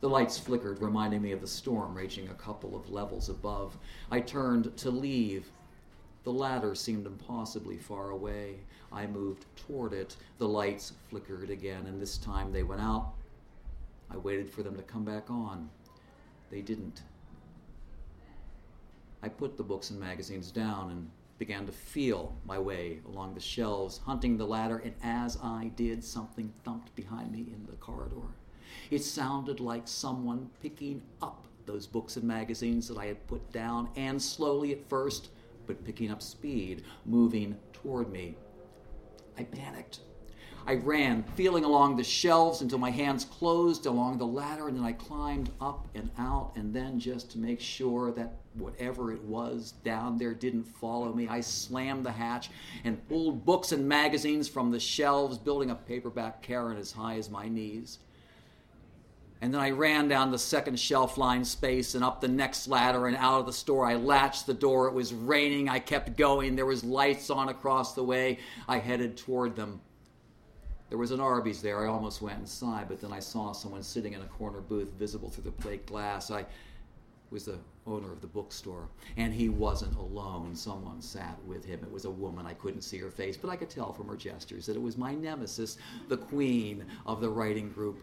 The 0.00 0.08
lights 0.08 0.38
flickered, 0.38 0.80
reminding 0.80 1.22
me 1.22 1.32
of 1.32 1.40
the 1.40 1.46
storm 1.48 1.94
raging 1.94 2.28
a 2.28 2.34
couple 2.34 2.76
of 2.76 2.90
levels 2.90 3.28
above. 3.28 3.76
I 4.10 4.20
turned 4.20 4.76
to 4.76 4.90
leave. 4.90 5.50
The 6.22 6.32
ladder 6.32 6.76
seemed 6.76 7.06
impossibly 7.06 7.78
far 7.78 8.10
away. 8.10 8.60
I 8.92 9.06
moved 9.06 9.46
toward 9.56 9.92
it. 9.92 10.16
The 10.38 10.48
lights 10.48 10.92
flickered 11.10 11.50
again, 11.50 11.86
and 11.86 12.00
this 12.00 12.16
time 12.16 12.52
they 12.52 12.62
went 12.62 12.80
out. 12.80 13.14
I 14.10 14.16
waited 14.16 14.48
for 14.48 14.62
them 14.62 14.76
to 14.76 14.82
come 14.82 15.04
back 15.04 15.30
on. 15.30 15.68
They 16.50 16.62
didn't. 16.62 17.02
I 19.20 19.28
put 19.28 19.56
the 19.56 19.64
books 19.64 19.90
and 19.90 19.98
magazines 19.98 20.52
down 20.52 20.92
and 20.92 21.10
began 21.38 21.66
to 21.66 21.72
feel 21.72 22.36
my 22.46 22.58
way 22.58 23.00
along 23.06 23.34
the 23.34 23.40
shelves, 23.40 23.98
hunting 23.98 24.36
the 24.36 24.46
ladder, 24.46 24.78
and 24.78 24.94
as 25.02 25.38
I 25.42 25.72
did, 25.74 26.04
something 26.04 26.52
thumped 26.64 26.94
behind 26.94 27.32
me 27.32 27.46
in 27.52 27.66
the 27.68 27.76
corridor. 27.76 28.28
It 28.90 29.04
sounded 29.04 29.60
like 29.60 29.86
someone 29.86 30.50
picking 30.60 31.02
up 31.22 31.46
those 31.66 31.86
books 31.86 32.16
and 32.16 32.24
magazines 32.24 32.88
that 32.88 32.98
I 32.98 33.06
had 33.06 33.26
put 33.26 33.52
down, 33.52 33.88
and 33.96 34.20
slowly 34.20 34.72
at 34.72 34.88
first, 34.88 35.28
but 35.66 35.84
picking 35.84 36.10
up 36.10 36.22
speed, 36.22 36.84
moving 37.04 37.56
toward 37.72 38.10
me. 38.10 38.36
I 39.36 39.44
panicked. 39.44 40.00
I 40.66 40.74
ran, 40.74 41.22
feeling 41.34 41.64
along 41.64 41.96
the 41.96 42.04
shelves 42.04 42.60
until 42.60 42.78
my 42.78 42.90
hands 42.90 43.24
closed 43.24 43.86
along 43.86 44.18
the 44.18 44.26
ladder, 44.26 44.68
and 44.68 44.76
then 44.76 44.84
I 44.84 44.92
climbed 44.92 45.50
up 45.60 45.88
and 45.94 46.10
out, 46.18 46.52
and 46.56 46.74
then 46.74 46.98
just 47.00 47.30
to 47.30 47.38
make 47.38 47.60
sure 47.60 48.12
that 48.12 48.34
whatever 48.54 49.12
it 49.12 49.22
was 49.22 49.72
down 49.82 50.18
there 50.18 50.34
didn't 50.34 50.64
follow 50.64 51.12
me, 51.12 51.26
I 51.28 51.40
slammed 51.40 52.04
the 52.04 52.12
hatch 52.12 52.50
and 52.84 53.06
pulled 53.08 53.46
books 53.46 53.72
and 53.72 53.88
magazines 53.88 54.48
from 54.48 54.70
the 54.70 54.80
shelves, 54.80 55.38
building 55.38 55.70
a 55.70 55.74
paperback 55.74 56.42
cairn 56.42 56.76
as 56.76 56.92
high 56.92 57.16
as 57.16 57.30
my 57.30 57.48
knees. 57.48 57.98
And 59.40 59.54
then 59.54 59.60
I 59.60 59.70
ran 59.70 60.08
down 60.08 60.32
the 60.32 60.38
second 60.38 60.80
shelf 60.80 61.16
line 61.16 61.44
space 61.44 61.94
and 61.94 62.02
up 62.02 62.20
the 62.20 62.28
next 62.28 62.66
ladder 62.66 63.06
and 63.06 63.16
out 63.16 63.38
of 63.40 63.46
the 63.46 63.52
store. 63.52 63.86
I 63.86 63.94
latched 63.94 64.46
the 64.46 64.54
door. 64.54 64.88
It 64.88 64.94
was 64.94 65.14
raining. 65.14 65.68
I 65.68 65.78
kept 65.78 66.16
going. 66.16 66.56
There 66.56 66.66
was 66.66 66.82
lights 66.82 67.30
on 67.30 67.48
across 67.48 67.94
the 67.94 68.02
way. 68.02 68.38
I 68.66 68.78
headed 68.78 69.16
toward 69.16 69.54
them. 69.54 69.80
There 70.88 70.98
was 70.98 71.12
an 71.12 71.20
Arby's 71.20 71.62
there. 71.62 71.84
I 71.84 71.88
almost 71.88 72.22
went 72.22 72.38
inside, 72.38 72.88
but 72.88 73.00
then 73.00 73.12
I 73.12 73.20
saw 73.20 73.52
someone 73.52 73.82
sitting 73.82 74.14
in 74.14 74.22
a 74.22 74.26
corner 74.26 74.60
booth 74.60 74.92
visible 74.98 75.28
through 75.28 75.44
the 75.44 75.52
plate 75.52 75.86
glass. 75.86 76.30
I 76.30 76.46
was 77.30 77.44
the 77.44 77.58
owner 77.86 78.10
of 78.10 78.20
the 78.22 78.26
bookstore, 78.26 78.88
and 79.18 79.32
he 79.32 79.50
wasn't 79.50 79.94
alone. 79.96 80.54
Someone 80.54 81.00
sat 81.02 81.38
with 81.46 81.64
him. 81.64 81.80
It 81.82 81.92
was 81.92 82.06
a 82.06 82.10
woman. 82.10 82.46
I 82.46 82.54
couldn't 82.54 82.82
see 82.82 82.98
her 82.98 83.10
face, 83.10 83.36
but 83.36 83.50
I 83.50 83.56
could 83.56 83.70
tell 83.70 83.92
from 83.92 84.08
her 84.08 84.16
gestures 84.16 84.66
that 84.66 84.76
it 84.76 84.82
was 84.82 84.96
my 84.96 85.14
nemesis, 85.14 85.76
the 86.08 86.16
queen 86.16 86.84
of 87.06 87.20
the 87.20 87.28
writing 87.28 87.70
group. 87.70 88.02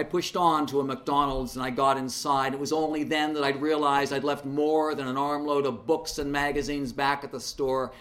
I 0.00 0.02
pushed 0.02 0.34
on 0.34 0.64
to 0.68 0.80
a 0.80 0.84
McDonald's 0.84 1.56
and 1.56 1.62
I 1.62 1.68
got 1.68 1.98
inside. 1.98 2.54
It 2.54 2.58
was 2.58 2.72
only 2.72 3.04
then 3.04 3.34
that 3.34 3.44
I'd 3.44 3.60
realized 3.60 4.14
I'd 4.14 4.24
left 4.24 4.46
more 4.46 4.94
than 4.94 5.06
an 5.06 5.18
armload 5.18 5.66
of 5.66 5.86
books 5.86 6.18
and 6.18 6.32
magazines 6.32 6.90
back 6.90 7.22
at 7.22 7.30
the 7.30 7.38
store. 7.38 7.92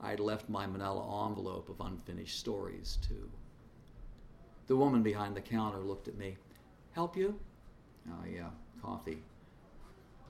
I'd 0.00 0.18
left 0.18 0.48
my 0.48 0.66
manila 0.66 1.28
envelope 1.28 1.68
of 1.68 1.86
unfinished 1.86 2.40
stories, 2.40 2.98
too. 3.06 3.30
The 4.66 4.74
woman 4.74 5.04
behind 5.04 5.36
the 5.36 5.40
counter 5.40 5.78
looked 5.78 6.08
at 6.08 6.18
me. 6.18 6.36
Help 6.90 7.16
you? 7.16 7.38
Oh, 8.10 8.24
yeah, 8.28 8.50
coffee. 8.82 9.22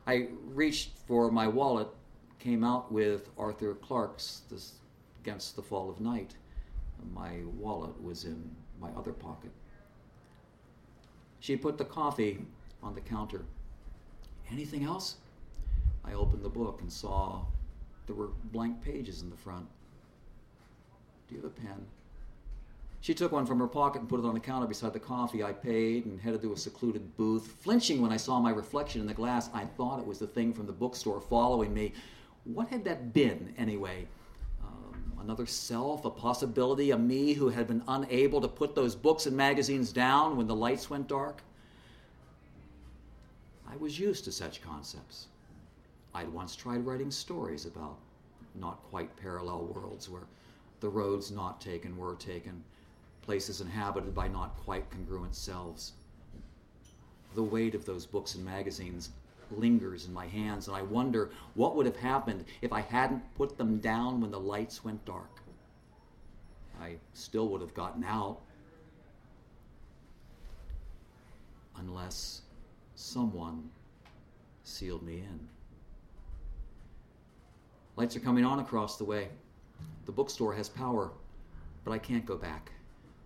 I 0.07 0.29
reached 0.45 0.91
for 1.07 1.31
my 1.31 1.49
wallet, 1.49 1.89
came 2.39 2.63
out 2.63 2.93
with 2.93 3.31
Arthur 3.39 3.77
Clarke's 3.77 4.43
this, 4.51 4.75
Against 5.23 5.57
the 5.57 5.63
Fall 5.63 5.89
of 5.89 6.03
Night. 6.03 6.35
My 7.15 7.39
wallet 7.57 7.99
was 8.03 8.25
in 8.25 8.55
my 8.79 8.91
other 8.91 9.13
pocket. 9.13 9.53
She 11.41 11.57
put 11.57 11.79
the 11.79 11.85
coffee 11.85 12.39
on 12.83 12.95
the 12.95 13.01
counter. 13.01 13.45
Anything 14.51 14.85
else? 14.85 15.17
I 16.05 16.15
opened 16.15 16.43
the 16.43 16.49
book 16.49 16.81
and 16.81 16.91
saw 16.91 17.45
there 18.07 18.17
were 18.17 18.31
blank 18.53 18.83
pages 18.83 19.23
in 19.23 19.31
the 19.31 19.37
front. 19.37 19.67
Do 21.29 21.35
you 21.35 21.43
have 21.43 21.51
a 21.51 21.55
pen? 21.55 21.87
She 23.01 23.15
took 23.15 23.31
one 23.31 23.47
from 23.47 23.61
her 23.61 23.69
pocket 23.69 24.01
and 24.01 24.09
put 24.09 24.19
it 24.19 24.27
on 24.27 24.35
the 24.35 24.41
counter 24.41 24.67
beside 24.67 24.93
the 24.93 24.99
coffee. 24.99 25.45
I 25.45 25.53
paid 25.53 26.07
and 26.07 26.21
headed 26.21 26.43
to 26.43 26.53
a 26.53 26.57
secluded 26.57 27.17
booth. 27.17 27.47
Flinching 27.61 28.01
when 28.01 28.13
I 28.13 28.17
saw 28.17 28.41
my 28.41 28.51
reflection 28.51 29.01
in 29.01 29.07
the 29.07 29.15
glass, 29.15 29.51
I 29.55 29.65
thought 29.65 30.01
it 30.01 30.07
was 30.07 30.19
the 30.19 30.27
thing 30.27 30.53
from 30.53 30.67
the 30.67 30.73
bookstore 30.73 31.21
following 31.21 31.73
me. 31.73 31.93
What 32.45 32.69
had 32.69 32.85
that 32.85 33.13
been, 33.13 33.55
anyway? 33.57 34.09
Another 35.29 35.45
self, 35.45 36.07
a 36.07 36.11
possibility, 36.11 36.91
a 36.91 36.97
me 36.97 37.35
who 37.35 37.51
had 37.51 37.67
been 37.67 37.83
unable 37.87 38.41
to 38.41 38.49
put 38.49 38.75
those 38.75 38.95
books 38.95 39.27
and 39.27 39.37
magazines 39.37 39.93
down 39.93 40.39
when 40.39 40.47
the 40.47 40.57
lights 40.57 40.89
went 40.89 41.07
dark? 41.07 41.43
I 43.71 43.77
was 43.77 44.01
used 44.01 44.25
to 44.25 44.33
such 44.33 44.63
concepts. 44.63 45.27
I'd 46.15 46.33
once 46.33 46.57
tried 46.57 46.87
writing 46.87 47.11
stories 47.11 47.67
about 47.67 47.99
not 48.55 48.83
quite 48.85 49.15
parallel 49.19 49.67
worlds 49.67 50.09
where 50.09 50.27
the 50.81 50.89
roads 50.89 51.31
not 51.31 51.61
taken 51.61 51.99
were 51.99 52.15
taken, 52.15 52.65
places 53.21 53.61
inhabited 53.61 54.15
by 54.15 54.29
not 54.29 54.57
quite 54.57 54.91
congruent 54.91 55.35
selves. 55.35 55.93
the 57.35 57.43
weight 57.43 57.75
of 57.75 57.85
those 57.85 58.07
books 58.07 58.35
and 58.35 58.47
magazines 58.47 59.11
lingers 59.51 60.07
in 60.07 60.13
my 60.13 60.27
hands, 60.27 60.69
and 60.69 60.77
I 60.77 60.83
wonder 60.83 61.31
what 61.55 61.77
would 61.77 61.87
have 61.87 61.97
happened 61.97 62.45
if 62.63 62.73
I 62.73 62.81
hadn't 62.81 63.23
put 63.35 63.57
them 63.57 63.79
down 63.79 64.21
when 64.21 64.31
the 64.31 64.41
lights 64.41 64.85
went 64.85 65.05
dark. 65.05 65.41
I 66.81 66.97
still 67.13 67.49
would 67.49 67.61
have 67.61 67.75
gotten 67.75 68.05
out. 68.05 68.41
Unless 71.77 72.43
someone 72.95 73.71
sealed 74.65 75.03
me 75.03 75.19
in. 75.19 75.49
Lights 77.97 78.15
are 78.17 78.21
coming 78.21 78.45
on 78.45 78.61
across 78.61 78.97
the 78.97 79.05
way. 79.05 79.29
The 80.07 80.13
bookstore 80.13 80.55
has 80.55 80.69
power, 80.69 81.11
but 81.85 81.93
I 81.93 81.99
can't 81.99 82.25
go 82.25 82.37
back. 82.37 82.71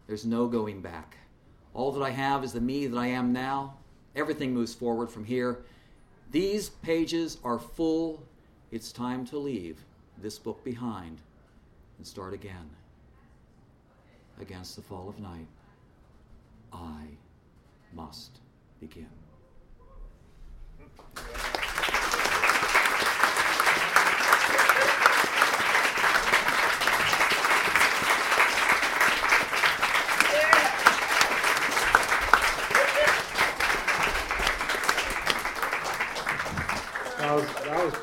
There's 0.06 0.24
no 0.24 0.46
going 0.46 0.80
back. 0.80 1.16
All 1.74 1.92
that 1.92 2.02
I 2.02 2.10
have 2.10 2.44
is 2.44 2.52
the 2.52 2.60
me 2.60 2.86
that 2.86 2.98
I 2.98 3.06
am 3.08 3.32
now. 3.32 3.74
Everything 4.14 4.52
moves 4.52 4.74
forward 4.74 5.10
from 5.10 5.24
here. 5.24 5.64
These 6.32 6.70
pages 6.70 7.36
are 7.44 7.58
full. 7.58 8.22
It's 8.70 8.90
time 8.90 9.26
to 9.26 9.36
leave 9.36 9.84
this 10.16 10.38
book 10.38 10.64
behind 10.64 11.18
and 11.98 12.06
start 12.06 12.32
again. 12.32 12.70
Against 14.40 14.76
the 14.76 14.82
fall 14.82 15.10
of 15.10 15.20
night, 15.20 15.46
I 16.72 17.02
must 17.94 18.40
begin. 18.80 19.10
That 37.18 37.34
was, 37.36 37.46
that 37.64 37.84
was 37.84 37.94
a 37.94 37.98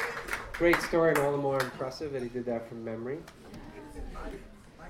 great 0.59 0.81
story 0.81 1.11
and 1.11 1.19
all 1.19 1.31
the 1.31 1.37
more 1.37 1.57
impressive 1.61 2.11
that 2.11 2.21
he 2.21 2.27
did 2.27 2.45
that 2.45 2.67
from 2.67 2.83
memory. 2.83 3.17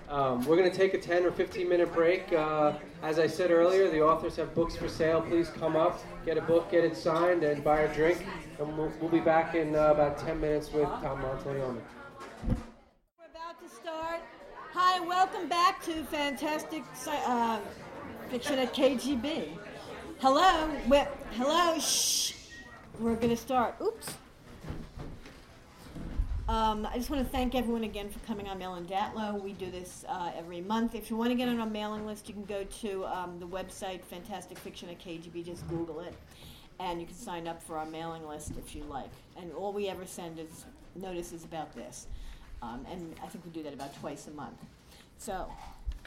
Um, 0.10 0.44
we're 0.46 0.58
going 0.58 0.70
to 0.70 0.76
take 0.76 0.96
a 0.96 0.98
10 0.98 1.24
or 1.24 1.32
15 1.32 1.70
minute 1.70 1.94
break. 1.94 2.34
Uh, 2.34 2.74
as 3.04 3.20
I 3.20 3.28
said 3.28 3.52
earlier, 3.52 3.88
the 3.88 4.02
authors 4.02 4.36
have 4.38 4.56
books 4.56 4.76
for 4.76 4.90
sale. 4.90 5.22
Please 5.22 5.50
come 5.50 5.76
up, 5.76 6.04
get 6.26 6.40
a 6.40 6.42
book, 6.42 6.72
get 6.72 6.84
it 6.84 6.98
signed, 6.98 7.44
and 7.44 7.64
buy 7.64 7.82
a 7.82 7.94
drink. 7.94 8.26
And 8.58 8.76
we'll, 8.76 8.92
we'll 9.00 9.12
be 9.12 9.20
back 9.20 9.54
in 9.54 9.76
uh, 9.76 9.92
about 9.92 10.18
10 10.18 10.42
minutes 10.42 10.74
with 10.74 10.86
Tom 10.86 11.22
Monteleone. 11.22 11.78
We're 12.48 13.28
about 13.30 13.62
to 13.62 13.70
start. 13.70 14.22
Hi, 14.74 15.00
welcome 15.02 15.48
back 15.48 15.84
to 15.84 16.04
Fantastic 16.06 16.82
uh, 17.06 17.60
Fiction 18.32 18.58
at 18.58 18.74
KGB. 18.74 19.50
Hello, 20.18 20.68
we 20.90 20.98
hello, 21.34 21.78
shh. 21.78 22.34
We're 22.98 23.14
going 23.14 23.30
to 23.30 23.38
start. 23.38 23.76
Oops. 23.80 24.16
Um, 26.50 26.88
I 26.92 26.98
just 26.98 27.12
want 27.12 27.24
to 27.24 27.32
thank 27.32 27.54
everyone 27.54 27.84
again 27.84 28.10
for 28.10 28.18
coming 28.26 28.48
on 28.48 28.58
Mail 28.58 28.74
and 28.74 28.90
Datlow. 28.90 29.40
We 29.40 29.54
do 29.54 29.70
this 29.70 30.04
uh, 30.10 30.32
every 30.36 30.62
month. 30.62 30.96
If 30.96 31.12
you 31.12 31.16
want 31.16 31.30
to 31.30 31.36
get 31.36 31.48
on 31.48 31.60
our 31.60 31.70
mailing 31.70 32.08
list, 32.08 32.28
you 32.28 32.34
can 32.34 32.46
go 32.46 32.64
to 32.64 33.06
um, 33.06 33.40
the 33.40 33.46
website 33.46 34.02
Fantastic 34.02 34.58
Fiction 34.58 34.90
at 34.90 35.00
KGB. 35.00 35.46
Just 35.46 35.70
Google 35.70 36.00
it, 36.00 36.16
and 36.80 37.00
you 37.00 37.06
can 37.06 37.16
sign 37.16 37.48
up 37.48 37.62
for 37.62 37.78
our 37.78 37.86
mailing 37.86 38.28
list 38.28 38.54
if 38.58 38.76
you 38.76 38.82
like. 38.86 39.12
And 39.38 39.54
all 39.54 39.72
we 39.72 39.90
ever 39.90 40.08
send 40.08 40.40
is 40.40 40.66
notices 40.96 41.44
about 41.44 41.76
this, 41.76 42.08
um, 42.64 42.84
and 42.90 43.14
I 43.24 43.28
think 43.28 43.46
we 43.46 43.52
do 43.52 43.62
that 43.62 43.76
about 43.76 43.96
twice 44.00 44.26
a 44.26 44.32
month. 44.32 44.58
So, 45.20 45.46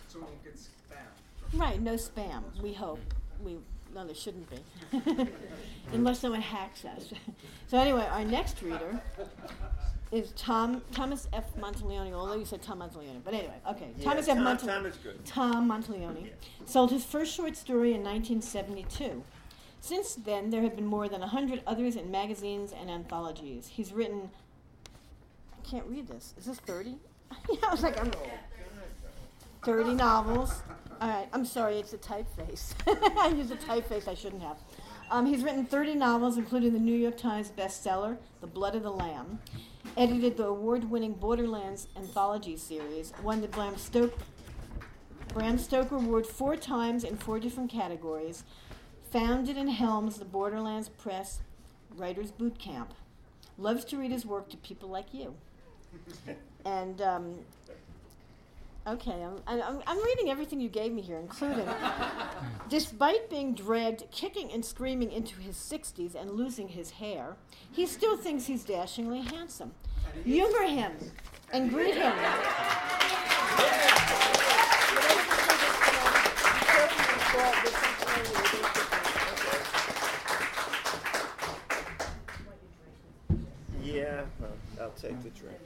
So 0.09 0.19
we 0.19 0.25
won't 0.25 0.43
get 0.43 0.57
spam. 0.57 1.61
right, 1.61 1.81
no 1.81 1.95
spam. 1.95 2.43
We 2.61 2.73
hope. 2.73 2.99
We 3.45 3.59
no, 3.95 4.07
there 4.07 4.15
shouldn't 4.15 4.49
be, 4.51 4.59
unless 5.93 6.19
someone 6.19 6.41
hacks 6.41 6.85
us. 6.85 7.13
so 7.69 7.79
anyway, 7.79 8.09
our 8.11 8.25
next 8.25 8.61
reader 8.63 9.01
is 10.13 10.33
Tom 10.37 10.83
Thomas 10.93 11.27
F. 11.33 11.57
Monteleone. 11.59 12.13
Although 12.13 12.37
you 12.37 12.45
said 12.45 12.63
Tom 12.63 12.81
Monteleone, 12.81 13.25
but 13.25 13.35
anyway, 13.35 13.57
okay. 13.69 13.89
Thomas 14.03 14.29
F. 14.29 14.37
Tom, 14.37 14.45
Monteleone. 14.45 14.67
Tom 14.67 14.87
is 14.87 14.97
good. 14.97 15.25
Tom 15.25 15.69
Monteleone 15.69 16.31
sold 16.67 16.91
his 16.91 17.05
first 17.05 17.35
short 17.35 17.57
story 17.57 17.95
in 17.95 18.05
1972. 18.05 19.25
Since 19.81 20.15
then, 20.15 20.51
there 20.51 20.63
have 20.63 20.77
been 20.77 20.87
more 20.87 21.09
than 21.09 21.21
100 21.21 21.63
others 21.67 21.97
in 21.97 22.11
magazines 22.11 22.73
and 22.79 22.89
anthologies. 22.89 23.67
He's 23.67 23.93
written. 23.93 24.31
I 25.53 25.69
can't 25.69 25.87
read 25.87 26.07
this. 26.07 26.35
Is 26.39 26.45
this 26.45 26.59
30? 26.59 26.99
yeah, 27.51 27.57
I 27.69 27.71
was 27.71 27.83
like, 27.83 27.99
I'm. 28.01 28.13
30 29.65 29.95
novels. 29.95 30.63
All 31.01 31.09
right, 31.09 31.29
I'm 31.33 31.45
sorry, 31.45 31.79
it's 31.79 31.93
a 31.93 31.99
typeface. 31.99 32.75
I 33.19 33.29
use 33.29 33.51
a 33.51 33.57
typeface 33.57 34.07
I 34.09 34.15
shouldn't 34.15 34.43
have. 34.43 34.57
Um, 35.13 35.27
he's 35.27 35.43
written 35.43 35.67
30 35.67 35.97
novels, 35.97 36.39
including 36.39 36.73
the 36.73 36.79
New 36.79 36.97
York 36.97 37.19
Times 37.19 37.53
bestseller, 37.55 38.17
The 38.41 38.47
Blood 38.47 38.75
of 38.75 38.83
the 38.83 38.91
Lamb, 38.91 39.41
edited 39.95 40.39
the 40.39 40.47
award 40.47 40.91
winning 40.91 41.13
Borderlands 41.13 41.87
anthology 41.99 42.57
series, 42.57 43.13
won 43.23 43.43
the 43.43 43.49
Bram 43.49 43.77
Stoker, 43.77 44.17
Bram 45.29 45.59
Stoker 45.59 45.97
Award 45.97 46.27
four 46.27 46.57
times 46.57 47.05
in 47.05 47.19
four 47.19 47.39
different 47.39 47.71
categories, 47.71 48.45
founded 49.11 49.59
and 49.59 49.69
helms 49.69 50.19
the 50.19 50.25
Borderlands 50.25 50.89
Press 50.89 51.41
Writers 51.95 52.31
Boot 52.31 52.59
Camp, 52.59 52.95
loves 53.59 53.85
to 53.85 53.99
read 53.99 54.13
his 54.13 54.25
work 54.25 54.49
to 54.49 54.57
people 54.57 54.89
like 54.89 55.13
you. 55.13 55.35
And 56.65 57.03
um, 57.03 57.35
Okay, 58.85 59.23
I'm, 59.23 59.37
I'm, 59.47 59.81
I'm 59.87 60.05
reading 60.05 60.29
everything 60.29 60.61
you 60.61 60.69
gave 60.69 60.91
me 60.93 61.03
here, 61.03 61.19
including, 61.19 61.69
despite 62.69 63.31
being 63.31 63.55
dragged 63.55 64.11
kicking 64.11 64.51
and 64.51 64.65
screaming 64.65 65.13
into 65.13 65.37
his 65.37 65.55
60s 65.55 66.17
and 66.17 66.33
losing 66.33 66.67
his 66.67 66.91
hair, 66.91 67.37
he 67.71 67.87
still 67.87 68.17
thinks 68.17 68.47
he's 68.47 68.65
dashingly 68.65 69.21
handsome. 69.21 69.71
Humor 70.25 70.65
him 70.65 70.93
and 71.53 71.71
greet 71.71 71.95
him. 71.95 72.13
Yeah, 83.85 84.23
well, 84.41 84.51
I'll 84.81 84.91
take 84.91 85.23
the 85.23 85.31
drink. 85.31 85.59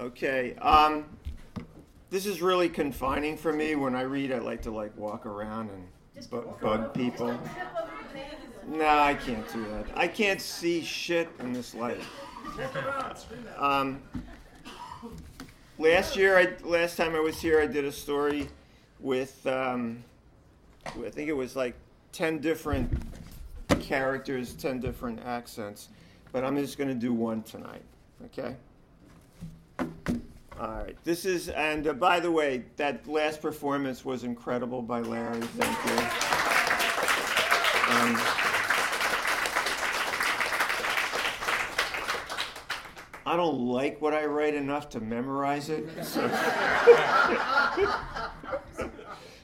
Okay. 0.00 0.54
Um, 0.56 1.04
this 2.10 2.26
is 2.26 2.42
really 2.42 2.68
confining 2.68 3.36
for 3.36 3.52
me. 3.52 3.76
When 3.76 3.94
I 3.94 4.02
read, 4.02 4.32
I 4.32 4.38
like 4.38 4.62
to 4.62 4.70
like 4.70 4.96
walk 4.96 5.26
around 5.26 5.70
and 5.70 6.30
bu- 6.30 6.52
bug 6.60 6.92
people. 6.94 7.38
No, 8.68 8.86
I 8.86 9.14
can't 9.14 9.50
do 9.52 9.64
that. 9.70 9.86
I 9.96 10.06
can't 10.06 10.40
see 10.40 10.82
shit 10.82 11.28
in 11.40 11.52
this 11.52 11.74
light. 11.74 12.00
Um, 13.58 14.00
last 15.78 16.14
year, 16.14 16.38
I 16.38 16.52
last 16.62 16.96
time 16.96 17.16
I 17.16 17.20
was 17.20 17.40
here, 17.40 17.60
I 17.60 17.66
did 17.66 17.84
a 17.84 17.90
story 17.90 18.48
with 19.00 19.44
um, 19.46 20.04
I 20.86 21.10
think 21.10 21.28
it 21.28 21.36
was 21.36 21.56
like 21.56 21.74
ten 22.12 22.38
different 22.38 22.92
characters, 23.80 24.52
ten 24.54 24.78
different 24.78 25.20
accents, 25.24 25.88
but 26.30 26.44
I'm 26.44 26.56
just 26.56 26.78
going 26.78 26.90
to 26.90 26.94
do 26.94 27.12
one 27.12 27.42
tonight. 27.42 27.82
Okay. 28.26 28.54
All 30.60 30.68
right. 30.68 30.94
This 31.04 31.24
is, 31.24 31.48
and 31.48 31.86
uh, 31.86 31.94
by 31.94 32.20
the 32.20 32.30
way, 32.30 32.64
that 32.76 33.08
last 33.08 33.40
performance 33.40 34.04
was 34.04 34.24
incredible 34.24 34.82
by 34.82 35.00
Larry. 35.00 35.40
Thank 35.40 35.86
you. 35.86 35.92
Um, 37.96 38.14
I 43.24 43.36
don't 43.36 43.68
like 43.68 44.02
what 44.02 44.12
I 44.12 44.26
write 44.26 44.54
enough 44.54 44.90
to 44.90 45.00
memorize 45.00 45.70
it. 45.70 45.88
So, 46.04 46.28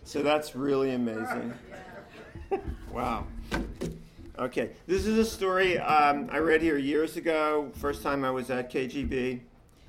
so 0.05 0.22
that's 0.22 0.55
really 0.55 0.92
amazing. 0.92 1.55
Wow. 2.92 3.26
Okay, 4.38 4.72
this 4.87 5.07
is 5.07 5.16
a 5.16 5.24
story 5.24 5.79
um, 5.79 6.29
I 6.31 6.40
read 6.40 6.61
here 6.61 6.76
years 6.76 7.16
ago. 7.16 7.72
First 7.76 8.02
time 8.02 8.22
I 8.22 8.31
was 8.31 8.50
at 8.50 8.70
KGB. 8.70 9.40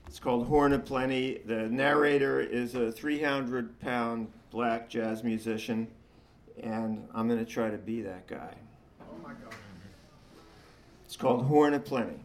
It's 0.07 0.19
called 0.19 0.47
Horn 0.47 0.71
of 0.71 0.85
Plenty. 0.85 1.41
The 1.45 1.67
narrator 1.67 2.39
is 2.39 2.75
a 2.75 2.91
300 2.91 3.77
pound 3.81 4.31
black 4.51 4.89
jazz 4.89 5.21
musician, 5.21 5.87
and 6.63 7.05
I'm 7.13 7.27
going 7.27 7.43
to 7.43 7.51
try 7.51 7.69
to 7.69 7.77
be 7.77 8.01
that 8.03 8.25
guy. 8.25 8.55
Oh 9.01 9.17
my 9.21 9.33
God. 9.33 9.53
It's 11.05 11.17
called 11.17 11.45
Horn 11.45 11.73
of 11.73 11.83
Plenty. 11.83 12.21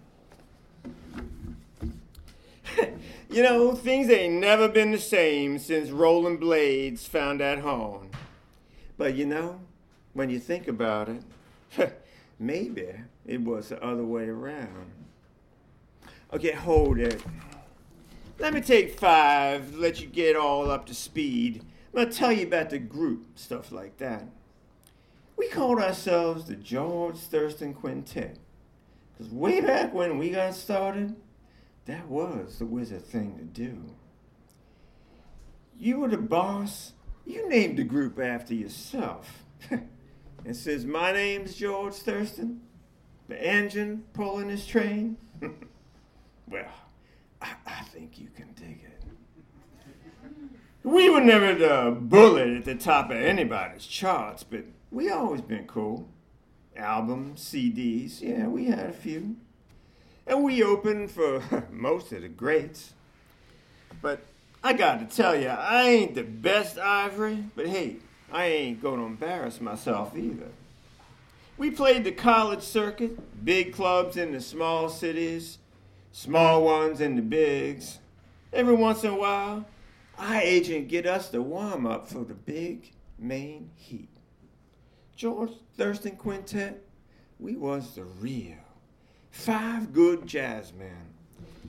you 3.31 3.43
know, 3.43 3.75
things 3.75 4.09
ain't 4.11 4.35
never 4.35 4.69
been 4.69 4.93
the 4.93 4.99
same 4.99 5.59
since 5.59 5.91
Rolling 5.91 6.37
Blades 6.37 7.07
found 7.07 7.41
that 7.41 7.59
horn. 7.59 8.11
But 8.97 9.17
you 9.17 9.27
know, 9.27 9.61
when 10.13 10.31
you 10.31 10.39
think 10.39 10.69
about 10.69 11.09
it, 11.09 12.01
maybe 12.39 12.91
it 13.27 13.41
was 13.41 13.71
the 13.71 13.85
other 13.85 14.05
way 14.05 14.29
around. 14.29 14.93
Okay, 16.33 16.53
hold 16.53 16.99
it. 16.99 17.21
Let 18.43 18.55
me 18.55 18.61
take 18.61 18.99
five, 18.99 19.77
let 19.77 20.01
you 20.01 20.09
get 20.09 20.35
all 20.35 20.69
up 20.69 20.87
to 20.87 20.95
speed. 20.95 21.63
I'm 21.63 22.03
gonna 22.03 22.13
tell 22.13 22.33
you 22.33 22.45
about 22.45 22.71
the 22.71 22.81
group, 22.81 23.39
stuff 23.39 23.71
like 23.71 23.99
that. 23.99 24.25
We 25.37 25.47
called 25.47 25.79
ourselves 25.79 26.47
the 26.47 26.57
George 26.57 27.19
Thurston 27.19 27.73
Quintet. 27.73 28.39
Because 29.13 29.33
way 29.33 29.61
back 29.61 29.95
when 29.95 30.19
we 30.19 30.31
got 30.31 30.57
started, 30.57 31.15
that 31.85 32.09
was 32.09 32.59
the 32.59 32.67
wizard 32.67 33.05
thing 33.07 33.39
to 33.39 33.45
do. 33.45 33.95
You 35.79 36.01
were 36.01 36.09
the 36.09 36.19
boss. 36.19 36.95
You 37.25 37.49
named 37.49 37.79
the 37.79 37.85
group 37.85 38.19
after 38.19 38.55
yourself. 38.55 39.45
and 39.71 40.57
says, 40.57 40.85
My 40.85 41.13
name's 41.13 41.55
George 41.55 41.95
Thurston, 41.95 42.63
the 43.29 43.41
engine 43.41 44.03
pulling 44.15 44.49
this 44.49 44.67
train. 44.67 45.17
well, 46.49 46.73
I, 47.43 47.49
I 47.67 47.83
think 47.85 48.19
you 48.19 48.29
can 48.35 48.53
dig 48.55 48.85
it. 48.85 49.03
We 50.85 51.11
were 51.11 51.21
never 51.21 51.55
the 51.55 51.97
bullet 51.99 52.49
at 52.49 52.65
the 52.65 52.75
top 52.75 53.11
of 53.11 53.17
anybody's 53.17 53.87
charts, 53.87 54.43
but 54.43 54.65
we 54.91 55.11
always 55.11 55.41
been 55.41 55.67
cool. 55.67 56.09
Albums, 56.77 57.41
CDs, 57.41 58.21
yeah, 58.21 58.47
we 58.47 58.67
had 58.67 58.91
a 58.91 58.93
few. 58.93 59.37
And 60.27 60.43
we 60.43 60.63
opened 60.63 61.11
for 61.11 61.67
most 61.71 62.13
of 62.13 62.23
the 62.23 62.29
greats. 62.29 62.93
But 64.01 64.23
I 64.65 64.73
got 64.73 64.99
to 64.99 65.17
tell 65.17 65.37
you, 65.37 65.49
I 65.49 65.89
ain't 65.89 66.15
the 66.15 66.23
best 66.23 66.79
Ivory, 66.79 67.45
but 67.55 67.67
hey, 67.67 67.97
I 68.33 68.47
ain't 68.47 68.83
to 68.83 68.89
embarrass 68.89 69.61
myself 69.61 70.17
either. 70.17 70.49
We 71.59 71.71
played 71.71 72.05
the 72.05 72.13
college 72.13 72.63
circuit, 72.63 73.45
big 73.45 73.75
clubs 73.75 74.17
in 74.17 74.33
the 74.33 74.41
small 74.41 74.89
cities, 74.89 75.59
small 76.13 76.63
ones 76.63 77.01
and 77.01 77.19
the 77.19 77.23
bigs. 77.23 77.99
Every 78.53 78.75
once 78.75 79.03
in 79.03 79.11
a 79.11 79.17
while, 79.17 79.67
our 80.19 80.41
agent 80.41 80.89
get 80.89 81.07
us 81.07 81.29
the 81.29 81.43
warm 81.43 81.87
up 81.87 82.07
for 82.07 82.25
the 82.25 82.35
big 82.35 82.93
main 83.19 83.71
heat. 83.75 84.11
George 85.17 85.53
Thurston 85.77 86.17
Quintet, 86.17 86.85
we 87.39 87.57
was 87.57 87.95
the 87.95 88.05
real. 88.05 88.57
Five 89.31 89.93
good 89.93 90.27
jazz 90.27 90.73
men. 90.73 91.15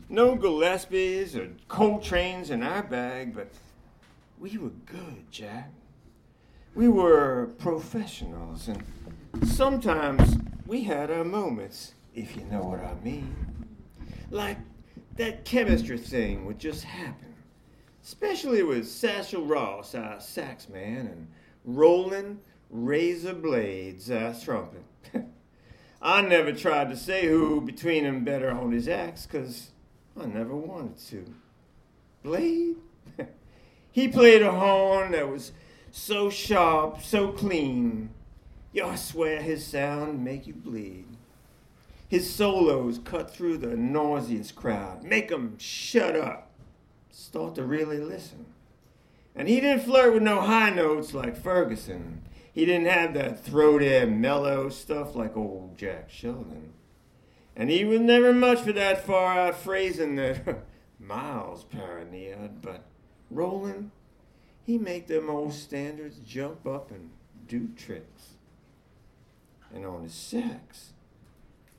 No 0.10 0.36
Gillespies 0.36 1.36
or 1.36 1.50
Coltrane's 1.70 2.50
in 2.50 2.62
our 2.62 2.84
bag, 2.84 3.34
but 3.34 3.50
we 4.40 4.58
were 4.58 4.72
good, 4.86 5.32
Jack. 5.32 5.72
We 6.76 6.90
were 6.90 7.52
professionals, 7.60 8.68
and 8.68 8.84
sometimes 9.48 10.38
we 10.66 10.84
had 10.84 11.10
our 11.10 11.24
moments, 11.24 11.94
if 12.14 12.36
you 12.36 12.44
know 12.46 12.64
what 12.64 12.84
I 12.84 12.96
mean. 13.04 13.63
Like 14.34 14.58
that 15.18 15.46
chemistry 15.46 16.00
thing 16.00 16.48
would 16.48 16.58
just 16.58 16.86
happen, 16.86 17.36
especially 18.04 18.64
with 18.64 18.88
Satchel 18.88 19.46
Ross, 19.46 19.94
our 19.94 20.20
sax 20.20 20.68
man, 20.68 21.06
and 21.06 21.28
Roland 21.64 22.40
Razor 22.72 23.36
Blades, 23.36 24.10
our 24.10 24.34
trumpet. 24.34 24.86
I 26.02 26.24
never 26.24 26.52
tried 26.52 26.90
to 26.90 26.98
say 26.98 27.28
who 27.28 27.62
between 27.62 28.06
them 28.06 28.24
better 28.24 28.50
on 28.50 28.72
his 28.72 28.88
axe, 28.88 29.28
'cause 29.28 29.70
I 30.20 30.26
never 30.26 30.56
wanted 30.56 30.98
to. 31.10 31.36
Blade? 32.24 32.78
he 33.92 34.08
played 34.08 34.42
a 34.42 34.52
horn 34.52 35.12
that 35.12 35.30
was 35.30 35.52
so 35.92 36.32
sharp, 36.32 37.04
so 37.04 37.32
clean. 37.32 38.10
I 38.84 38.96
swear 38.96 39.44
his 39.44 39.64
sound 39.64 40.24
make 40.24 40.48
you 40.48 40.56
bleed. 40.56 41.13
His 42.08 42.34
solos 42.34 43.00
cut 43.04 43.34
through 43.34 43.58
the 43.58 43.76
noisiest 43.76 44.56
crowd, 44.56 45.04
make 45.04 45.32
'em 45.32 45.58
shut 45.58 46.16
up, 46.16 46.52
start 47.10 47.56
to 47.56 47.64
really 47.64 47.98
listen. 47.98 48.46
And 49.36 49.48
he 49.48 49.60
didn't 49.60 49.84
flirt 49.84 50.14
with 50.14 50.24
no 50.24 50.42
high 50.42 50.70
notes 50.70 51.14
like 51.14 51.36
Ferguson. 51.36 52.22
He 52.52 52.66
didn't 52.66 52.88
have 52.88 53.16
that 53.16 53.44
throaty, 53.44 54.06
mellow 54.06 54.70
stuff 54.70 55.16
like 55.16 55.36
old 55.36 55.76
Jack 55.76 56.10
Sheldon. 56.12 56.74
And 57.56 57.70
he 57.70 57.84
was 57.84 58.00
never 58.00 58.32
much 58.34 58.62
for 58.62 58.74
that 58.74 59.04
far 59.04 59.38
out 59.38 59.56
phrasing 59.56 60.16
that 60.16 60.66
Miles 61.00 61.64
pioneered, 61.64 62.62
but 62.62 62.86
Roland, 63.30 63.92
he 64.64 64.78
make 64.78 65.08
them 65.08 65.30
old 65.30 65.54
standards 65.54 66.20
jump 66.20 66.66
up 66.66 66.92
and 66.92 67.10
do 67.48 67.70
tricks. 67.76 68.36
And 69.74 69.86
on 69.86 70.04
his 70.04 70.14
sax, 70.14 70.93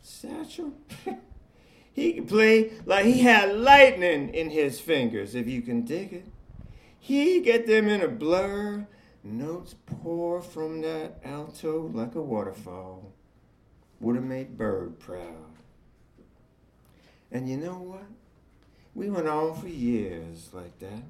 Satchel, 0.04 0.74
he 1.92 2.12
could 2.12 2.28
play 2.28 2.72
like 2.84 3.06
he 3.06 3.22
had 3.22 3.56
lightning 3.56 4.28
in 4.28 4.50
his 4.50 4.78
fingers, 4.78 5.34
if 5.34 5.48
you 5.48 5.62
can 5.62 5.82
dig 5.82 6.12
it. 6.12 6.26
He 7.00 7.40
get 7.40 7.66
them 7.66 7.88
in 7.88 8.02
a 8.02 8.08
blur, 8.08 8.86
notes 9.22 9.74
pour 9.86 10.42
from 10.42 10.82
that 10.82 11.20
alto 11.24 11.90
like 11.92 12.14
a 12.14 12.20
waterfall. 12.20 13.12
Would 14.00 14.16
have 14.16 14.24
made 14.24 14.58
Bird 14.58 14.98
proud. 15.00 15.56
And 17.32 17.48
you 17.48 17.56
know 17.56 17.78
what? 17.78 18.04
We 18.94 19.08
went 19.08 19.26
on 19.26 19.58
for 19.58 19.68
years 19.68 20.50
like 20.52 20.78
that, 20.80 21.02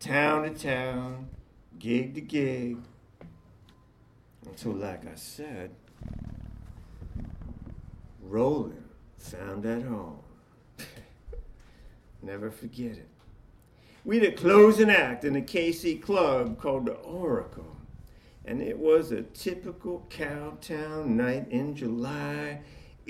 town 0.00 0.42
to 0.42 0.50
town, 0.50 1.28
gig 1.78 2.14
to 2.16 2.20
gig, 2.20 2.78
until, 4.44 4.72
like 4.72 5.06
I 5.06 5.14
said, 5.14 5.70
Roland 8.30 8.88
found 9.18 9.62
that 9.64 9.82
home. 9.82 10.20
Never 12.22 12.50
forget 12.50 12.92
it. 12.92 13.08
We 14.04 14.18
had 14.18 14.28
a 14.28 14.32
closing 14.32 14.90
act 14.90 15.24
in 15.24 15.36
a 15.36 15.40
KC 15.40 16.00
club 16.00 16.58
called 16.58 16.86
the 16.86 16.92
Oracle, 16.92 17.76
and 18.44 18.62
it 18.62 18.78
was 18.78 19.12
a 19.12 19.22
typical 19.22 20.06
Cowtown 20.08 21.06
night 21.06 21.48
in 21.50 21.74
July 21.74 22.60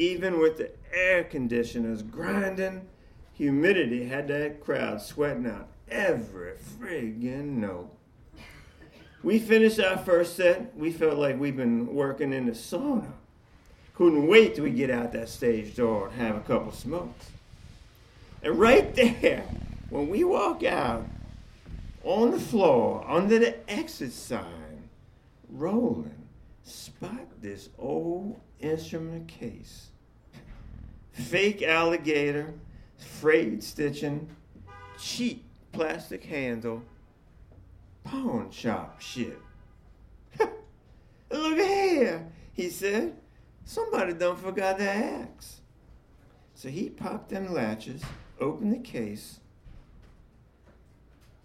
even 0.01 0.39
with 0.39 0.57
the 0.57 0.71
air 0.95 1.25
conditioners 1.25 2.03
grinding, 2.03 2.89
humidity 3.35 4.07
had 4.07 4.29
that 4.29 4.61
crowd 4.61 5.03
sweating 5.03 5.47
out 5.47 5.69
every 5.91 6.55
friggin' 6.55 7.59
note. 7.59 7.91
We 9.23 9.39
finished 9.39 9.79
our 9.79 9.99
first 9.99 10.37
set. 10.37 10.75
We 10.75 10.91
felt 10.91 11.19
like 11.19 11.39
we'd 11.39 11.57
been 11.57 11.95
working 11.95 12.33
in 12.33 12.47
the 12.47 12.53
sauna. 12.53 13.13
Couldn't 14.01 14.29
wait 14.29 14.55
till 14.55 14.65
we 14.65 14.71
get 14.71 14.89
out 14.91 15.13
that 15.13 15.29
stage 15.29 15.77
door 15.77 16.07
and 16.07 16.23
have 16.23 16.35
a 16.35 16.41
couple 16.41 16.73
smokes. 16.73 17.33
And 18.43 18.59
right 18.59 18.95
there, 18.95 19.45
when 19.91 20.09
we 20.09 20.25
walk 20.25 20.65
out 20.65 21.05
on 22.03 22.31
the 22.31 22.41
floor 22.41 23.05
under 23.07 23.39
the 23.39 23.71
exit 23.71 24.15
sign, 24.15 24.89
Roland 25.51 26.27
spot 26.63 27.27
this 27.43 27.69
old 27.79 28.41
instrument 28.59 29.29
case 29.29 29.89
fake 31.13 31.61
alligator, 31.63 32.55
frayed 32.97 33.63
stitching, 33.63 34.31
cheap 34.99 35.45
plastic 35.73 36.25
handle, 36.25 36.83
pawn 38.05 38.51
shop 38.51 38.99
shit. 39.03 39.39
Look 41.31 41.59
here, 41.59 42.27
he 42.55 42.71
said. 42.71 43.20
Somebody 43.71 44.15
done 44.15 44.35
forgot 44.35 44.79
their 44.79 45.21
axe. 45.23 45.61
So 46.57 46.69
he 46.69 46.89
popped 46.91 47.29
them 47.29 47.55
latches, 47.55 48.03
opened 48.41 48.73
the 48.73 48.81
case, 48.81 49.39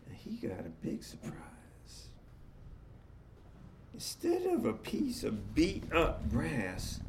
and 0.07 0.17
he 0.17 0.47
got 0.47 0.61
a 0.61 0.71
big 0.81 1.03
surprise. 1.03 2.07
Instead 3.93 4.47
of 4.47 4.65
a 4.65 4.73
piece 4.73 5.23
of 5.23 5.53
beat 5.53 5.83
up 5.93 6.27
brass, 6.27 6.99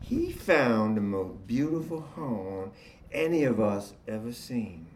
he 0.00 0.32
found 0.32 0.96
the 0.96 1.02
most 1.02 1.46
beautiful 1.46 2.00
horn 2.00 2.70
any 3.12 3.44
of 3.44 3.60
us 3.60 3.92
ever 4.08 4.32
seen. 4.32 4.86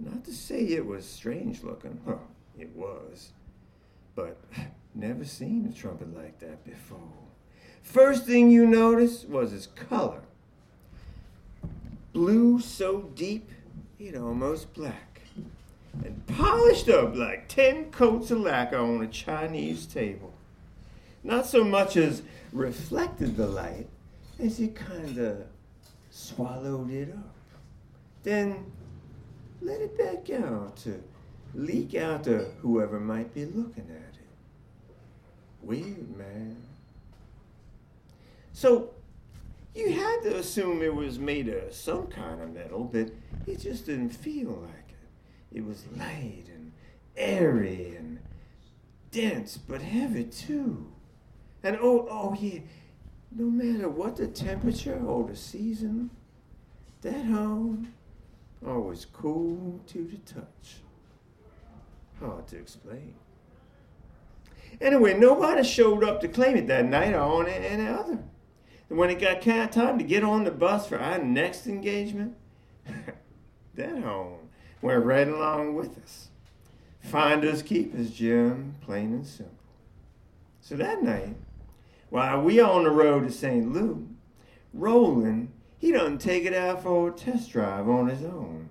Not 0.00 0.24
to 0.24 0.32
say 0.32 0.58
it 0.58 0.84
was 0.84 1.06
strange 1.06 1.62
looking, 1.62 2.00
huh? 2.04 2.16
It 2.58 2.74
was. 2.74 3.30
But 4.16 4.38
never 4.96 5.24
seen 5.24 5.72
a 5.72 5.72
trumpet 5.72 6.12
like 6.16 6.40
that 6.40 6.64
before. 6.64 7.23
First 7.84 8.24
thing 8.24 8.50
you 8.50 8.66
noticed 8.66 9.28
was 9.28 9.52
its 9.52 9.68
color. 9.68 10.22
Blue 12.12 12.58
so 12.58 13.02
deep, 13.14 13.50
it 14.00 14.16
almost 14.16 14.72
black. 14.74 15.20
And 16.04 16.26
polished 16.26 16.88
up 16.88 17.14
like 17.14 17.46
ten 17.46 17.92
coats 17.92 18.32
of 18.32 18.40
lacquer 18.40 18.78
on 18.78 19.02
a 19.02 19.06
Chinese 19.06 19.86
table. 19.86 20.32
Not 21.22 21.46
so 21.46 21.62
much 21.62 21.96
as 21.96 22.22
reflected 22.52 23.36
the 23.36 23.46
light, 23.46 23.86
as 24.40 24.58
he 24.58 24.68
kind 24.68 25.16
of 25.18 25.44
swallowed 26.10 26.90
it 26.90 27.12
up. 27.12 27.36
Then 28.24 28.72
let 29.60 29.80
it 29.80 29.96
back 29.96 30.30
out 30.36 30.76
to 30.78 31.00
leak 31.54 31.94
out 31.94 32.24
to 32.24 32.46
whoever 32.60 32.98
might 32.98 33.32
be 33.34 33.44
looking 33.44 33.88
at 33.88 34.14
it. 34.14 34.94
Weird, 35.62 36.16
man. 36.16 36.56
So 38.54 38.90
you 39.74 39.92
had 39.92 40.22
to 40.22 40.36
assume 40.36 40.80
it 40.80 40.94
was 40.94 41.18
made 41.18 41.48
of 41.48 41.74
some 41.74 42.06
kind 42.06 42.40
of 42.40 42.54
metal, 42.54 42.84
but 42.84 43.10
it 43.48 43.58
just 43.58 43.86
didn't 43.86 44.10
feel 44.10 44.50
like 44.50 44.90
it. 44.90 45.58
It 45.58 45.66
was 45.66 45.84
light 45.96 46.44
and 46.54 46.70
airy 47.16 47.96
and 47.98 48.20
dense, 49.10 49.56
but 49.56 49.82
heavy 49.82 50.22
too. 50.22 50.86
And 51.64 51.76
oh, 51.82 52.06
oh 52.08 52.36
yeah, 52.38 52.60
no 53.34 53.46
matter 53.46 53.88
what 53.88 54.16
the 54.16 54.28
temperature 54.28 55.00
or 55.04 55.26
the 55.26 55.34
season, 55.34 56.10
that 57.02 57.24
home 57.24 57.92
always 58.64 59.04
cool 59.04 59.80
to 59.88 60.04
the 60.04 60.32
touch. 60.32 60.76
Hard 62.20 62.46
to 62.48 62.56
explain. 62.56 63.14
Anyway, 64.80 65.18
nobody 65.18 65.64
showed 65.64 66.04
up 66.04 66.20
to 66.20 66.28
claim 66.28 66.56
it 66.56 66.68
that 66.68 66.84
night 66.84 67.14
or 67.14 67.18
on 67.18 67.48
any 67.48 67.88
other. 67.88 68.20
And 68.94 69.00
when 69.00 69.10
it 69.10 69.18
got 69.18 69.42
time 69.72 69.98
to 69.98 70.04
get 70.04 70.22
on 70.22 70.44
the 70.44 70.52
bus 70.52 70.86
for 70.86 71.00
our 71.00 71.18
next 71.18 71.66
engagement, 71.66 72.36
that 73.74 73.98
home 74.04 74.50
went 74.80 75.04
right 75.04 75.26
along 75.26 75.74
with 75.74 75.98
us. 75.98 76.28
Finders 77.00 77.60
keepers, 77.60 78.12
Jim, 78.12 78.76
plain 78.80 79.12
and 79.12 79.26
simple. 79.26 79.56
So 80.60 80.76
that 80.76 81.02
night, 81.02 81.34
while 82.08 82.40
we 82.40 82.60
on 82.60 82.84
the 82.84 82.90
road 82.90 83.26
to 83.26 83.32
St. 83.32 83.72
Lou, 83.72 84.10
Roland, 84.72 85.50
he 85.76 85.90
done 85.90 86.16
take 86.16 86.44
it 86.44 86.54
out 86.54 86.84
for 86.84 87.08
a 87.08 87.12
test 87.12 87.50
drive 87.50 87.88
on 87.88 88.06
his 88.06 88.22
own. 88.22 88.68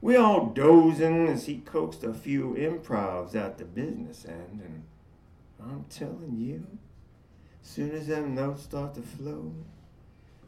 We 0.00 0.14
all 0.14 0.46
dozing 0.46 1.26
as 1.26 1.46
he 1.46 1.58
coaxed 1.58 2.04
a 2.04 2.14
few 2.14 2.54
improvs 2.56 3.34
out 3.34 3.58
the 3.58 3.64
business 3.64 4.24
end, 4.24 4.62
and 4.64 4.84
I'm 5.60 5.86
telling 5.90 6.36
you, 6.36 6.78
soon 7.64 7.92
as 7.92 8.06
them 8.06 8.34
notes 8.34 8.62
start 8.62 8.94
to 8.94 9.02
flow, 9.02 9.52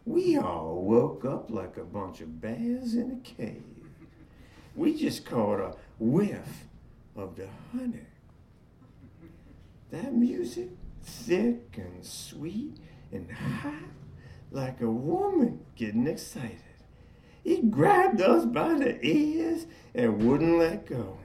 we 0.05 0.37
all 0.37 0.83
woke 0.83 1.25
up 1.25 1.51
like 1.51 1.77
a 1.77 1.85
bunch 1.85 2.21
of 2.21 2.41
bears 2.41 2.95
in 2.95 3.11
a 3.11 3.29
cave. 3.29 3.63
We 4.77 4.95
just 4.95 5.25
caught 5.25 5.59
a 5.59 5.75
whiff 5.99 6.67
of 7.17 7.35
the 7.35 7.49
honey. 7.73 8.07
That 9.91 10.15
music, 10.15 10.69
thick 11.03 11.77
and 11.77 12.05
sweet 12.05 12.77
and 13.11 13.31
hot, 13.33 13.73
like 14.51 14.81
a 14.81 14.91
woman 14.91 15.65
getting 15.75 16.07
excited. 16.07 16.61
It 17.45 17.71
grabbed 17.71 18.21
us 18.21 18.45
by 18.45 18.75
the 18.75 19.05
ears 19.05 19.67
and 19.95 20.29
wouldn't 20.29 20.59
let 20.59 20.87
go. 20.87 21.17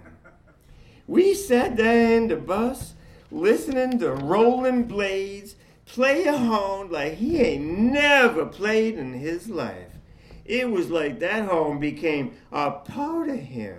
We 1.06 1.34
sat 1.34 1.76
there 1.76 2.16
in 2.16 2.30
the 2.30 2.38
bus 2.38 2.94
listening 3.32 4.00
to 4.00 4.12
Roland 4.12 4.88
Blades 4.88 5.56
play 5.92 6.24
a 6.24 6.38
horn 6.38 6.90
like 6.90 7.16
he 7.16 7.42
ain't 7.42 7.68
never 7.68 8.46
played 8.46 8.98
in 8.98 9.12
his 9.12 9.50
life. 9.50 9.92
It 10.46 10.70
was 10.70 10.90
like 10.90 11.20
that 11.20 11.50
horn 11.50 11.82
became 11.82 12.34
a 12.50 12.72
part 12.72 13.28
of 13.28 13.40
him, 13.40 13.78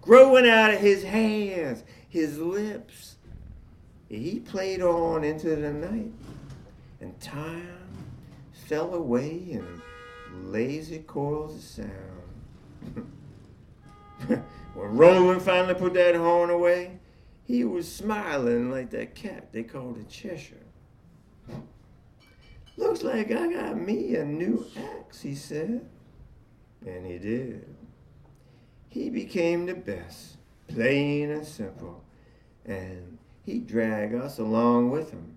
growing 0.00 0.48
out 0.48 0.74
of 0.74 0.80
his 0.80 1.04
hands, 1.04 1.84
his 2.08 2.38
lips. 2.38 3.14
He 4.08 4.40
played 4.40 4.82
on 4.82 5.22
into 5.22 5.54
the 5.54 5.72
night, 5.72 6.12
and 7.00 7.18
time 7.20 7.78
fell 8.66 8.92
away 8.94 9.30
in 9.48 9.80
lazy 10.32 10.98
coils 10.98 11.54
of 11.54 11.62
sound. 11.62 13.08
when 14.74 14.96
Roland 14.96 15.42
finally 15.42 15.74
put 15.74 15.94
that 15.94 16.16
horn 16.16 16.50
away, 16.50 16.98
he 17.44 17.62
was 17.62 17.90
smiling 17.90 18.68
like 18.68 18.90
that 18.90 19.14
cat 19.14 19.52
they 19.52 19.62
called 19.62 19.98
a 19.98 20.04
Cheshire. 20.04 20.61
Looks 22.76 23.02
like 23.02 23.30
I 23.30 23.52
got 23.52 23.78
me 23.78 24.16
a 24.16 24.24
new 24.24 24.66
axe, 24.76 25.20
he 25.20 25.34
said. 25.34 25.86
And 26.86 27.06
he 27.06 27.18
did. 27.18 27.74
He 28.88 29.08
became 29.08 29.66
the 29.66 29.74
best, 29.74 30.36
plain 30.68 31.30
and 31.30 31.46
simple, 31.46 32.04
and 32.66 33.18
he 33.44 33.58
dragged 33.58 34.14
us 34.14 34.38
along 34.38 34.90
with 34.90 35.10
him. 35.10 35.36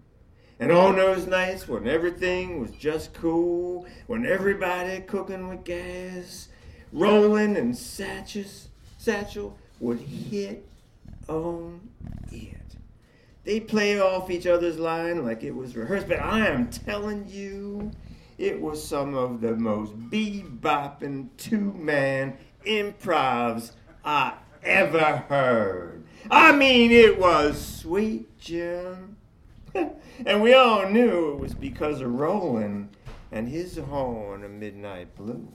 And 0.60 0.72
on 0.72 0.96
those 0.96 1.28
nights 1.28 1.68
when 1.68 1.88
everything 1.88 2.60
was 2.60 2.72
just 2.72 3.14
cool, 3.14 3.86
when 4.08 4.26
everybody 4.26 5.02
cooking 5.02 5.48
with 5.50 5.64
gas, 5.64 6.48
Roland 6.92 7.58
and 7.58 7.78
Satchel, 7.78 8.46
Satchel 8.98 9.58
would 9.80 10.00
hit 10.00 10.66
on 11.28 11.90
it. 12.32 12.78
They 13.46 13.60
play 13.60 14.00
off 14.02 14.32
each 14.32 14.48
other's 14.48 14.80
line 14.80 15.24
like 15.24 15.43
it 15.43 15.56
was 15.56 15.78
rehearsed, 15.78 16.08
but 16.08 16.20
I 16.20 16.48
am 16.48 16.68
telling 16.68 17.28
you, 17.30 17.91
it 18.39 18.60
was 18.60 18.86
some 18.86 19.14
of 19.14 19.39
the 19.39 19.56
most 19.56 19.96
bebopping 20.10 21.30
two 21.38 21.72
man 21.74 22.38
improvs 22.66 23.72
I 24.04 24.34
ever 24.64 25.18
heard. 25.30 26.06
I 26.30 26.54
mean, 26.54 26.91
it 26.91 27.20
was 27.20 27.64
sweet, 27.64 28.36
Jim. 28.39 29.16
and 29.76 30.41
we 30.41 30.56
all 30.56 30.89
knew 30.89 31.34
it 31.34 31.39
was 31.39 31.54
because 31.54 32.02
of 32.02 32.12
Roland 32.12 32.89
and 33.32 33.48
his 33.48 33.78
horn 33.78 34.43
of 34.43 34.50
midnight 34.50 35.16
blue. 35.16 35.48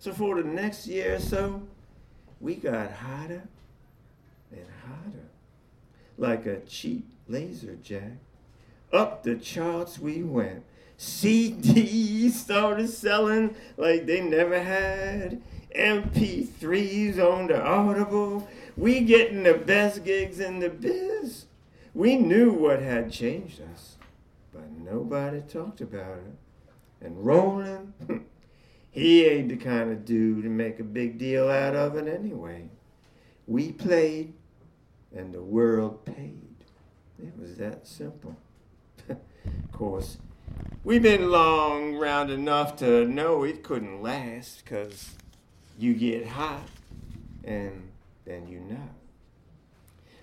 So 0.00 0.12
for 0.12 0.42
the 0.42 0.48
next 0.48 0.88
year 0.88 1.14
or 1.14 1.20
so, 1.20 1.62
we 2.40 2.56
got 2.56 2.90
hotter 2.90 3.44
and 4.50 4.66
hotter 4.84 5.21
like 6.18 6.46
a 6.46 6.60
cheap 6.60 7.06
laser 7.28 7.76
jack. 7.82 8.18
Up 8.92 9.22
the 9.22 9.36
charts 9.36 9.98
we 9.98 10.22
went. 10.22 10.64
CDs 10.98 12.32
started 12.32 12.88
selling 12.88 13.56
like 13.76 14.06
they 14.06 14.20
never 14.20 14.62
had. 14.62 15.42
MP3s 15.74 17.18
on 17.18 17.46
the 17.46 17.60
Audible. 17.60 18.46
We 18.76 19.00
getting 19.00 19.42
the 19.42 19.54
best 19.54 20.04
gigs 20.04 20.40
in 20.40 20.58
the 20.60 20.68
biz. 20.68 21.46
We 21.94 22.16
knew 22.16 22.52
what 22.52 22.80
had 22.80 23.12
changed 23.12 23.60
us, 23.60 23.96
but 24.52 24.70
nobody 24.70 25.40
talked 25.40 25.80
about 25.80 26.18
it. 26.18 27.04
And 27.04 27.24
Roland, 27.24 27.92
he 28.90 29.26
ain't 29.26 29.48
the 29.48 29.56
kind 29.56 29.90
of 29.90 30.04
dude 30.04 30.44
to 30.44 30.48
make 30.48 30.78
a 30.78 30.84
big 30.84 31.18
deal 31.18 31.48
out 31.48 31.74
of 31.74 31.96
it 31.96 32.06
anyway. 32.06 32.68
We 33.46 33.72
played 33.72 34.32
and 35.14 35.32
the 35.32 35.42
world 35.42 36.04
paid. 36.04 36.52
It 37.18 37.32
was 37.38 37.56
that 37.56 37.86
simple. 37.86 38.36
of 39.08 39.18
course, 39.72 40.18
we've 40.84 41.02
been 41.02 41.30
long 41.30 41.94
round 41.94 42.30
enough 42.30 42.76
to 42.76 43.06
know 43.06 43.44
it 43.44 43.62
couldn't 43.62 44.02
last 44.02 44.64
because 44.64 45.14
you 45.78 45.94
get 45.94 46.26
hot 46.26 46.68
and 47.44 47.90
then 48.24 48.48
you 48.48 48.60
not. 48.60 48.94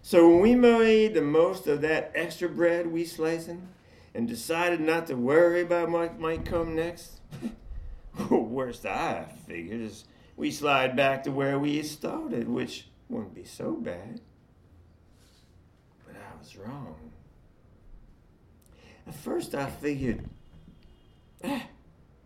So 0.02 0.28
when 0.28 0.42
we 0.42 0.56
made 0.56 1.14
the 1.14 1.22
most 1.22 1.68
of 1.68 1.82
that 1.82 2.12
extra 2.16 2.50
bread 2.50 2.88
we 2.88 3.06
slicing 3.06 3.68
and 4.16 4.28
decided 4.28 4.82
not 4.82 5.08
to 5.08 5.16
worry 5.16 5.62
about 5.62 5.90
what 5.90 6.20
might 6.20 6.46
come 6.46 6.76
next, 6.76 7.20
worst 8.30 8.86
I 8.86 9.26
figured 9.48 9.82
is 9.82 10.06
we 10.36 10.52
slide 10.52 10.96
back 10.96 11.24
to 11.26 11.32
where 11.32 11.60
we 11.60 11.84
started, 11.84 12.50
which 12.50 12.88
wouldn't 13.08 13.36
be 13.36 13.44
so 13.44 13.74
bad 13.74 14.22
was 16.40 16.56
wrong. 16.56 16.96
At 19.08 19.16
first, 19.16 19.56
I 19.56 19.70
figured 19.70 20.24
eh, 21.44 21.62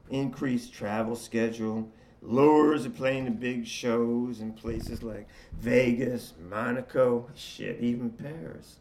increased 0.10 0.74
travel 0.74 1.16
schedule, 1.16 1.90
lures 2.22 2.86
of 2.86 2.96
playing 2.96 3.26
the 3.26 3.32
big 3.32 3.66
shows 3.66 4.40
in 4.40 4.54
places 4.54 5.02
like 5.02 5.28
Vegas, 5.54 6.34
Monaco, 6.50 7.30
shit, 7.36 7.80
even 7.80 8.10
Paris. 8.12 8.78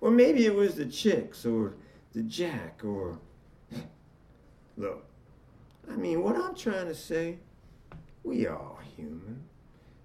Or 0.00 0.10
maybe 0.10 0.44
it 0.44 0.54
was 0.54 0.74
the 0.74 0.86
chicks 0.86 1.46
or 1.46 1.74
the 2.12 2.22
jack 2.22 2.80
or. 2.84 3.18
Look, 4.76 5.06
I 5.90 5.96
mean, 5.96 6.22
what 6.22 6.36
I'm 6.36 6.54
trying 6.54 6.86
to 6.88 6.94
say, 6.94 7.38
we 8.24 8.46
all 8.46 8.78
human. 8.96 9.44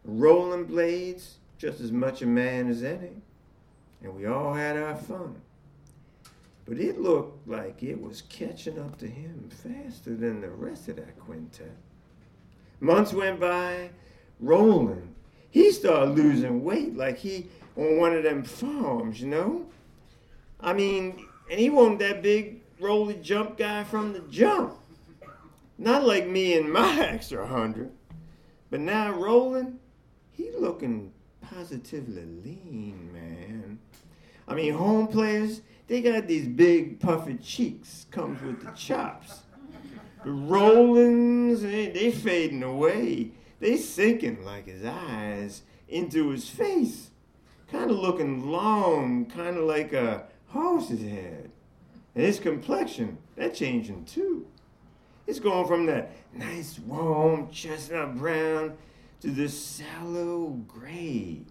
Roland 0.05 0.69
Blades, 0.69 1.39
just 1.57 1.81
as 1.81 1.91
much 1.91 2.21
a 2.21 2.25
man 2.25 2.69
as 2.69 2.81
any 2.81 3.21
and 4.03 4.15
we 4.15 4.25
all 4.25 4.53
had 4.53 4.77
our 4.77 4.95
fun. 4.95 5.35
But 6.65 6.79
it 6.79 6.99
looked 6.99 7.47
like 7.47 7.83
it 7.83 7.99
was 7.99 8.21
catching 8.23 8.79
up 8.79 8.97
to 8.99 9.07
him 9.07 9.49
faster 9.49 10.15
than 10.15 10.41
the 10.41 10.49
rest 10.49 10.87
of 10.87 10.97
that 10.97 11.19
quintet. 11.19 11.75
Months 12.79 13.13
went 13.13 13.39
by, 13.39 13.89
Roland, 14.39 15.13
he 15.49 15.71
started 15.71 16.15
losing 16.15 16.63
weight 16.63 16.95
like 16.95 17.17
he 17.17 17.47
on 17.77 17.97
one 17.97 18.15
of 18.15 18.23
them 18.23 18.43
farms, 18.43 19.21
you 19.21 19.27
know? 19.27 19.65
I 20.59 20.73
mean, 20.73 21.27
and 21.49 21.59
he 21.59 21.69
wasn't 21.69 21.99
that 21.99 22.21
big 22.21 22.61
roly 22.79 23.15
jump 23.15 23.57
guy 23.57 23.83
from 23.83 24.13
the 24.13 24.19
jump. 24.21 24.77
Not 25.77 26.05
like 26.05 26.27
me 26.27 26.57
and 26.57 26.71
my 26.71 26.99
extra 27.05 27.45
hundred. 27.45 27.91
But 28.69 28.79
now 28.79 29.11
Roland, 29.11 29.79
he 30.31 30.51
looking 30.57 31.11
positively 31.41 32.25
lean, 32.25 33.09
man. 33.11 33.60
I 34.51 34.53
mean, 34.53 34.73
home 34.73 35.07
players, 35.07 35.61
they 35.87 36.01
got 36.01 36.27
these 36.27 36.45
big 36.45 36.99
puffy 36.99 37.35
cheeks, 37.35 38.05
comes 38.11 38.41
with 38.41 38.61
the 38.61 38.71
chops. 38.71 39.43
The 40.25 40.31
Rollins, 40.31 41.61
they, 41.61 41.87
they 41.87 42.11
fading 42.11 42.61
away. 42.61 43.31
They 43.61 43.77
sinking 43.77 44.43
like 44.43 44.67
his 44.67 44.83
eyes 44.83 45.61
into 45.87 46.31
his 46.31 46.49
face. 46.49 47.11
Kind 47.71 47.91
of 47.91 47.95
looking 47.95 48.51
long, 48.51 49.25
kind 49.27 49.55
of 49.55 49.63
like 49.63 49.93
a 49.93 50.25
horse's 50.47 51.01
head. 51.01 51.49
And 52.13 52.25
his 52.25 52.37
complexion, 52.41 53.19
that 53.37 53.55
changing 53.55 54.03
too. 54.03 54.47
It's 55.27 55.39
going 55.39 55.65
from 55.65 55.85
that 55.85 56.11
nice 56.33 56.77
warm 56.77 57.49
chestnut 57.51 58.17
brown 58.17 58.77
to 59.21 59.31
this 59.31 59.57
sallow 59.57 60.59
gray. 60.67 61.45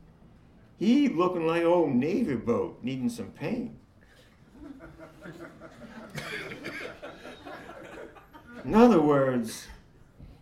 He 0.80 1.10
looking 1.10 1.46
like 1.46 1.62
old 1.62 1.94
navy 1.94 2.36
boat 2.36 2.78
needing 2.82 3.10
some 3.10 3.32
paint. 3.32 3.72
In 8.64 8.74
other 8.74 9.00
words, 9.02 9.66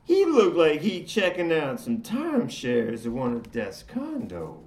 he 0.04 0.24
looked 0.24 0.56
like 0.56 0.80
he 0.80 1.02
checking 1.02 1.52
out 1.52 1.80
some 1.80 2.02
timeshares 2.02 3.04
at 3.04 3.10
one 3.10 3.34
of 3.34 3.50
Death's 3.50 3.82
condos. 3.82 4.60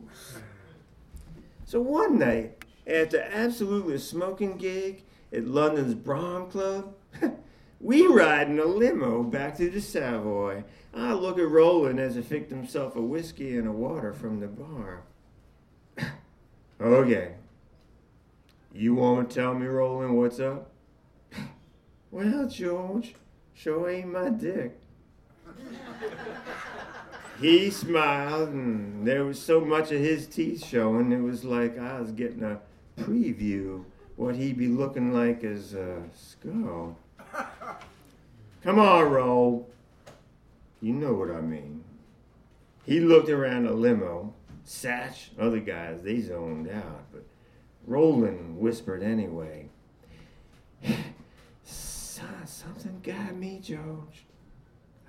So 1.64 1.80
one 1.80 2.20
night, 2.20 2.66
after 2.86 3.22
absolutely 3.22 3.98
smoking 3.98 4.58
gig 4.58 5.06
at 5.32 5.48
London's 5.48 5.96
Brom 5.96 6.52
Club, 6.52 6.96
we 7.80 8.06
ride 8.08 8.50
in 8.50 8.60
a 8.60 8.66
limo 8.66 9.24
back 9.24 9.56
to 9.56 9.70
the 9.70 9.80
Savoy. 9.80 10.66
I 10.94 11.14
look 11.14 11.40
at 11.40 11.48
Roland 11.48 12.02
as 12.02 12.16
he 12.16 12.22
picked 12.22 12.52
himself 12.52 12.98
a 12.98 13.02
whiskey 13.02 13.56
and 13.56 13.70
a 13.70 13.72
water 13.72 14.12
from 14.12 14.42
the 14.42 14.48
bar. 14.48 15.04
Okay. 16.82 17.36
You 18.74 18.96
won't 18.96 19.30
tell 19.30 19.54
me, 19.54 19.68
Roland, 19.68 20.18
what's 20.18 20.40
up? 20.40 20.72
well, 22.12 22.48
George, 22.48 23.16
sure 23.54 23.90
ain't 23.90 24.12
my 24.12 24.30
dick. 24.30 24.78
he 27.40 27.70
smiled, 27.70 28.50
and 28.50 29.06
there 29.06 29.26
was 29.26 29.42
so 29.42 29.62
much 29.62 29.92
of 29.92 30.00
his 30.00 30.28
teeth 30.28 30.66
showing, 30.66 31.12
it 31.12 31.22
was 31.22 31.44
like 31.44 31.78
I 31.78 32.00
was 32.00 32.12
getting 32.12 32.44
a 32.44 32.60
preview 32.98 33.84
what 34.22 34.36
he'd 34.36 34.58
be 34.58 34.68
looking 34.68 35.12
like 35.12 35.44
as 35.44 35.74
a 35.74 36.04
skull. 36.16 36.96
Come 38.64 38.78
on, 38.78 39.10
Roll. 39.10 39.68
You 40.80 40.94
know 40.94 41.14
what 41.14 41.32
I 41.32 41.42
mean. 41.42 41.84
He 42.86 43.00
looked 43.00 43.30
around 43.30 43.66
the 43.66 43.74
limo. 43.74 44.34
Satch, 44.66 45.30
other 45.39 45.59
guys, 45.59 46.01
they 46.03 46.22
zoned 46.22 46.70
out, 46.70 47.05
but 47.12 47.26
Roland 47.86 48.57
whispered 48.57 49.03
anyway. 49.03 49.70
Something 52.45 52.99
got 53.01 53.36
me, 53.36 53.59
George. 53.62 54.26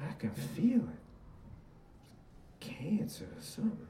I 0.01 0.13
can 0.19 0.31
feel 0.31 0.81
it. 0.81 1.01
Cancer 2.61 3.25
or 3.25 3.43
something. 3.43 3.89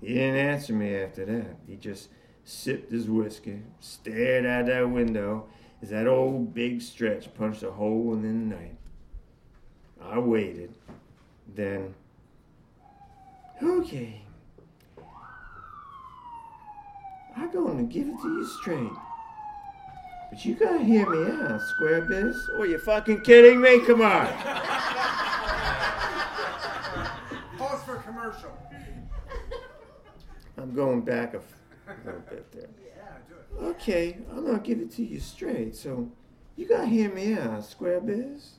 He 0.00 0.14
didn't 0.14 0.36
answer 0.36 0.72
me 0.72 0.96
after 0.96 1.24
that. 1.24 1.56
He 1.66 1.76
just 1.76 2.08
sipped 2.44 2.90
his 2.90 3.08
whiskey, 3.08 3.62
stared 3.78 4.46
out 4.46 4.66
that 4.66 4.90
window 4.90 5.46
as 5.80 5.90
that 5.90 6.08
old 6.08 6.54
big 6.54 6.82
stretch 6.82 7.32
punched 7.34 7.62
a 7.62 7.70
hole 7.70 8.12
in 8.14 8.22
the 8.22 8.56
night. 8.56 8.76
I 10.00 10.18
waited. 10.18 10.74
Then, 11.54 11.94
okay. 13.62 14.22
I'm 17.36 17.50
going 17.50 17.78
to 17.78 17.84
give 17.92 18.08
it 18.08 18.20
to 18.22 18.28
you 18.28 18.46
straight. 18.46 18.90
But 20.30 20.44
you 20.46 20.54
gotta 20.54 20.78
hear 20.82 21.08
me 21.10 21.30
out, 21.42 21.60
Square 21.60 22.02
Biz. 22.02 22.36
Or 22.58 22.66
you 22.66 22.78
fucking 22.78 23.20
kidding 23.20 23.60
me? 23.60 23.80
Come 23.84 24.00
on. 24.00 24.26
Pause 27.58 27.82
for 27.84 27.96
commercial. 27.96 28.50
I'm 30.56 30.74
going 30.74 31.02
back 31.02 31.34
a, 31.34 31.38
f- 31.38 31.44
a 31.86 32.06
little 32.06 32.20
bit 32.22 32.50
there. 32.52 32.68
Yeah, 32.82 33.02
do 33.28 33.34
it. 33.66 33.68
Okay, 33.70 34.16
I'm 34.30 34.46
gonna 34.46 34.58
give 34.58 34.80
it 34.80 34.90
to 34.92 35.04
you 35.04 35.20
straight. 35.20 35.76
So 35.76 36.10
you 36.56 36.66
gotta 36.66 36.86
hear 36.86 37.12
me 37.12 37.34
out, 37.34 37.64
Square 37.66 38.00
Biz. 38.02 38.52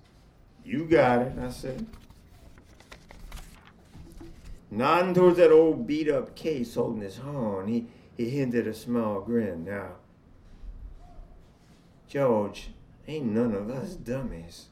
You 0.63 0.85
got 0.85 1.21
it, 1.23 1.33
I 1.41 1.49
said. 1.49 1.85
Nodding 4.73 5.13
towards 5.13 5.37
that 5.37 5.51
old 5.51 5.85
beat 5.85 6.09
up 6.09 6.35
case 6.35 6.73
holding 6.73 7.03
his 7.03 7.17
horn, 7.17 7.67
he, 7.67 7.85
he 8.17 8.31
hinted 8.31 8.65
a 8.65 8.73
small 8.73 9.21
grin. 9.21 9.65
Now, 9.65 9.97
George, 12.07 12.69
ain't 13.07 13.27
none 13.27 13.53
of 13.53 13.69
us 13.69 13.93
dummies. 13.93 14.69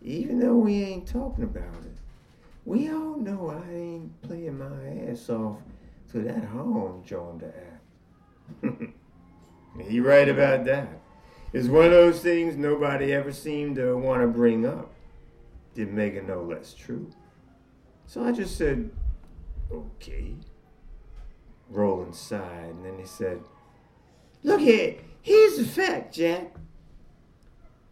Even 0.00 0.40
though 0.40 0.56
we 0.56 0.82
ain't 0.82 1.06
talking 1.06 1.44
about 1.44 1.84
it, 1.84 1.98
we 2.64 2.88
all 2.88 3.18
know 3.18 3.50
I 3.50 3.70
ain't 3.70 4.22
playing 4.22 4.58
my 4.58 5.10
ass 5.10 5.28
off 5.28 5.58
to 6.12 6.20
that 6.22 6.44
horn 6.44 7.04
joined 7.04 7.40
the 7.42 7.52
act. 7.54 8.92
He 9.88 10.00
right 10.00 10.28
about 10.28 10.66
that. 10.66 11.00
It's 11.54 11.68
one 11.68 11.86
of 11.86 11.92
those 11.92 12.20
things 12.20 12.56
nobody 12.56 13.10
ever 13.14 13.32
seemed 13.32 13.76
to 13.76 13.96
want 13.96 14.20
to 14.20 14.28
bring 14.28 14.66
up. 14.66 14.90
Didn't 15.74 15.94
make 15.94 16.12
it 16.12 16.28
no 16.28 16.42
less 16.42 16.74
true. 16.74 17.10
So 18.06 18.22
I 18.22 18.32
just 18.32 18.58
said, 18.58 18.90
okay. 19.72 20.34
Roland 21.68 22.14
sighed, 22.14 22.70
and 22.70 22.84
then 22.84 22.98
he 22.98 23.06
said, 23.06 23.40
Look 24.42 24.60
here, 24.60 24.96
here's 25.22 25.56
the 25.56 25.64
fact, 25.64 26.14
Jack. 26.14 26.54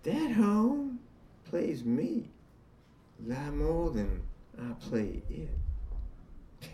That 0.02 0.32
home 0.32 1.00
plays 1.44 1.84
me 1.84 2.30
a 3.18 3.30
lot 3.32 3.54
more 3.54 3.90
than 3.90 4.22
I 4.58 4.72
play 4.74 5.22
it. 5.28 5.48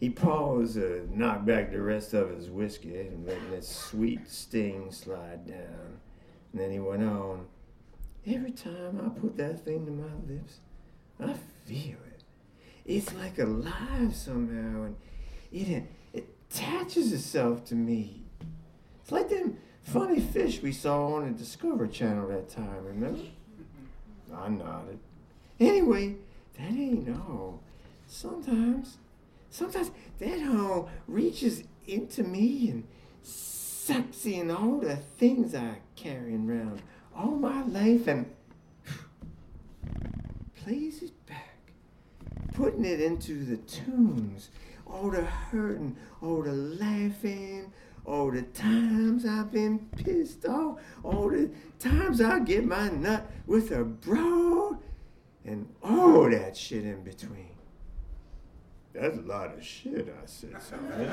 He 0.00 0.10
paused 0.10 0.74
to 0.74 1.08
knock 1.14 1.46
back 1.46 1.70
the 1.70 1.80
rest 1.80 2.12
of 2.12 2.28
his 2.28 2.50
whiskey 2.50 2.98
and 2.98 3.26
letting 3.26 3.50
that 3.52 3.64
sweet 3.64 4.28
sting 4.28 4.90
slide 4.90 5.46
down. 5.46 6.00
And 6.52 6.60
then 6.60 6.70
he 6.70 6.78
went 6.78 7.04
on, 7.04 7.46
Every 8.26 8.52
time 8.52 9.00
I 9.04 9.18
put 9.18 9.36
that 9.36 9.64
thing 9.64 9.86
to 9.86 9.92
my 9.92 10.12
lips, 10.26 10.58
I 11.20 11.34
feel 11.66 11.96
it. 12.06 12.13
It's 12.84 13.12
like 13.14 13.38
alive 13.38 14.14
somehow, 14.14 14.84
and 14.84 14.96
it, 15.52 15.84
it 16.12 16.28
attaches 16.50 17.12
itself 17.12 17.64
to 17.66 17.74
me. 17.74 18.22
It's 19.02 19.12
like 19.12 19.28
them 19.28 19.58
funny 19.82 20.20
fish 20.20 20.62
we 20.62 20.72
saw 20.72 21.14
on 21.14 21.32
the 21.32 21.38
Discovery 21.38 21.88
Channel 21.88 22.28
that 22.28 22.48
time, 22.48 22.84
remember? 22.84 23.20
Mm-hmm. 23.20 24.36
I 24.36 24.48
nodded. 24.48 24.98
Anyway, 25.60 26.16
that 26.58 26.70
ain't 26.70 27.08
all. 27.08 27.60
Sometimes 28.06 28.98
Sometimes 29.54 29.92
that 30.18 30.40
home 30.40 30.88
reaches 31.06 31.62
into 31.86 32.24
me 32.24 32.70
and 32.70 32.88
sucks 33.22 34.26
in 34.26 34.50
all 34.50 34.78
the 34.80 34.96
things 34.96 35.54
I 35.54 35.76
carry 35.94 36.34
around 36.34 36.82
all 37.16 37.36
my 37.36 37.62
life 37.62 38.08
and 38.08 38.34
plays 40.56 41.04
it 41.04 41.23
putting 42.54 42.84
it 42.84 43.00
into 43.00 43.44
the 43.44 43.56
tunes, 43.58 44.48
all 44.86 45.10
the 45.10 45.24
hurting, 45.24 45.96
all 46.22 46.42
the 46.42 46.52
laughing, 46.52 47.72
all 48.06 48.30
the 48.30 48.42
times 48.42 49.26
I've 49.26 49.50
been 49.50 49.80
pissed 49.96 50.46
off, 50.46 50.78
all 51.02 51.28
the 51.30 51.50
times 51.78 52.20
I 52.20 52.38
get 52.38 52.64
my 52.64 52.88
nut 52.88 53.30
with 53.46 53.70
a 53.72 53.84
bro, 53.84 54.78
and 55.44 55.68
all 55.82 56.30
that 56.30 56.56
shit 56.56 56.84
in 56.84 57.02
between. 57.02 57.50
That's 58.94 59.18
a 59.18 59.22
lot 59.22 59.52
of 59.52 59.64
shit, 59.64 60.08
I 60.08 60.24
said 60.26 60.56
something. 60.62 61.10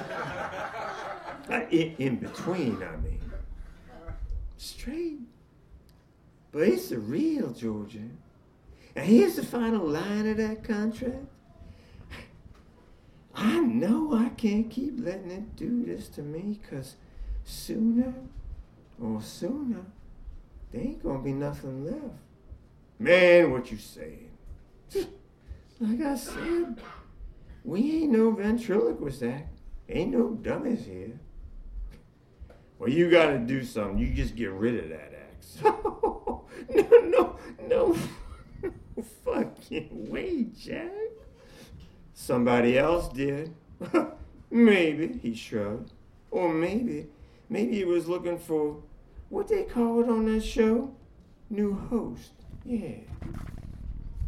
In, 1.72 1.96
in 1.98 2.16
between, 2.18 2.84
I 2.84 2.96
mean. 2.98 3.20
Straight. 4.58 5.18
But 6.52 6.64
it's 6.64 6.90
the 6.90 7.00
real 7.00 7.50
Georgia. 7.52 8.08
And 8.96 9.06
here's 9.06 9.36
the 9.36 9.44
final 9.44 9.88
line 9.88 10.28
of 10.28 10.38
that 10.38 10.64
contract. 10.64 11.26
I 13.34 13.60
know 13.60 14.14
I 14.14 14.30
can't 14.30 14.70
keep 14.70 14.96
letting 15.00 15.32
it 15.32 15.56
do 15.56 15.86
this 15.86 16.10
to 16.10 16.22
me, 16.22 16.60
because 16.62 16.96
sooner 17.46 18.14
or 19.02 19.22
sooner, 19.22 19.86
there 20.72 20.82
ain't 20.82 21.04
gonna 21.04 21.24
be 21.24 21.32
nothing 21.32 21.86
left. 21.86 22.16
Man, 23.00 23.52
what 23.52 23.72
you 23.72 23.78
saying? 23.78 24.32
like 25.80 26.02
I 26.02 26.16
said, 26.16 26.82
we 27.64 28.04
ain't 28.04 28.12
no 28.12 28.32
ventriloquist 28.32 29.24
act. 29.24 29.58
Ain't 29.88 30.12
no 30.12 30.30
dummies 30.30 30.86
here. 30.86 31.20
Well, 32.78 32.90
you 32.90 33.10
gotta 33.10 33.40
do 33.40 33.64
something. 33.64 33.98
You 33.98 34.14
just 34.14 34.36
get 34.36 34.52
rid 34.52 34.84
of 34.84 34.90
that 34.90 35.14
axe. 35.14 35.58
no, 36.70 37.00
no, 37.04 37.36
no 37.68 37.98
fucking 39.26 40.10
way, 40.10 40.48
Jack. 40.58 40.92
Somebody 42.14 42.78
else 42.78 43.08
did. 43.10 43.54
maybe, 44.52 45.20
he 45.22 45.34
shrugged. 45.34 45.92
Or 46.30 46.54
maybe, 46.54 47.08
maybe 47.50 47.78
he 47.78 47.86
was 47.86 48.08
looking 48.08 48.38
for 48.38 48.78
what 49.30 49.48
they 49.48 49.64
call 49.64 50.02
it 50.04 50.10
on 50.10 50.26
that 50.26 50.44
show? 50.44 50.94
New 51.50 51.74
host. 51.74 52.32
Yeah. 52.66 52.98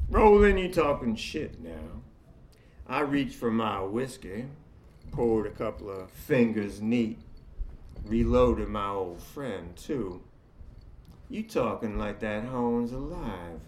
Roland, 0.09 0.59
you 0.59 0.71
talking 0.71 1.15
shit 1.15 1.61
now. 1.61 2.01
I 2.87 3.01
reached 3.01 3.35
for 3.35 3.51
my 3.51 3.81
whiskey, 3.81 4.45
poured 5.11 5.47
a 5.47 5.51
couple 5.51 5.89
of 5.89 6.09
fingers 6.11 6.81
neat. 6.81 7.19
reloaded 8.05 8.67
my 8.67 8.89
old 8.89 9.21
friend, 9.21 9.75
too. 9.75 10.21
You 11.29 11.43
talking 11.43 11.97
like 11.97 12.19
that 12.19 12.45
hone's 12.45 12.91
alive. 12.91 13.61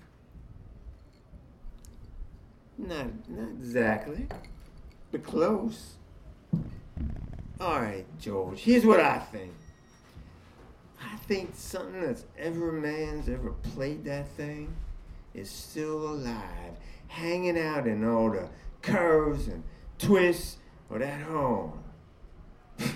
Not, 2.77 3.29
not 3.29 3.49
exactly, 3.49 4.27
but 5.11 5.23
close. 5.23 5.93
All 7.59 7.79
right, 7.79 8.05
George, 8.19 8.59
here's 8.59 8.85
what 8.85 8.99
I 8.99 9.19
think. 9.19 9.53
I 11.01 11.15
think 11.17 11.51
something 11.55 12.01
that's 12.01 12.25
ever 12.37 12.71
man's 12.71 13.29
ever 13.29 13.51
played 13.51 14.03
that 14.05 14.27
thing 14.29 14.75
is 15.33 15.49
still 15.49 16.09
alive, 16.09 16.73
hanging 17.07 17.57
out 17.57 17.87
in 17.87 18.03
all 18.07 18.31
the 18.31 18.49
curves 18.81 19.47
and 19.47 19.63
twists 19.97 20.57
of 20.89 20.99
that 20.99 21.21
horn. 21.21 21.71
Man, 22.79 22.93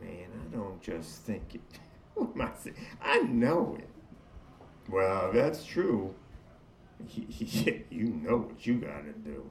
I 0.00 0.56
don't 0.56 0.80
just 0.80 1.22
think 1.22 1.54
it. 1.54 1.60
I? 2.40 2.50
I 3.02 3.18
know 3.20 3.76
it. 3.78 3.88
Well, 4.88 5.32
that's 5.32 5.64
true. 5.64 6.14
You 7.90 8.06
know 8.06 8.36
what 8.36 8.66
you 8.66 8.74
gotta 8.74 9.12
do. 9.24 9.50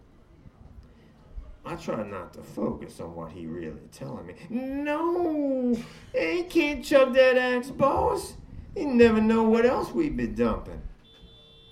I 1.65 1.75
try 1.75 2.03
not 2.03 2.33
to 2.33 2.41
focus 2.41 2.99
on 2.99 3.15
what 3.15 3.31
he 3.31 3.45
really 3.45 3.87
telling 3.91 4.27
me. 4.27 4.35
No, 4.49 5.75
he 6.13 6.43
can't 6.43 6.83
chug 6.83 7.13
that 7.13 7.37
axe, 7.37 7.69
boss. 7.69 8.33
He 8.75 8.85
never 8.85 9.21
know 9.21 9.43
what 9.43 9.65
else 9.65 9.91
we 9.91 10.09
be 10.09 10.27
dumping. 10.27 10.81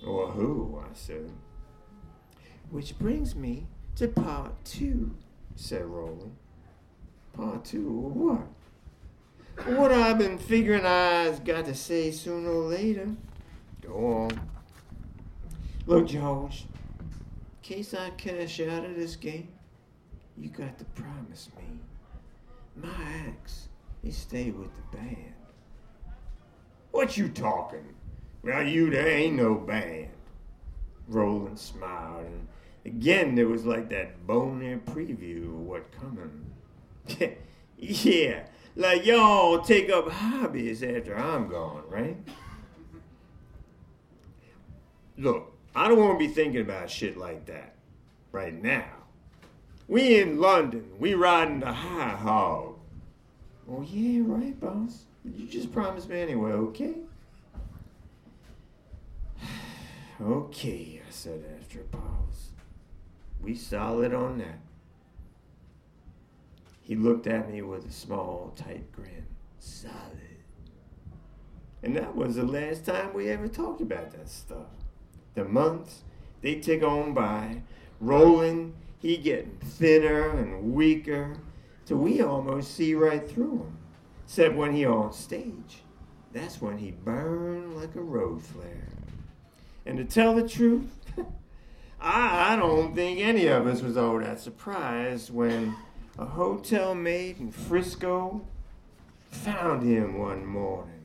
Or 0.06 0.28
who, 0.28 0.82
I 0.84 0.94
said. 0.94 1.30
Which 2.70 2.98
brings 2.98 3.34
me 3.34 3.66
to 3.96 4.08
part 4.08 4.52
two, 4.64 5.16
said 5.56 5.84
Roland. 5.84 6.36
Part 7.32 7.64
two 7.64 8.06
of 8.06 8.16
what? 8.16 9.76
What 9.76 9.90
I've 9.90 10.18
been 10.18 10.38
figuring 10.38 10.84
I's 10.84 11.40
got 11.40 11.64
to 11.64 11.74
say 11.74 12.10
sooner 12.10 12.50
or 12.50 12.68
later. 12.68 13.08
Go 13.80 14.28
on. 14.30 14.48
Look, 15.88 16.08
George, 16.08 16.66
in 17.00 17.06
case 17.62 17.94
I 17.94 18.10
cash 18.10 18.60
out 18.60 18.84
of 18.84 18.94
this 18.94 19.16
game, 19.16 19.48
you 20.36 20.50
got 20.50 20.78
to 20.78 20.84
promise 20.84 21.48
me 21.56 21.64
my 22.76 22.92
axe 23.26 23.68
is 24.04 24.14
stay 24.14 24.50
with 24.50 24.68
the 24.76 24.98
band. 24.98 25.32
What 26.90 27.16
you 27.16 27.30
talking? 27.30 27.94
Well, 28.42 28.64
you, 28.64 28.90
there 28.90 29.08
ain't 29.08 29.36
no 29.36 29.54
band. 29.54 30.08
Roland 31.08 31.58
smiled, 31.58 32.26
and 32.26 32.46
again 32.84 33.34
there 33.34 33.48
was 33.48 33.64
like 33.64 33.88
that 33.88 34.26
bonehead 34.26 34.84
preview 34.84 35.44
of 35.46 35.60
what 35.60 35.90
coming. 35.90 36.52
yeah, 37.78 38.42
like 38.76 39.06
y'all 39.06 39.62
take 39.62 39.88
up 39.88 40.10
hobbies 40.10 40.82
after 40.82 41.16
I'm 41.16 41.48
gone, 41.48 41.84
right? 41.88 42.18
Look, 45.16 45.54
I 45.74 45.88
don't 45.88 45.98
want 45.98 46.18
to 46.18 46.26
be 46.26 46.32
thinking 46.32 46.60
about 46.60 46.90
shit 46.90 47.16
like 47.16 47.46
that 47.46 47.74
right 48.32 48.54
now. 48.62 48.90
We 49.86 50.20
in 50.20 50.40
London. 50.40 50.90
We 50.98 51.14
riding 51.14 51.60
the 51.60 51.72
high 51.72 52.16
hog. 52.16 52.78
Oh 53.70 53.82
yeah, 53.82 54.22
right, 54.24 54.58
boss. 54.58 55.04
You 55.24 55.46
just 55.46 55.72
promised 55.72 56.08
me 56.08 56.20
anyway, 56.20 56.52
okay? 56.52 56.94
okay, 60.20 61.02
I 61.06 61.10
said 61.10 61.44
after 61.60 61.80
a 61.80 61.84
pause. 61.84 62.50
We 63.40 63.54
solid 63.54 64.14
on 64.14 64.38
that. 64.38 64.60
He 66.82 66.96
looked 66.96 67.26
at 67.26 67.50
me 67.50 67.60
with 67.62 67.86
a 67.86 67.92
small, 67.92 68.54
tight 68.56 68.90
grin. 68.92 69.26
Solid. 69.58 69.96
And 71.82 71.94
that 71.96 72.16
was 72.16 72.36
the 72.36 72.44
last 72.44 72.86
time 72.86 73.12
we 73.12 73.28
ever 73.28 73.46
talked 73.46 73.80
about 73.80 74.10
that 74.12 74.28
stuff. 74.28 74.66
The 75.34 75.44
months, 75.44 76.02
they 76.42 76.56
tick 76.56 76.82
on 76.82 77.14
by, 77.14 77.62
Roland 78.00 78.74
he 79.00 79.16
getting 79.16 79.58
thinner 79.62 80.30
and 80.30 80.74
weaker 80.74 81.36
till 81.86 81.98
we 81.98 82.20
almost 82.20 82.74
see 82.74 82.94
right 82.94 83.28
through 83.28 83.58
him. 83.58 83.78
Except 84.24 84.54
when 84.54 84.74
he 84.74 84.84
on 84.84 85.12
stage. 85.12 85.82
That's 86.32 86.60
when 86.60 86.78
he 86.78 86.90
burned 86.90 87.76
like 87.76 87.94
a 87.94 88.02
road 88.02 88.42
flare. 88.42 88.88
And 89.86 89.96
to 89.96 90.04
tell 90.04 90.34
the 90.34 90.46
truth, 90.46 90.90
I, 92.00 92.52
I 92.52 92.56
don't 92.56 92.94
think 92.94 93.20
any 93.20 93.46
of 93.46 93.66
us 93.66 93.80
was 93.80 93.96
all 93.96 94.18
that 94.18 94.40
surprised 94.40 95.32
when 95.32 95.74
a 96.18 96.26
hotel 96.26 96.94
maid 96.94 97.40
in 97.40 97.50
Frisco 97.50 98.44
found 99.30 99.82
him 99.82 100.18
one 100.18 100.44
morning. 100.44 100.97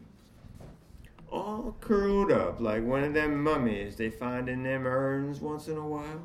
All 1.34 1.76
curled 1.82 2.32
up 2.32 2.62
like 2.62 2.84
one 2.84 3.04
of 3.04 3.16
them 3.16 3.44
mummies 3.44 3.96
they 3.96 4.12
find 4.12 4.48
in 4.48 4.62
them 4.62 4.86
urns 4.86 5.42
once 5.42 5.68
in 5.68 5.78
a 5.78 5.88
while. 5.88 6.22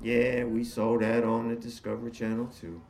Yeah, 0.00 0.44
we 0.44 0.62
saw 0.62 0.96
that 0.98 1.24
on 1.24 1.48
the 1.48 1.56
Discovery 1.56 2.12
Channel 2.12 2.46
too. 2.60 2.80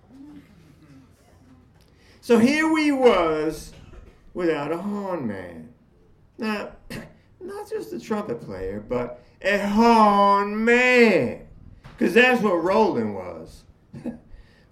So 2.20 2.38
here 2.38 2.70
we 2.70 2.92
was 2.92 3.72
without 4.34 4.70
a 4.70 4.76
horn 4.76 5.26
man. 5.26 5.70
Now, 6.36 6.72
not 7.40 7.70
just 7.70 7.94
a 7.94 7.98
trumpet 7.98 8.42
player, 8.42 8.84
but 8.86 9.24
a 9.40 9.66
horn 9.66 10.62
man. 10.62 11.46
Because 11.96 12.12
that's 12.12 12.42
what 12.42 12.62
Roland 12.62 13.14
was. 13.14 13.64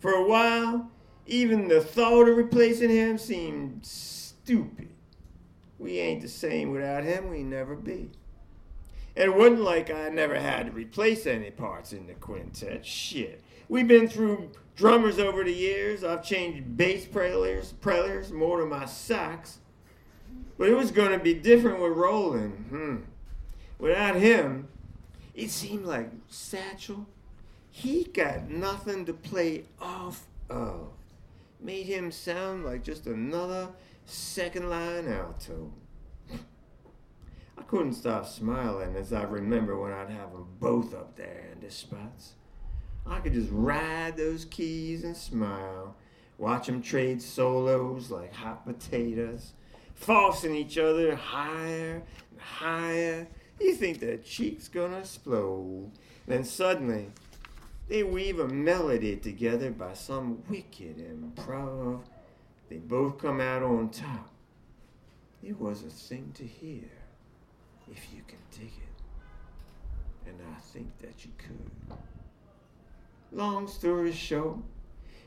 For 0.00 0.12
a 0.12 0.28
while, 0.28 0.90
even 1.26 1.68
the 1.68 1.80
thought 1.80 2.28
of 2.28 2.36
replacing 2.36 2.90
him 2.90 3.16
seemed 3.16 3.86
stupid. 3.86 4.91
We 5.82 5.98
ain't 5.98 6.22
the 6.22 6.28
same 6.28 6.70
without 6.70 7.02
him, 7.02 7.28
we 7.28 7.42
never 7.42 7.74
be. 7.74 8.08
And 9.16 9.32
it 9.32 9.36
wasn't 9.36 9.62
like 9.62 9.90
I 9.90 10.10
never 10.10 10.38
had 10.38 10.66
to 10.66 10.72
replace 10.72 11.26
any 11.26 11.50
parts 11.50 11.92
in 11.92 12.06
the 12.06 12.14
quintet. 12.14 12.86
Shit. 12.86 13.42
We've 13.68 13.88
been 13.88 14.08
through 14.08 14.52
drummers 14.76 15.18
over 15.18 15.42
the 15.42 15.52
years. 15.52 16.04
I've 16.04 16.22
changed 16.22 16.76
bass 16.76 17.04
players, 17.04 17.72
players 17.72 18.30
more 18.30 18.60
than 18.60 18.68
my 18.68 18.84
socks. 18.84 19.58
But 20.56 20.68
it 20.68 20.76
was 20.76 20.92
going 20.92 21.10
to 21.10 21.18
be 21.18 21.34
different 21.34 21.80
with 21.80 21.92
Roland. 21.92 22.66
Hmm. 22.70 22.96
Without 23.80 24.14
him, 24.14 24.68
it 25.34 25.50
seemed 25.50 25.84
like 25.84 26.10
Satchel, 26.28 27.08
he 27.72 28.04
got 28.04 28.48
nothing 28.48 29.04
to 29.06 29.12
play 29.12 29.64
off 29.80 30.28
of. 30.48 30.90
Made 31.60 31.86
him 31.86 32.12
sound 32.12 32.64
like 32.64 32.84
just 32.84 33.06
another 33.08 33.70
second 34.12 34.68
line 34.68 35.08
alto. 35.08 35.72
I 37.56 37.62
couldn't 37.62 37.94
stop 37.94 38.26
smiling 38.26 38.94
as 38.96 39.12
I 39.12 39.22
remember 39.22 39.80
when 39.80 39.92
I'd 39.92 40.10
have 40.10 40.32
them 40.32 40.46
both 40.60 40.94
up 40.94 41.16
there 41.16 41.48
in 41.52 41.60
the 41.60 41.70
spots. 41.70 42.34
I 43.06 43.20
could 43.20 43.32
just 43.32 43.48
ride 43.50 44.16
those 44.16 44.44
keys 44.44 45.04
and 45.04 45.16
smile, 45.16 45.96
watch 46.38 46.66
them 46.66 46.82
trade 46.82 47.22
solos 47.22 48.10
like 48.10 48.34
hot 48.34 48.66
potatoes, 48.66 49.54
forcing 49.94 50.54
each 50.54 50.78
other 50.78 51.16
higher 51.16 52.02
and 52.30 52.40
higher. 52.40 53.28
You 53.60 53.74
think 53.74 54.00
their 54.00 54.18
cheek's 54.18 54.68
gonna 54.68 54.98
explode. 54.98 55.90
Then 56.26 56.44
suddenly, 56.44 57.10
they 57.88 58.02
weave 58.02 58.38
a 58.38 58.48
melody 58.48 59.16
together 59.16 59.70
by 59.70 59.94
some 59.94 60.42
wicked 60.48 60.98
improv. 60.98 62.02
They 62.72 62.78
both 62.78 63.18
come 63.18 63.38
out 63.38 63.62
on 63.62 63.90
top. 63.90 64.30
It 65.42 65.60
was 65.60 65.82
a 65.82 65.90
thing 65.90 66.32
to 66.36 66.42
hear 66.42 66.88
if 67.90 68.06
you 68.14 68.22
can 68.26 68.38
dig 68.50 68.68
it. 68.68 70.30
And 70.30 70.38
I 70.56 70.58
think 70.58 70.96
that 71.00 71.22
you 71.22 71.32
could. 71.36 71.98
Long 73.30 73.68
story 73.68 74.10
short, 74.10 74.56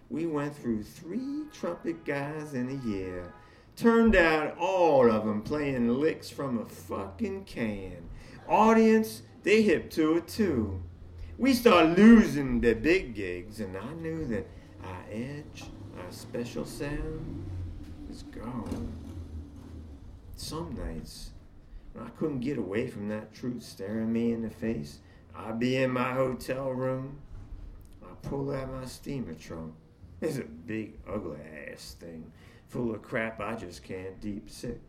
we 0.09 0.25
went 0.25 0.55
through 0.55 0.81
three 0.81 1.43
trumpet 1.53 2.03
guys 2.03 2.55
in 2.55 2.67
a 2.67 2.87
year. 2.87 3.31
Turned 3.75 4.15
out 4.15 4.57
all 4.57 5.07
of 5.11 5.23
them 5.23 5.43
playing 5.43 5.99
licks 5.99 6.31
from 6.31 6.57
a 6.57 6.65
fucking 6.65 7.43
can. 7.43 8.09
Audience, 8.49 9.21
they 9.43 9.61
hip 9.61 9.91
to 9.91 10.17
it 10.17 10.27
too. 10.27 10.81
We 11.37 11.53
start 11.53 11.95
losing 11.95 12.61
the 12.61 12.73
big 12.73 13.13
gigs, 13.13 13.59
and 13.59 13.77
I 13.77 13.93
knew 13.93 14.25
that 14.29 14.47
our 14.83 15.03
edge, 15.11 15.65
our 15.97 16.11
special 16.11 16.65
sound, 16.65 17.45
is 18.09 18.23
gone. 18.23 18.93
Some 20.35 20.75
nights, 20.75 21.31
when 21.93 22.05
I 22.05 22.09
couldn't 22.09 22.41
get 22.41 22.57
away 22.57 22.87
from 22.87 23.07
that 23.09 23.33
truth 23.33 23.63
staring 23.63 24.11
me 24.11 24.33
in 24.33 24.41
the 24.41 24.49
face. 24.49 24.99
I'd 25.35 25.59
be 25.59 25.77
in 25.77 25.91
my 25.91 26.13
hotel 26.13 26.69
room. 26.69 27.19
I'd 28.03 28.21
pull 28.21 28.53
out 28.53 28.71
my 28.71 28.85
steamer 28.85 29.33
trunk. 29.33 29.73
It's 30.21 30.37
a 30.37 30.43
big, 30.43 30.97
ugly 31.07 31.39
ass 31.71 31.95
thing, 31.99 32.31
full 32.67 32.93
of 32.93 33.01
crap 33.01 33.39
I 33.39 33.55
just 33.55 33.83
can't 33.83 34.19
deep 34.21 34.49
six. 34.49 34.79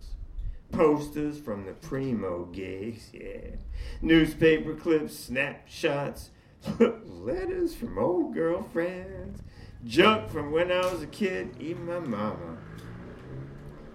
Posters 0.72 1.38
from 1.38 1.64
the 1.64 1.72
primo 1.72 2.46
gigs, 2.46 3.10
yeah. 3.12 3.56
Newspaper 4.02 4.74
clips, 4.74 5.16
snapshots, 5.16 6.30
letters 7.04 7.74
from 7.74 7.98
old 7.98 8.34
girlfriends, 8.34 9.42
Junk 9.84 10.28
from 10.30 10.52
when 10.52 10.72
I 10.72 10.80
was 10.90 11.02
a 11.02 11.06
kid, 11.06 11.56
even 11.60 11.86
my 11.86 12.00
mama. 12.00 12.58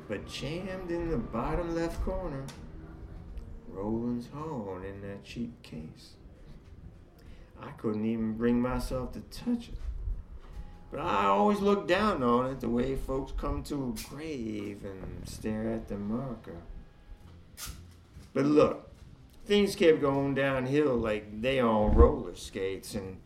But 0.08 0.28
jammed 0.28 0.92
in 0.92 1.10
the 1.10 1.18
bottom 1.18 1.76
left 1.76 2.02
corner, 2.04 2.44
Roland's 3.68 4.28
horn 4.28 4.84
in 4.84 5.02
that 5.02 5.24
cheap 5.24 5.62
case. 5.64 6.16
I 7.62 7.72
couldn't 7.72 8.06
even 8.06 8.34
bring 8.34 8.62
myself 8.62 9.14
to 9.14 9.20
touch 9.22 9.70
it. 9.70 9.78
But 10.92 11.00
I 11.00 11.28
always 11.28 11.60
look 11.60 11.88
down 11.88 12.22
on 12.22 12.48
it 12.48 12.60
the 12.60 12.68
way 12.68 12.96
folks 12.96 13.32
come 13.38 13.64
to 13.64 13.96
a 13.96 14.10
grave 14.10 14.84
and 14.84 15.28
stare 15.28 15.70
at 15.72 15.88
the 15.88 15.98
marker. 15.98 16.58
But 18.34 18.46
look, 18.46 18.90
things 19.46 19.76
kept 19.76 20.02
going 20.02 20.36
downhill 20.36 20.96
like 20.96 21.42
they 21.42 21.60
on 21.60 21.94
roller 21.96 22.36
skates 22.36 22.96
and 22.96 23.18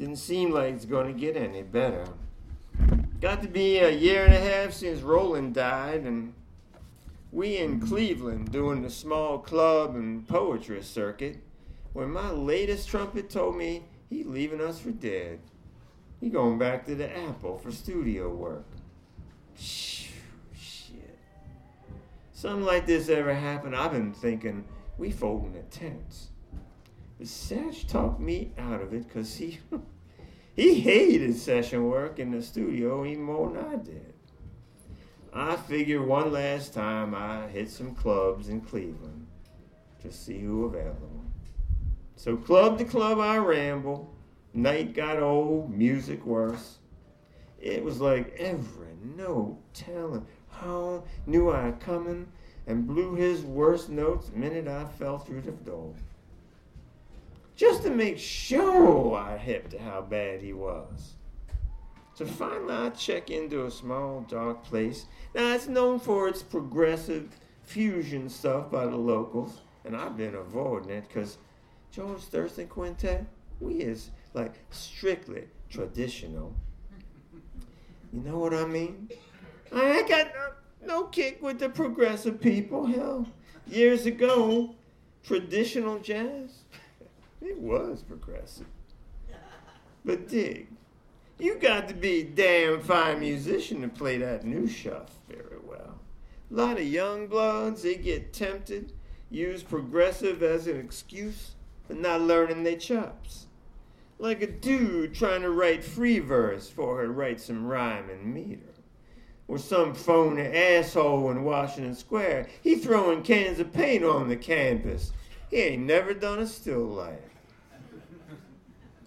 didn't 0.00 0.16
seem 0.16 0.50
like 0.50 0.72
it's 0.72 0.86
going 0.86 1.12
to 1.12 1.20
get 1.20 1.36
any 1.36 1.62
better. 1.62 2.06
Got 3.20 3.42
to 3.42 3.48
be 3.48 3.76
a 3.76 3.90
year 3.90 4.24
and 4.24 4.32
a 4.32 4.40
half 4.40 4.72
since 4.72 5.02
Roland 5.02 5.54
died, 5.54 6.04
and 6.04 6.32
we 7.30 7.58
in 7.58 7.80
Cleveland 7.80 8.50
doing 8.50 8.80
the 8.80 8.88
small 8.88 9.38
club 9.38 9.94
and 9.94 10.26
poetry 10.26 10.82
circuit 10.82 11.40
when 11.92 12.10
my 12.10 12.30
latest 12.30 12.88
trumpet 12.88 13.28
told 13.28 13.56
me 13.56 13.84
he 14.08 14.24
leaving 14.24 14.62
us 14.62 14.80
for 14.80 14.90
dead. 14.90 15.40
He 16.18 16.30
going 16.30 16.58
back 16.58 16.86
to 16.86 16.94
the 16.94 17.14
Apple 17.14 17.58
for 17.58 17.70
studio 17.70 18.30
work. 18.30 18.64
Shit. 19.54 20.08
Something 22.32 22.64
like 22.64 22.86
this 22.86 23.10
ever 23.10 23.34
happen, 23.34 23.74
I've 23.74 23.92
been 23.92 24.14
thinking 24.14 24.64
we 24.96 25.10
folding 25.10 25.52
the 25.52 25.60
tents. 25.64 26.29
Satch 27.24 27.86
talked 27.86 28.20
me 28.20 28.52
out 28.56 28.80
of 28.80 28.94
it 28.94 29.06
because 29.06 29.36
he 29.36 29.58
he 30.54 30.80
hated 30.80 31.36
session 31.36 31.88
work 31.88 32.18
in 32.18 32.30
the 32.30 32.42
studio 32.42 33.04
even 33.04 33.22
more 33.22 33.50
than 33.50 33.64
I 33.64 33.76
did. 33.76 34.14
I 35.32 35.56
figured 35.56 36.06
one 36.06 36.32
last 36.32 36.74
time 36.74 37.14
I 37.14 37.46
hit 37.48 37.70
some 37.70 37.94
clubs 37.94 38.48
in 38.48 38.60
Cleveland 38.62 39.26
to 40.02 40.10
see 40.10 40.40
who 40.40 40.64
available. 40.64 41.24
So 42.16 42.36
club 42.36 42.78
to 42.78 42.84
club 42.84 43.18
I 43.18 43.36
ramble. 43.38 44.12
Night 44.52 44.94
got 44.94 45.22
old, 45.22 45.70
music 45.70 46.24
worse. 46.26 46.78
It 47.60 47.84
was 47.84 48.00
like 48.00 48.34
every 48.38 48.94
note 49.16 49.58
telling 49.74 50.26
how 50.50 51.04
knew 51.26 51.50
I 51.50 51.72
coming 51.72 52.26
and 52.66 52.86
blew 52.86 53.14
his 53.14 53.42
worst 53.42 53.90
notes 53.90 54.30
minute 54.34 54.66
I 54.66 54.86
fell 54.86 55.18
through 55.18 55.42
the 55.42 55.52
door. 55.52 55.94
Just 57.60 57.82
to 57.82 57.90
make 57.90 58.18
sure 58.18 59.14
I 59.14 59.36
hip 59.36 59.68
to 59.68 59.78
how 59.78 60.00
bad 60.00 60.40
he 60.40 60.54
was. 60.54 61.16
So 62.14 62.24
finally 62.24 62.72
I 62.72 62.88
check 62.88 63.28
into 63.28 63.66
a 63.66 63.70
small 63.70 64.24
dark 64.30 64.64
place. 64.64 65.04
Now 65.34 65.52
it's 65.52 65.68
known 65.68 66.00
for 66.00 66.26
its 66.26 66.42
progressive 66.42 67.28
fusion 67.62 68.30
stuff 68.30 68.70
by 68.70 68.86
the 68.86 68.96
locals, 68.96 69.60
and 69.84 69.94
I've 69.94 70.16
been 70.16 70.36
avoiding 70.36 70.88
it 70.88 71.04
because 71.06 71.36
George 71.92 72.22
Thurston 72.22 72.66
Quintet, 72.66 73.26
we 73.60 73.74
is 73.74 74.10
like 74.32 74.54
strictly 74.70 75.44
traditional. 75.68 76.54
You 78.10 78.22
know 78.22 78.38
what 78.38 78.54
I 78.54 78.64
mean? 78.64 79.10
I 79.70 79.98
ain't 79.98 80.08
got 80.08 80.28
no, 80.34 80.86
no 80.86 81.02
kick 81.08 81.42
with 81.42 81.58
the 81.58 81.68
progressive 81.68 82.40
people. 82.40 82.86
Hell, 82.86 83.26
years 83.66 84.06
ago, 84.06 84.76
traditional 85.22 85.98
jazz, 85.98 86.59
it 87.40 87.58
was 87.58 88.02
progressive. 88.02 88.66
But 90.04 90.28
dig, 90.28 90.68
you 91.38 91.58
got 91.58 91.88
to 91.88 91.94
be 91.94 92.20
a 92.20 92.24
damn 92.24 92.80
fine 92.80 93.20
musician 93.20 93.82
to 93.82 93.88
play 93.88 94.18
that 94.18 94.44
new 94.44 94.68
stuff 94.68 95.10
very 95.28 95.58
well. 95.66 95.98
A 96.50 96.54
lot 96.54 96.78
of 96.78 96.86
young 96.86 97.28
bloods, 97.28 97.82
they 97.82 97.96
get 97.96 98.32
tempted, 98.32 98.92
use 99.30 99.62
progressive 99.62 100.42
as 100.42 100.66
an 100.66 100.78
excuse 100.78 101.52
for 101.86 101.94
not 101.94 102.20
learning 102.20 102.64
their 102.64 102.76
chops. 102.76 103.46
Like 104.18 104.42
a 104.42 104.46
dude 104.46 105.14
trying 105.14 105.42
to 105.42 105.50
write 105.50 105.82
free 105.82 106.18
verse 106.18 106.68
for 106.68 106.98
her 106.98 107.08
write 107.08 107.40
some 107.40 107.66
rhyme 107.66 108.10
and 108.10 108.34
meter. 108.34 108.60
Or 109.48 109.58
some 109.58 109.94
phony 109.94 110.42
asshole 110.42 111.30
in 111.30 111.42
Washington 111.42 111.94
Square, 111.94 112.48
he 112.62 112.76
throwing 112.76 113.22
cans 113.22 113.58
of 113.58 113.72
paint 113.72 114.04
on 114.04 114.28
the 114.28 114.36
canvas. 114.36 115.12
He 115.50 115.56
ain't 115.56 115.82
never 115.82 116.14
done 116.14 116.38
a 116.38 116.46
still 116.46 116.84
life. 116.84 117.29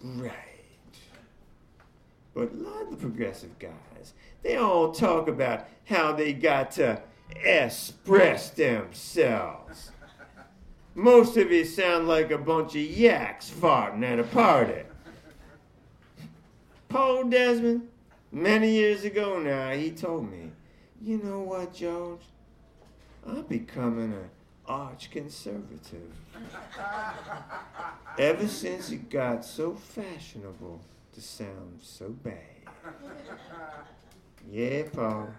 Right. 0.04 0.34
But 2.34 2.52
a 2.52 2.56
lot 2.56 2.82
of 2.84 2.92
the 2.92 2.98
progressive 2.98 3.58
guys, 3.58 4.14
they 4.42 4.58
all 4.58 4.92
talk 4.92 5.28
about 5.28 5.68
how 5.86 6.12
they 6.12 6.34
got 6.34 6.72
to 6.72 7.02
express 7.36 8.50
themselves. 8.50 9.92
Most 10.96 11.38
of 11.38 11.52
it 11.52 11.68
sound 11.70 12.08
like 12.08 12.32
a 12.32 12.38
bunch 12.38 12.76
of 12.76 12.82
yaks 12.82 13.50
farting 13.50 14.04
at 14.04 14.20
a 14.20 14.24
party. 14.24 14.84
Paul 16.90 17.24
Desmond, 17.24 17.88
many 18.32 18.72
years 18.72 19.04
ago 19.04 19.40
now, 19.40 19.72
he 19.72 19.90
told 19.90 20.30
me, 20.30 20.52
you 21.02 21.18
know 21.18 21.40
what, 21.40 21.74
George? 21.74 22.22
I'm 23.26 23.44
becoming 23.44 24.14
an 24.14 24.30
arch 24.68 25.10
conservative. 25.10 26.12
Ever 28.18 28.48
since 28.48 28.92
it 28.92 29.10
got 29.10 29.46
so 29.46 29.74
fashionable 29.74 30.82
to 31.14 31.22
sound 31.22 31.80
so 31.82 32.10
bad. 32.10 32.38
Yeah, 34.50 34.84
Paul. 34.92 35.30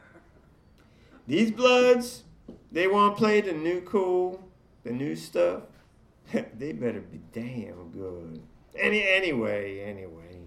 These 1.26 1.52
bloods, 1.52 2.24
they 2.72 2.86
want 2.86 3.16
to 3.16 3.18
play 3.18 3.40
the 3.40 3.52
new 3.52 3.80
cool, 3.82 4.48
the 4.82 4.92
new 4.92 5.16
stuff. 5.16 5.62
they 6.32 6.72
better 6.72 7.00
be 7.00 7.20
damn 7.32 7.90
good. 7.90 8.42
Any 8.76 9.06
anyway, 9.08 9.80
anyway. 9.80 10.40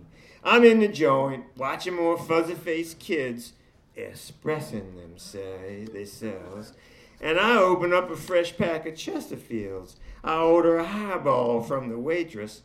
I'm 0.43 0.63
in 0.63 0.79
the 0.79 0.87
joint, 0.87 1.45
watching 1.55 1.95
more 1.95 2.17
fuzzy 2.17 2.55
faced 2.55 2.99
kids 2.99 3.53
expressing 3.97 4.95
themselves, 4.95 5.89
themselves. 5.89 6.73
And 7.19 7.39
I 7.39 7.57
open 7.57 7.93
up 7.93 8.11
a 8.11 8.15
fresh 8.15 8.55
pack 8.57 8.85
of 8.85 8.93
Chesterfields. 8.93 9.95
I 10.23 10.37
order 10.37 10.77
a 10.77 10.85
highball 10.85 11.61
from 11.61 11.89
the 11.89 11.97
waitress 11.97 12.63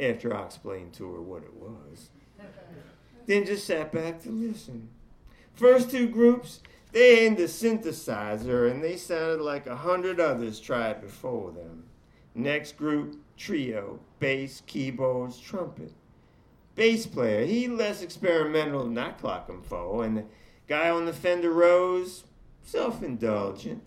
after 0.00 0.34
I 0.34 0.44
explained 0.44 0.92
to 0.94 1.12
her 1.12 1.20
what 1.20 1.42
it 1.42 1.54
was. 1.54 2.10
then 3.26 3.44
just 3.44 3.66
sat 3.66 3.92
back 3.92 4.22
to 4.22 4.30
listen. 4.30 4.88
First 5.54 5.90
two 5.90 6.08
groups, 6.08 6.60
they 6.92 7.20
aimed 7.20 7.38
a 7.38 7.44
synthesizer 7.44 8.70
and 8.70 8.82
they 8.82 8.96
sounded 8.96 9.40
like 9.40 9.66
a 9.66 9.76
hundred 9.76 10.20
others 10.20 10.60
tried 10.60 11.00
before 11.00 11.50
them. 11.50 11.84
Next 12.34 12.76
group, 12.76 13.16
trio, 13.36 14.00
bass, 14.20 14.62
keyboards, 14.66 15.38
trumpet. 15.38 15.92
Bass 16.76 17.06
player, 17.06 17.44
he 17.44 17.68
less 17.68 18.00
experimental 18.00 18.84
than 18.84 18.96
I 18.96 19.10
clock 19.10 19.48
him 19.48 19.62
for, 19.62 20.04
and 20.04 20.16
the 20.16 20.24
guy 20.68 20.88
on 20.88 21.04
the 21.04 21.12
Fender 21.12 21.52
Rhodes, 21.52 22.24
self-indulgent. 22.62 23.82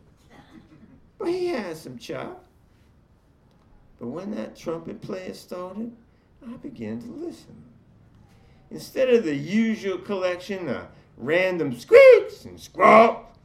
But 1.18 1.30
he 1.30 1.48
has 1.48 1.82
some 1.82 1.98
chop. 1.98 2.46
But 4.00 4.08
when 4.08 4.32
that 4.32 4.56
trumpet 4.56 5.02
player 5.02 5.34
started, 5.34 5.96
I 6.46 6.58
began 6.58 7.00
to 7.02 7.08
listen. 7.08 7.64
Instead 8.70 9.10
of 9.10 9.24
the 9.24 9.36
usual 9.36 10.00
collection 10.00 10.68
of 10.68 10.88
random 11.18 11.78
squeaks 11.78 12.44
and 12.46 12.60
squawk, 12.60 13.38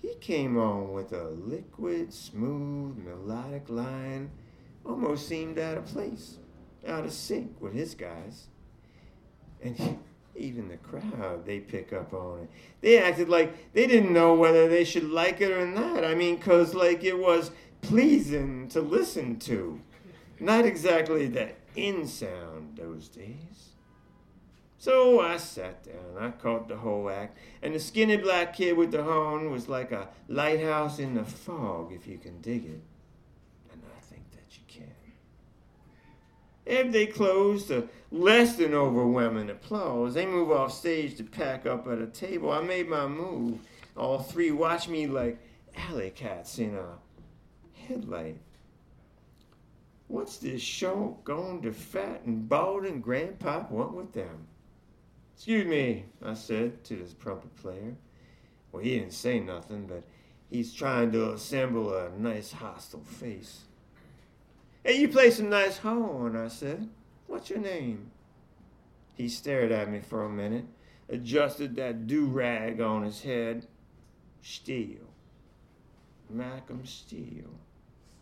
he 0.00 0.14
came 0.20 0.56
on 0.58 0.92
with 0.92 1.12
a 1.12 1.30
liquid, 1.30 2.12
smooth, 2.12 2.98
melodic 2.98 3.68
line, 3.68 4.30
almost 4.84 5.26
seemed 5.26 5.58
out 5.58 5.78
of 5.78 5.86
place, 5.86 6.38
out 6.86 7.04
of 7.04 7.12
sync 7.12 7.60
with 7.60 7.72
his 7.72 7.94
guys. 7.94 8.48
And 9.62 9.98
even 10.40 10.68
the 10.68 10.76
crowd, 10.78 11.44
they 11.44 11.60
pick 11.60 11.92
up 11.92 12.12
on 12.12 12.40
it. 12.40 12.50
They 12.80 12.98
acted 12.98 13.28
like 13.28 13.72
they 13.72 13.86
didn't 13.86 14.12
know 14.12 14.34
whether 14.34 14.68
they 14.68 14.84
should 14.84 15.10
like 15.10 15.40
it 15.40 15.50
or 15.50 15.66
not. 15.66 16.04
I 16.04 16.14
mean, 16.14 16.36
because, 16.36 16.74
like, 16.74 17.04
it 17.04 17.18
was 17.18 17.50
pleasing 17.82 18.68
to 18.68 18.80
listen 18.80 19.38
to. 19.40 19.80
Not 20.38 20.64
exactly 20.64 21.26
the 21.26 21.50
in 21.76 22.06
sound 22.06 22.76
those 22.76 23.08
days. 23.08 23.70
So 24.78 25.20
I 25.20 25.36
sat 25.36 25.84
down. 25.84 26.16
I 26.18 26.30
caught 26.30 26.68
the 26.68 26.76
whole 26.76 27.10
act. 27.10 27.36
And 27.62 27.74
the 27.74 27.80
skinny 27.80 28.16
black 28.16 28.56
kid 28.56 28.76
with 28.76 28.92
the 28.92 29.02
horn 29.02 29.50
was 29.50 29.68
like 29.68 29.92
a 29.92 30.08
lighthouse 30.26 30.98
in 30.98 31.14
the 31.14 31.24
fog, 31.24 31.92
if 31.92 32.06
you 32.06 32.16
can 32.16 32.40
dig 32.40 32.64
it. 32.64 32.80
And 33.70 33.82
I 33.94 34.00
think 34.00 34.30
that 34.30 34.56
you 34.56 34.62
can. 34.66 34.94
If 36.64 36.92
they 36.92 37.06
close 37.06 37.66
to 37.66 37.88
less 38.10 38.56
than 38.56 38.74
overwhelming 38.74 39.50
applause, 39.50 40.14
they 40.14 40.26
move 40.26 40.50
off 40.50 40.72
stage 40.72 41.16
to 41.16 41.24
pack 41.24 41.66
up 41.66 41.86
at 41.86 41.98
a 41.98 42.06
table. 42.06 42.50
I 42.50 42.60
made 42.60 42.88
my 42.88 43.06
move. 43.06 43.58
All 43.96 44.18
three 44.18 44.50
watch 44.50 44.88
me 44.88 45.06
like 45.06 45.38
alley 45.76 46.10
cats 46.10 46.58
in 46.58 46.76
a 46.76 46.98
headlight. 47.86 48.38
What's 50.08 50.38
this 50.38 50.60
show 50.60 51.18
going 51.22 51.62
to 51.62 51.72
fat 51.72 52.22
and 52.26 52.48
bald 52.48 52.84
and 52.84 53.04
grandpop 53.04 53.70
want 53.70 53.94
with 53.94 54.12
them? 54.12 54.46
Excuse 55.36 55.66
me, 55.66 56.04
I 56.24 56.34
said 56.34 56.82
to 56.84 56.96
this 56.96 57.14
trumpet 57.14 57.54
player. 57.56 57.94
Well, 58.72 58.82
he 58.82 58.98
didn't 58.98 59.12
say 59.12 59.40
nothing, 59.40 59.86
but 59.86 60.02
he's 60.50 60.74
trying 60.74 61.12
to 61.12 61.32
assemble 61.32 61.94
a 61.94 62.10
nice 62.10 62.52
hostile 62.52 63.04
face. 63.04 63.62
Hey, 64.84 65.00
you 65.00 65.08
play 65.08 65.30
some 65.30 65.48
nice 65.48 65.78
horn, 65.78 66.36
I 66.36 66.48
said. 66.48 66.88
What's 67.30 67.48
your 67.48 67.60
name? 67.60 68.10
He 69.14 69.28
stared 69.28 69.70
at 69.70 69.88
me 69.88 70.00
for 70.00 70.24
a 70.24 70.28
minute, 70.28 70.64
adjusted 71.08 71.76
that 71.76 72.08
do 72.08 72.26
rag 72.26 72.80
on 72.80 73.04
his 73.04 73.22
head. 73.22 73.68
Steele. 74.42 75.06
Malcolm 76.28 76.84
Steele. 76.84 77.54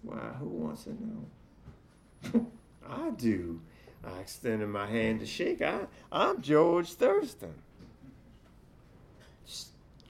Why, 0.02 0.18
who 0.38 0.48
wants 0.48 0.84
to 0.84 0.90
know? 0.90 2.50
I 2.86 3.08
do. 3.12 3.62
I 4.04 4.18
extended 4.18 4.68
my 4.68 4.86
hand 4.86 5.20
to 5.20 5.26
shake. 5.26 5.62
I, 5.62 5.86
I'm 6.12 6.42
George 6.42 6.92
Thurston. 6.92 7.54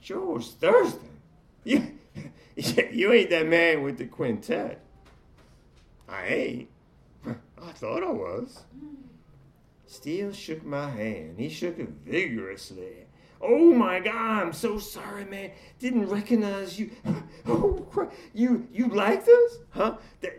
George 0.01 0.49
Thurston? 0.49 1.21
You, 1.63 1.89
you 2.91 3.13
ain't 3.13 3.29
that 3.29 3.47
man 3.47 3.81
with 3.81 3.97
the 3.97 4.07
quintet. 4.07 4.81
I 6.09 6.25
ain't. 6.25 6.69
I 7.61 7.71
thought 7.71 8.03
I 8.03 8.11
was. 8.11 8.63
Steele 9.85 10.31
shook 10.31 10.63
my 10.65 10.89
hand. 10.89 11.39
He 11.39 11.49
shook 11.49 11.79
it 11.79 11.89
vigorously. 12.05 13.07
Oh 13.41 13.73
my 13.73 13.99
God! 13.99 14.43
I'm 14.43 14.53
so 14.53 14.77
sorry, 14.77 15.25
man. 15.25 15.51
Didn't 15.79 16.07
recognize 16.09 16.79
you. 16.79 16.91
Oh, 17.47 18.11
you 18.33 18.67
you 18.71 18.89
like 18.89 19.25
this, 19.25 19.57
huh? 19.71 19.95
That, 20.21 20.33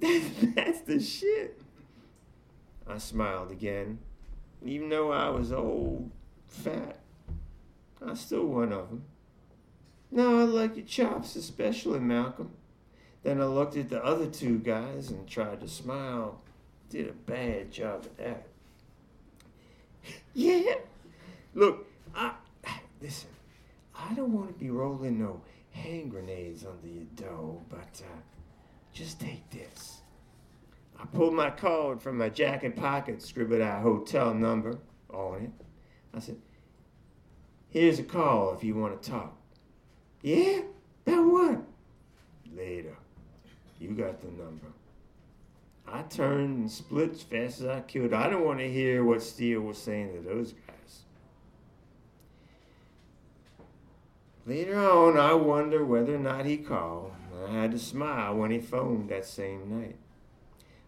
that, 0.00 0.22
that's 0.54 0.80
the 0.82 1.00
shit. 1.00 1.60
I 2.86 2.98
smiled 2.98 3.50
again. 3.50 3.98
Even 4.64 4.88
though 4.88 5.10
I 5.10 5.30
was 5.30 5.52
old, 5.52 6.10
fat, 6.46 7.00
I 8.06 8.14
still 8.14 8.46
one 8.46 8.72
of 8.72 8.88
them. 8.88 9.04
No, 10.10 10.40
I 10.40 10.44
like 10.44 10.76
your 10.76 10.86
chops, 10.86 11.34
especially 11.34 11.98
Malcolm. 11.98 12.52
Then 13.24 13.40
I 13.40 13.46
looked 13.46 13.76
at 13.76 13.88
the 13.88 14.04
other 14.04 14.26
two 14.26 14.58
guys 14.58 15.10
and 15.10 15.26
tried 15.26 15.60
to 15.62 15.68
smile. 15.68 16.40
Did 16.94 17.08
a 17.08 17.12
bad 17.12 17.72
job 17.72 18.04
at 18.04 18.16
that. 18.18 18.46
Yeah. 20.32 20.74
Look, 21.52 21.88
I 22.14 22.34
listen. 23.02 23.30
I 23.96 24.14
don't 24.14 24.32
want 24.32 24.46
to 24.46 24.54
be 24.54 24.70
rolling 24.70 25.18
no 25.18 25.40
hand 25.72 26.12
grenades 26.12 26.64
under 26.64 26.86
your 26.86 27.06
dough, 27.16 27.62
but 27.68 28.00
uh, 28.00 28.20
just 28.92 29.20
take 29.20 29.50
this. 29.50 30.02
I 30.96 31.06
pulled 31.06 31.34
my 31.34 31.50
card 31.50 32.00
from 32.00 32.18
my 32.18 32.28
jacket 32.28 32.76
pocket, 32.76 33.22
scribbled 33.22 33.60
our 33.60 33.80
hotel 33.80 34.32
number 34.32 34.78
on 35.12 35.42
it. 35.42 35.50
I 36.14 36.20
said, 36.20 36.36
"Here's 37.70 37.98
a 37.98 38.04
call 38.04 38.54
if 38.54 38.62
you 38.62 38.76
want 38.76 39.02
to 39.02 39.10
talk." 39.10 39.36
Yeah? 40.22 40.60
About 41.04 41.26
what? 41.26 41.58
Later. 42.56 42.96
You 43.80 43.90
got 43.90 44.20
the 44.20 44.28
number. 44.28 44.68
I 45.94 46.02
turned 46.02 46.58
and 46.58 46.68
split 46.68 47.12
as 47.12 47.22
fast 47.22 47.60
as 47.60 47.66
I 47.66 47.78
could. 47.78 48.12
I 48.12 48.24
didn't 48.24 48.44
want 48.44 48.58
to 48.58 48.68
hear 48.68 49.04
what 49.04 49.22
Steele 49.22 49.60
was 49.60 49.78
saying 49.78 50.12
to 50.12 50.28
those 50.28 50.52
guys. 50.52 51.02
Later 54.44 54.76
on, 54.76 55.16
I 55.16 55.34
wonder 55.34 55.84
whether 55.84 56.16
or 56.16 56.18
not 56.18 56.46
he 56.46 56.56
called. 56.56 57.12
I 57.46 57.52
had 57.52 57.70
to 57.70 57.78
smile 57.78 58.34
when 58.34 58.50
he 58.50 58.58
phoned 58.58 59.08
that 59.10 59.24
same 59.24 59.80
night. 59.80 59.94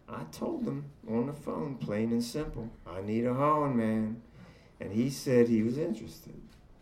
I 0.08 0.24
told 0.32 0.66
him 0.66 0.86
on 1.08 1.26
the 1.26 1.32
phone, 1.32 1.76
plain 1.76 2.10
and 2.10 2.24
simple, 2.24 2.68
I 2.84 3.00
need 3.00 3.26
a 3.26 3.34
horn, 3.34 3.76
man. 3.76 4.20
And 4.80 4.90
he 4.90 5.10
said 5.10 5.46
he 5.46 5.62
was 5.62 5.78
interested. 5.78 6.34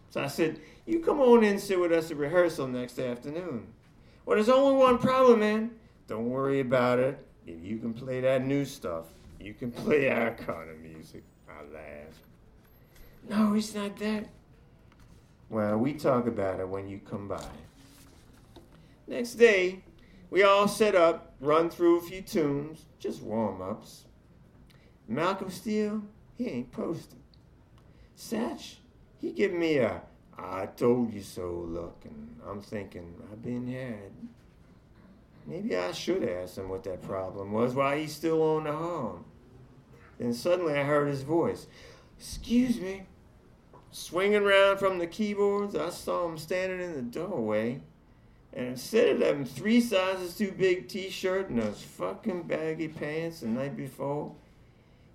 So 0.09 0.23
I 0.23 0.29
said, 0.29 0.61
You 0.87 1.01
come 1.01 1.21
on 1.21 1.45
in 1.45 1.51
and 1.51 1.61
sit 1.61 1.79
with 1.79 1.93
us 1.93 2.11
at 2.11 2.17
rehearsal 2.17 2.69
next 2.69 2.99
afternoon. 2.99 3.67
Well, 4.25 4.39
there's 4.39 4.49
only 4.49 4.77
one 4.77 4.97
problem, 4.97 5.41
man. 5.41 5.73
Don't 6.09 6.31
worry 6.31 6.61
about 6.61 6.99
it. 6.99 7.19
If 7.47 7.63
you 7.63 7.79
can 7.79 7.93
play 7.93 8.21
that 8.21 8.45
new 8.45 8.65
stuff, 8.65 9.07
you 9.41 9.55
can 9.55 9.71
play 9.71 10.11
our 10.11 10.33
kind 10.35 10.71
of 10.71 10.79
music. 10.81 11.23
I 11.49 11.63
laughed. 11.73 12.21
No, 13.29 13.55
it's 13.55 13.75
not 13.75 13.97
that. 13.99 14.29
Well, 15.49 15.79
we 15.79 15.95
talk 15.95 16.27
about 16.27 16.61
it 16.61 16.69
when 16.69 16.89
you 16.89 16.99
come 16.99 17.29
by. 17.29 17.45
Next 19.07 19.35
day, 19.35 19.83
we 20.31 20.43
all 20.43 20.67
set 20.67 20.95
up, 20.95 21.35
run 21.41 21.69
through 21.69 21.99
a 21.99 22.03
few 22.03 22.23
tunes, 22.23 22.87
just 22.99 23.23
warm 23.23 23.61
ups. 23.61 24.05
Malcolm 25.07 25.51
Steele, 25.51 26.03
he 26.37 26.49
ain't 26.49 26.73
posted. 26.73 27.19
Satch, 28.17 28.77
he 29.21 29.33
give 29.33 29.53
me 29.53 29.79
a 29.79 30.03
I 30.37 30.67
told 30.67 31.13
you 31.13 31.23
so 31.23 31.65
look, 31.69 32.05
and 32.05 32.41
I'm 32.47 32.61
thinking, 32.61 33.15
I've 33.31 33.43
been 33.43 33.73
had. 33.73 34.11
Maybe 35.47 35.77
I 35.77 35.93
should 35.93 36.25
ask 36.25 36.57
him 36.57 36.69
what 36.69 36.85
that 36.85 37.03
problem 37.03 37.53
was, 37.53 37.75
why 37.75 38.01
he's 38.01 38.15
still 38.15 38.43
on 38.43 38.65
the 38.65 38.73
horn. 38.73 39.25
Then 40.19 40.33
suddenly 40.33 40.75
I 40.75 40.85
heard 40.85 41.09
his 41.09 41.23
voice. 41.23 41.67
Excuse 42.19 42.81
me. 42.81 43.03
Swinging 43.91 44.45
round 44.45 44.79
from 44.79 44.99
the 44.99 45.07
keyboards, 45.07 45.77
I 45.77 45.91
saw 45.91 46.29
him 46.29 46.39
standing 46.39 46.81
in 46.81 46.95
the 46.95 47.03
doorway. 47.03 47.81
And 48.53 48.69
instead 48.69 49.09
of 49.09 49.19
them 49.19 49.45
three 49.45 49.81
sizes 49.81 50.37
too 50.37 50.53
big 50.53 50.89
t-shirt 50.89 51.51
and 51.51 51.61
those 51.61 51.83
fucking 51.83 52.45
baggy 52.45 52.89
pants 52.89 53.41
the 53.41 53.49
night 53.49 53.77
before, 53.77 54.35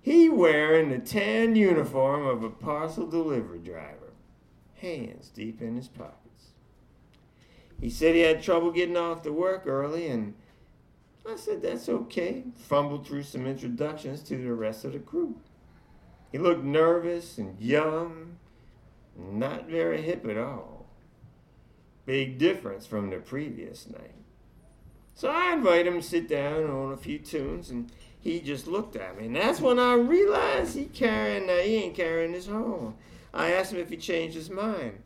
he 0.02 0.28
wearing 0.28 0.90
the 0.90 0.98
tan 0.98 1.56
uniform 1.56 2.26
of 2.26 2.42
a 2.42 2.50
parcel 2.50 3.06
delivery 3.06 3.58
driver, 3.58 4.12
hands 4.76 5.28
deep 5.28 5.60
in 5.60 5.76
his 5.76 5.88
pockets. 5.88 6.29
He 7.80 7.88
said 7.90 8.14
he 8.14 8.20
had 8.20 8.42
trouble 8.42 8.70
getting 8.70 8.96
off 8.96 9.22
to 9.22 9.32
work 9.32 9.66
early, 9.66 10.08
and 10.08 10.34
I 11.26 11.36
said 11.36 11.62
that's 11.62 11.88
okay. 11.88 12.44
Fumbled 12.56 13.06
through 13.06 13.22
some 13.22 13.46
introductions 13.46 14.22
to 14.24 14.36
the 14.36 14.52
rest 14.52 14.84
of 14.84 14.92
the 14.92 14.98
crew. 14.98 15.36
He 16.30 16.38
looked 16.38 16.62
nervous 16.62 17.38
and 17.38 17.58
young, 17.58 18.36
not 19.16 19.66
very 19.66 20.02
hip 20.02 20.26
at 20.26 20.36
all. 20.36 20.86
Big 22.06 22.38
difference 22.38 22.86
from 22.86 23.10
the 23.10 23.18
previous 23.18 23.88
night. 23.88 24.14
So 25.14 25.28
I 25.28 25.52
invited 25.52 25.88
him 25.88 26.00
to 26.00 26.06
sit 26.06 26.28
down 26.28 26.70
on 26.70 26.92
a 26.92 26.96
few 26.96 27.18
tunes, 27.18 27.70
and 27.70 27.90
he 28.20 28.40
just 28.40 28.66
looked 28.66 28.96
at 28.96 29.18
me. 29.18 29.26
And 29.26 29.36
that's 29.36 29.60
when 29.60 29.78
I 29.78 29.94
realized 29.94 30.76
he 30.76 30.84
carrying 30.86 31.46
that 31.46 31.64
he 31.64 31.76
ain't 31.76 31.94
carrying 31.94 32.32
his 32.32 32.46
horn. 32.46 32.94
I 33.32 33.52
asked 33.52 33.72
him 33.72 33.78
if 33.78 33.90
he 33.90 33.96
changed 33.96 34.36
his 34.36 34.50
mind. 34.50 35.02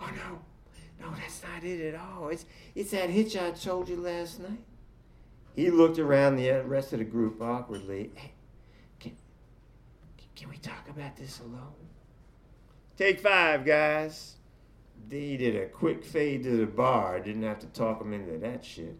Oh 0.00 0.10
no, 0.14 0.40
no, 1.00 1.10
that's 1.16 1.42
not 1.42 1.64
it 1.64 1.94
at 1.94 2.00
all. 2.00 2.28
It's 2.28 2.44
it's 2.74 2.90
that 2.90 3.10
hitch 3.10 3.36
I 3.36 3.52
told 3.52 3.88
you 3.88 3.96
last 3.96 4.40
night. 4.40 4.60
He 5.54 5.70
looked 5.70 5.98
around 5.98 6.36
the 6.36 6.50
rest 6.64 6.92
of 6.92 7.00
the 7.00 7.04
group 7.04 7.42
awkwardly. 7.42 8.10
Hey, 8.14 8.32
can, 9.00 9.16
can 10.36 10.50
we 10.50 10.56
talk 10.58 10.88
about 10.88 11.16
this 11.16 11.40
alone? 11.40 11.72
Take 12.96 13.20
five, 13.20 13.64
guys. 13.64 14.36
They 15.08 15.36
did 15.36 15.56
a 15.56 15.66
quick 15.66 16.04
fade 16.04 16.44
to 16.44 16.56
the 16.56 16.66
bar. 16.66 17.18
Didn't 17.20 17.42
have 17.42 17.58
to 17.60 17.66
talk 17.66 18.00
him 18.00 18.12
into 18.12 18.38
that 18.38 18.64
shit. 18.64 18.96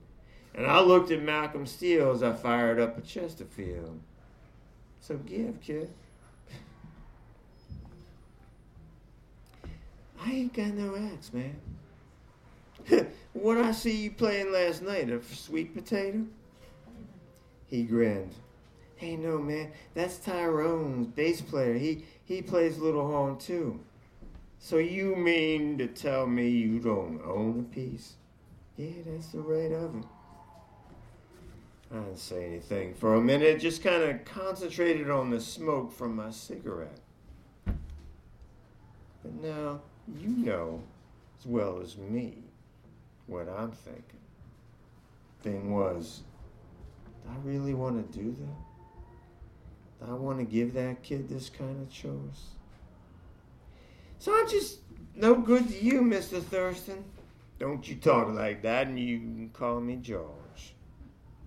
And 0.55 0.67
I 0.67 0.81
looked 0.81 1.11
at 1.11 1.23
Malcolm 1.23 1.67
Steele 1.67 2.11
as 2.11 2.23
I 2.23 2.33
fired 2.33 2.81
up 2.81 2.99
a 2.99 3.03
Chesterfield. 3.03 4.01
So 5.01 5.17
give, 5.17 5.61
kid. 5.61 5.91
I 10.21 10.33
ain't 10.33 10.55
got 10.55 10.75
no 10.75 10.97
axe, 10.97 11.33
man. 11.33 11.57
what 13.33 13.59
I 13.59 13.73
see 13.73 13.97
you 13.97 14.11
playing 14.11 14.53
last 14.53 14.83
night, 14.83 15.11
a 15.11 15.23
sweet 15.23 15.75
potato? 15.75 16.25
He 17.67 17.83
grinned. 17.83 18.35
Hey, 18.97 19.17
no, 19.17 19.39
man, 19.39 19.71
that's 19.95 20.17
Tyrone's 20.17 21.07
bass 21.07 21.41
player. 21.41 21.75
He 21.75 22.05
he 22.25 22.43
plays 22.43 22.79
little 22.79 23.07
horn 23.07 23.39
too. 23.39 23.81
So 24.59 24.79
you 24.79 25.15
mean 25.15 25.79
to 25.79 25.87
tell 25.87 26.27
me 26.27 26.49
you 26.49 26.81
don't 26.81 27.23
own 27.25 27.61
a 27.61 27.75
piece? 27.75 28.15
Yeah, 28.77 28.91
that's 29.07 29.29
the 29.29 29.41
right 29.41 29.71
of 29.71 29.97
it. 29.97 30.05
I 31.93 31.95
didn't 32.01 32.19
say 32.19 32.45
anything 32.45 32.95
for 32.95 33.15
a 33.15 33.21
minute, 33.21 33.61
just 33.61 33.83
kind 33.83 34.03
of 34.03 34.25
concentrated 34.25 35.09
on 35.09 35.31
the 35.31 35.41
smoke 35.41 35.93
from 35.93 36.17
my 36.17 36.31
cigarette. 36.31 36.99
But 37.65 39.35
now 39.43 39.81
you 40.21 40.29
know 40.29 40.83
as 41.39 41.47
well 41.47 41.81
as 41.81 41.97
me 41.97 42.48
what 43.29 43.49
I'm 43.49 43.71
thinking. 43.71 44.03
Thing 45.43 45.73
was, 45.73 46.23
do 47.23 47.31
I 47.31 47.49
really 47.49 47.75
want 47.75 48.13
to 48.13 48.19
do 48.19 48.33
that? 48.33 50.07
Do 50.07 50.13
I 50.13 50.15
want 50.15 50.39
to 50.39 50.45
give 50.45 50.75
that 50.75 51.03
kid 51.03 51.29
this 51.29 51.49
kind 51.49 51.81
of 51.81 51.91
choice? 51.91 52.57
So 54.19 54.35
I'm 54.35 54.49
just 54.49 54.81
no 55.15 55.35
good 55.35 55.69
to 55.69 55.85
you, 55.85 56.01
Mr. 56.01 56.43
Thurston. 56.43 57.05
Don't 57.59 57.87
you 57.89 57.97
talk 57.97 58.29
like 58.29 58.63
that, 58.63 58.87
and 58.87 58.99
you 58.99 59.19
can 59.19 59.51
call 59.53 59.81
me 59.81 59.97
George. 59.97 60.75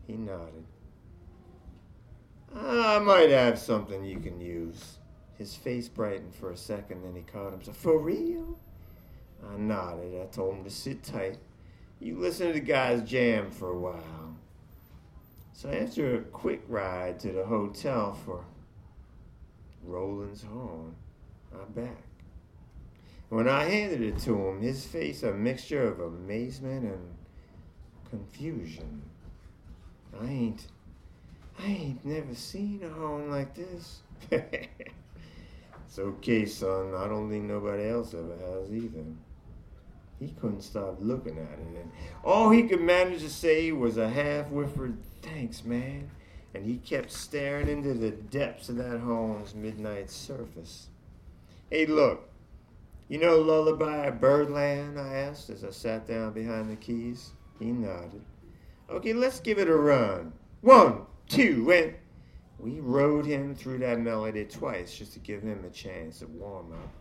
He 0.07 0.13
nodded. 0.13 0.65
I 2.53 2.99
might 2.99 3.29
have 3.29 3.57
something 3.57 4.03
you 4.03 4.19
can 4.19 4.41
use. 4.41 4.97
His 5.38 5.55
face 5.55 5.88
brightened 5.88 6.36
for 6.36 6.51
a 6.51 6.57
second, 6.57 7.03
then 7.03 7.15
he 7.15 7.21
caught 7.21 7.51
himself. 7.51 7.77
For 7.77 7.97
real? 7.97 8.59
I 9.49 9.57
nodded. 9.57 10.21
I 10.21 10.25
told 10.25 10.57
him 10.57 10.63
to 10.65 10.69
sit 10.69 11.01
tight. 11.01 11.38
You 12.02 12.18
listen 12.18 12.47
to 12.47 12.54
the 12.54 12.60
guy's 12.60 13.08
jam 13.08 13.52
for 13.52 13.70
a 13.70 13.78
while. 13.78 14.36
So 15.54 15.70
after 15.70 16.18
a 16.18 16.22
quick 16.22 16.64
ride 16.68 17.20
to 17.20 17.32
the 17.32 17.45
hotel 17.45 18.18
for 18.26 18.43
Roland's 19.84 20.41
horn, 20.41 20.95
I'm 21.54 21.72
back. 21.74 22.02
When 23.30 23.47
I 23.47 23.66
handed 23.66 24.02
it 24.02 24.18
to 24.22 24.36
him, 24.36 24.62
his 24.62 24.84
face 24.84 25.22
a 25.22 25.32
mixture 25.32 25.88
of 25.88 25.99
amazement 25.99 26.86
and 26.86 27.16
confusion. 28.10 29.04
I 30.20 30.26
ain't, 30.26 30.68
I 31.60 31.68
ain't 31.68 32.04
never 32.04 32.34
seen 32.34 32.82
a 32.84 32.89
horn 32.89 33.30
like 33.30 33.54
this. 33.54 34.02
it's 34.32 35.99
okay, 35.99 36.47
son. 36.47 36.95
I 36.95 37.08
don't 37.08 37.30
think 37.30 37.43
nobody 37.43 37.89
else 37.89 38.16
ever 38.16 38.36
has 38.38 38.74
either. 38.74 39.06
He 40.22 40.36
couldn't 40.39 40.61
stop 40.61 40.97
looking 40.99 41.39
at 41.39 41.57
it, 41.57 41.82
and 41.82 41.91
all 42.24 42.51
he 42.51 42.67
could 42.67 42.80
manage 42.80 43.22
to 43.22 43.30
say 43.30 43.72
was 43.72 43.97
a 43.97 44.07
half 44.07 44.51
whispered, 44.51 44.99
Thanks, 45.24 45.65
man. 45.65 46.11
And 46.53 46.63
he 46.63 46.78
kept 46.78 47.11
staring 47.11 47.67
into 47.67 47.95
the 47.95 48.11
depths 48.11 48.69
of 48.69 48.76
that 48.76 48.99
horn's 48.99 49.55
midnight 49.55 50.11
surface. 50.11 50.89
Hey, 51.72 51.88
look, 51.88 52.30
you 53.07 53.17
know 53.17 53.39
Lullaby 53.39 54.11
Birdland? 54.11 54.99
I 54.99 55.15
asked 55.15 55.49
as 55.49 55.63
I 55.63 55.72
sat 55.72 56.05
down 56.07 56.34
behind 56.34 56.69
the 56.69 56.76
keys. 56.76 57.32
He 57.57 57.72
nodded. 57.72 58.22
Okay, 58.91 59.13
let's 59.13 59.39
give 59.39 59.57
it 59.57 59.69
a 59.69 59.76
run. 59.76 60.34
One, 60.61 61.07
two, 61.30 61.72
and 61.72 61.95
we 62.59 62.80
rode 62.80 63.26
him 63.26 63.55
through 63.55 63.80
that 63.80 63.99
melody 63.99 64.45
twice 64.45 64.95
just 64.95 65.13
to 65.13 65.19
give 65.19 65.41
him 65.41 65.65
a 65.65 65.72
chance 65.72 66.19
to 66.19 66.28
warm 66.28 66.74
up. 66.74 66.93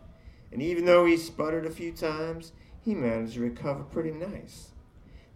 And 0.52 0.62
even 0.62 0.86
though 0.86 1.04
he 1.04 1.18
sputtered 1.18 1.66
a 1.66 1.70
few 1.70 1.92
times, 1.92 2.52
he 2.84 2.94
managed 2.94 3.34
to 3.34 3.40
recover 3.40 3.84
pretty 3.84 4.12
nice. 4.12 4.70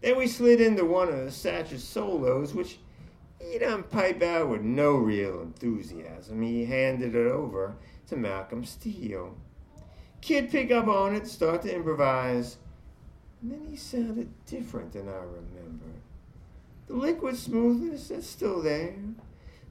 Then 0.01 0.17
we 0.17 0.27
slid 0.27 0.61
into 0.61 0.85
one 0.85 1.09
of 1.09 1.33
Satch's 1.33 1.85
solos, 1.85 2.55
which 2.55 2.79
he 3.41 3.59
done 3.59 3.83
pipe 3.85 4.23
out 4.23 4.49
with 4.49 4.63
no 4.63 4.93
real 4.93 5.41
enthusiasm. 5.41 6.43
He 6.43 6.65
handed 6.65 7.15
it 7.15 7.27
over 7.27 7.77
to 8.09 8.17
Malcolm 8.17 8.65
Steele. 8.65 9.37
Kid 10.21 10.51
pick 10.51 10.71
up 10.71 10.89
on 10.89 11.15
it, 11.15 11.27
start 11.27 11.63
to 11.63 11.75
improvise, 11.75 12.57
and 13.43 13.53
then 13.53 13.67
he 13.69 13.77
sounded 13.77 14.31
different 14.47 14.93
than 14.93 15.09
I 15.09 15.19
remember. 15.19 15.85
The 16.87 16.95
liquid 16.95 17.37
smoothness 17.37 18.11
is 18.11 18.27
still 18.27 18.63
there, 18.63 18.95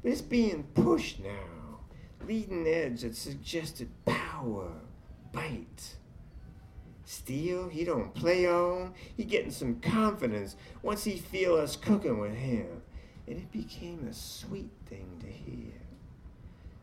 but 0.02 0.12
it's 0.12 0.22
being 0.22 0.64
pushed 0.76 1.20
now, 1.20 1.80
leading 2.28 2.68
edge 2.68 3.02
that 3.02 3.16
suggested 3.16 3.90
power, 4.06 4.72
bite. 5.32 5.96
Steele, 7.14 7.70
he 7.70 7.86
don't 7.86 8.14
play 8.14 8.48
on. 8.48 8.94
He 9.16 9.24
getting 9.24 9.52
some 9.52 9.80
confidence 9.80 10.56
once 10.82 11.04
he 11.04 11.18
feel 11.18 11.56
us 11.56 11.76
cooking 11.76 12.18
with 12.18 12.36
him. 12.36 12.82
And 13.28 13.38
it 13.38 13.52
became 13.52 14.08
a 14.08 14.14
sweet 14.14 14.72
thing 14.88 15.22
to 15.22 15.28
hear. 15.28 15.74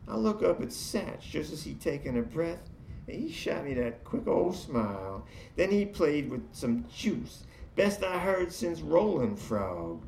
I 0.07 0.15
look 0.15 0.41
up 0.41 0.61
at 0.61 0.69
Satch 0.69 1.21
just 1.21 1.53
as 1.53 1.63
he 1.63 1.73
taking 1.73 2.17
a 2.17 2.21
breath, 2.21 2.69
and 3.07 3.19
he 3.19 3.31
shot 3.31 3.65
me 3.65 3.73
that 3.75 4.03
quick 4.03 4.27
old 4.27 4.55
smile. 4.55 5.25
Then 5.55 5.69
he 5.69 5.85
played 5.85 6.29
with 6.29 6.41
some 6.53 6.85
juice, 6.91 7.43
best 7.75 8.03
I 8.03 8.17
heard 8.17 8.51
since 8.51 8.81
Roland 8.81 9.37
Frog. 9.37 10.01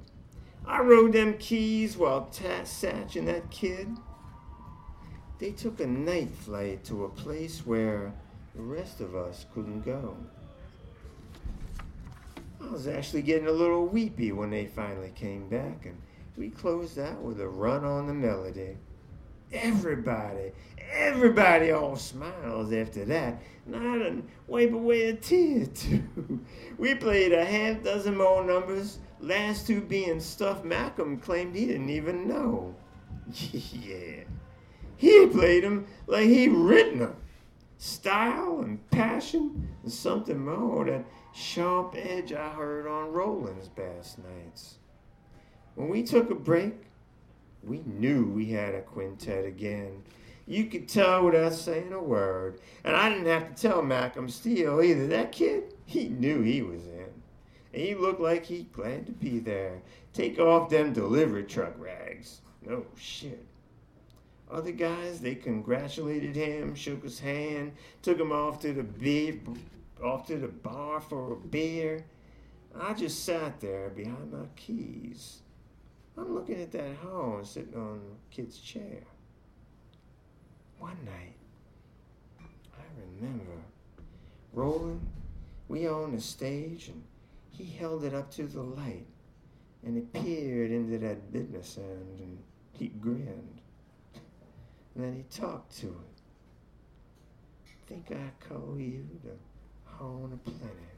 I 0.65 0.79
rode 0.79 1.13
them 1.13 1.37
keys 1.37 1.97
while 1.97 2.27
Tat 2.27 2.65
Satch 2.65 3.17
and 3.17 3.27
that 3.27 3.51
kid. 3.51 3.89
They 5.39 5.51
took 5.51 5.79
a 5.79 5.87
night 5.87 6.33
flight 6.33 6.83
to 6.85 7.03
a 7.03 7.09
place 7.09 7.65
where 7.65 8.13
the 8.55 8.61
rest 8.61 9.01
of 9.01 9.15
us 9.15 9.45
couldn't 9.53 9.81
go. 9.81 10.15
I 12.61 12.71
was 12.71 12.87
actually 12.87 13.23
getting 13.23 13.47
a 13.47 13.51
little 13.51 13.85
weepy 13.85 14.31
when 14.31 14.49
they 14.49 14.67
finally 14.67 15.11
came 15.15 15.49
back, 15.49 15.85
and 15.85 15.97
we 16.37 16.49
closed 16.49 16.99
out 16.99 17.21
with 17.21 17.41
a 17.41 17.47
run 17.47 17.83
on 17.83 18.07
the 18.07 18.13
melody. 18.13 18.77
Everybody, 19.51 20.51
everybody 20.91 21.71
all 21.71 21.95
smiles 21.95 22.71
after 22.71 23.05
that, 23.05 23.41
I 23.67 23.71
done 23.71 24.27
wipe 24.47 24.73
away 24.73 25.09
a 25.09 25.13
tear 25.15 25.65
too. 25.67 26.03
We 26.77 26.95
played 26.95 27.33
a 27.33 27.45
half 27.45 27.83
dozen 27.83 28.17
more 28.17 28.43
numbers, 28.43 28.99
last 29.19 29.67
two 29.67 29.81
being 29.81 30.19
stuff 30.19 30.63
Malcolm 30.63 31.17
claimed 31.17 31.55
he 31.55 31.67
didn't 31.67 31.89
even 31.89 32.27
know. 32.27 32.75
yeah, 33.51 34.23
he 34.97 35.27
played 35.27 35.63
them 35.63 35.85
like 36.07 36.25
he 36.25 36.47
written 36.47 36.99
them 36.99 37.15
style 37.83 38.61
and 38.61 38.89
passion 38.91 39.67
and 39.83 39.91
something 39.91 40.45
more 40.45 40.85
that 40.85 41.03
sharp 41.33 41.93
edge 41.97 42.31
I 42.31 42.47
heard 42.51 42.87
on 42.87 43.11
Roland's 43.11 43.67
bass 43.67 44.15
nights. 44.17 44.75
When 45.75 45.89
we 45.89 46.01
took 46.01 46.31
a 46.31 46.35
break, 46.35 46.75
we 47.61 47.81
knew 47.85 48.25
we 48.25 48.45
had 48.51 48.73
a 48.73 48.81
quintet 48.81 49.43
again. 49.43 50.01
You 50.47 50.67
could 50.67 50.87
tell 50.87 51.25
without 51.25 51.55
saying 51.55 51.91
a 51.91 52.01
word. 52.01 52.61
And 52.85 52.95
I 52.95 53.09
didn't 53.09 53.25
have 53.25 53.53
to 53.53 53.61
tell 53.61 53.81
Malcolm 53.81 54.29
Steele 54.29 54.81
either. 54.81 55.07
That 55.07 55.33
kid, 55.33 55.73
he 55.85 56.07
knew 56.07 56.41
he 56.41 56.61
was 56.61 56.85
in. 56.85 57.09
And 57.73 57.81
he 57.81 57.95
looked 57.95 58.21
like 58.21 58.45
he 58.45 58.69
glad 58.71 59.07
to 59.07 59.11
be 59.11 59.39
there. 59.39 59.81
Take 60.13 60.39
off 60.39 60.69
them 60.69 60.93
delivery 60.93 61.43
truck 61.43 61.73
rags. 61.77 62.39
No 62.65 62.85
shit. 62.95 63.45
Other 64.51 64.71
guys, 64.71 65.19
they 65.19 65.35
congratulated 65.35 66.35
him, 66.35 66.75
shook 66.75 67.03
his 67.03 67.19
hand, 67.19 67.73
took 68.01 68.19
him 68.19 68.31
off 68.31 68.59
to 68.61 68.73
the 68.73 68.83
beer, 68.83 69.39
off 70.03 70.27
to 70.27 70.37
the 70.37 70.47
bar 70.47 71.01
for 71.01 71.33
a 71.33 71.35
beer. 71.35 72.05
I 72.79 72.93
just 72.93 73.23
sat 73.23 73.59
there 73.59 73.89
behind 73.89 74.31
my 74.31 74.45
keys. 74.55 75.39
I'm 76.17 76.35
looking 76.35 76.61
at 76.61 76.71
that 76.73 76.95
horn 76.97 77.43
sitting 77.45 77.75
on 77.75 78.01
kid's 78.29 78.59
chair. 78.59 79.03
One 80.77 80.97
night, 81.05 81.35
I 82.39 82.83
remember, 83.19 83.63
Roland, 84.51 85.01
we 85.67 85.87
on 85.87 86.13
the 86.13 86.21
stage, 86.21 86.89
and 86.89 87.03
he 87.49 87.65
held 87.65 88.03
it 88.03 88.13
up 88.13 88.29
to 88.31 88.43
the 88.43 88.61
light, 88.61 89.07
and 89.83 89.97
it 89.97 90.13
peered 90.13 90.71
into 90.71 90.99
that 90.99 91.31
business 91.31 91.77
end, 91.77 92.19
and 92.19 92.37
he 92.73 92.89
grinned. 92.89 93.61
And 94.95 95.03
then 95.03 95.15
he 95.15 95.23
talked 95.23 95.75
to 95.79 95.87
it. 95.87 96.13
Think 97.87 98.11
I 98.11 98.31
call 98.47 98.77
you 98.79 99.05
the 99.23 99.35
horn 99.85 100.33
of 100.33 100.43
plenty. 100.43 100.93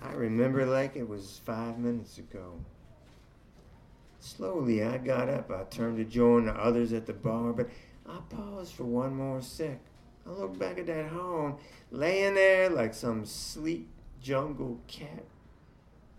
I 0.00 0.12
remember 0.12 0.64
like 0.64 0.94
it 0.96 1.08
was 1.08 1.40
five 1.44 1.78
minutes 1.78 2.18
ago. 2.18 2.52
Slowly 4.20 4.84
I 4.84 4.98
got 4.98 5.28
up. 5.28 5.50
I 5.50 5.64
turned 5.64 5.98
to 5.98 6.04
join 6.04 6.46
the 6.46 6.52
others 6.52 6.92
at 6.92 7.06
the 7.06 7.12
bar, 7.12 7.52
but 7.52 7.68
I 8.08 8.18
paused 8.30 8.74
for 8.74 8.84
one 8.84 9.16
more 9.16 9.42
sec. 9.42 9.80
I 10.26 10.30
looked 10.30 10.58
back 10.58 10.78
at 10.78 10.86
that 10.86 11.08
home, 11.08 11.56
laying 11.90 12.34
there 12.34 12.70
like 12.70 12.94
some 12.94 13.24
sleek 13.24 13.88
jungle 14.22 14.78
cat, 14.86 15.24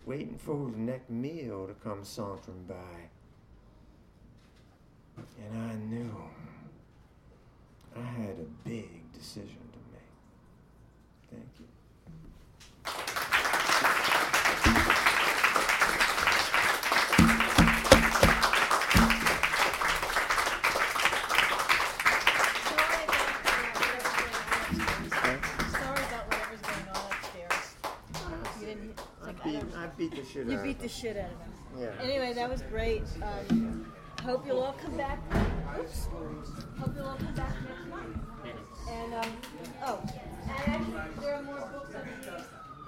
waiting 0.05 0.37
for 0.37 0.69
the 0.71 0.77
next 0.77 1.09
meal 1.09 1.67
to 1.67 1.73
come 1.73 2.03
sauntering 2.03 2.65
by. 2.67 3.08
And 5.45 5.57
I 5.71 5.73
knew 5.75 6.15
I 7.97 8.01
had 8.01 8.29
a 8.39 8.67
big 8.67 9.11
decision 9.13 9.57
to 9.73 9.79
make. 9.91 10.11
Thank 11.31 11.49
you. 11.59 11.65
Sorry 24.69 26.03
about 26.05 26.27
whatever's 26.27 26.61
going 26.61 26.89
on 26.93 27.11
upstairs. 27.11 27.75
You 28.59 28.65
didn't. 28.67 28.99
I 29.25 29.31
beat, 29.31 29.53
don't- 29.59 29.75
I 29.75 29.87
beat 29.87 30.11
the 30.15 30.23
shit 30.25 30.47
You 30.47 30.57
out 30.57 30.63
beat 30.63 30.79
the 30.79 30.87
shit 30.89 31.17
out 31.17 31.31
of 31.31 31.39
them. 31.39 31.53
Yeah. 31.79 32.03
Anyway, 32.03 32.33
that 32.33 32.49
was 32.49 32.61
great. 32.63 33.03
Um, 33.49 33.91
hope 34.19 34.45
you'll 34.45 34.59
all 34.59 34.73
come 34.73 34.97
back. 34.97 35.19
Oops. 35.79 36.07
Hope 36.79 36.93
you'll 36.95 37.05
all 37.05 37.15
come 37.15 37.35
back 37.35 37.53
next 37.67 37.87
month. 37.89 38.17
And 38.89 39.13
um, 39.13 39.31
oh, 39.85 40.01
and 40.65 40.95
actually, 40.95 41.21
there 41.21 41.35
are 41.35 41.43
more 41.43 41.69
books 41.71 41.93
upstairs, 41.95 42.41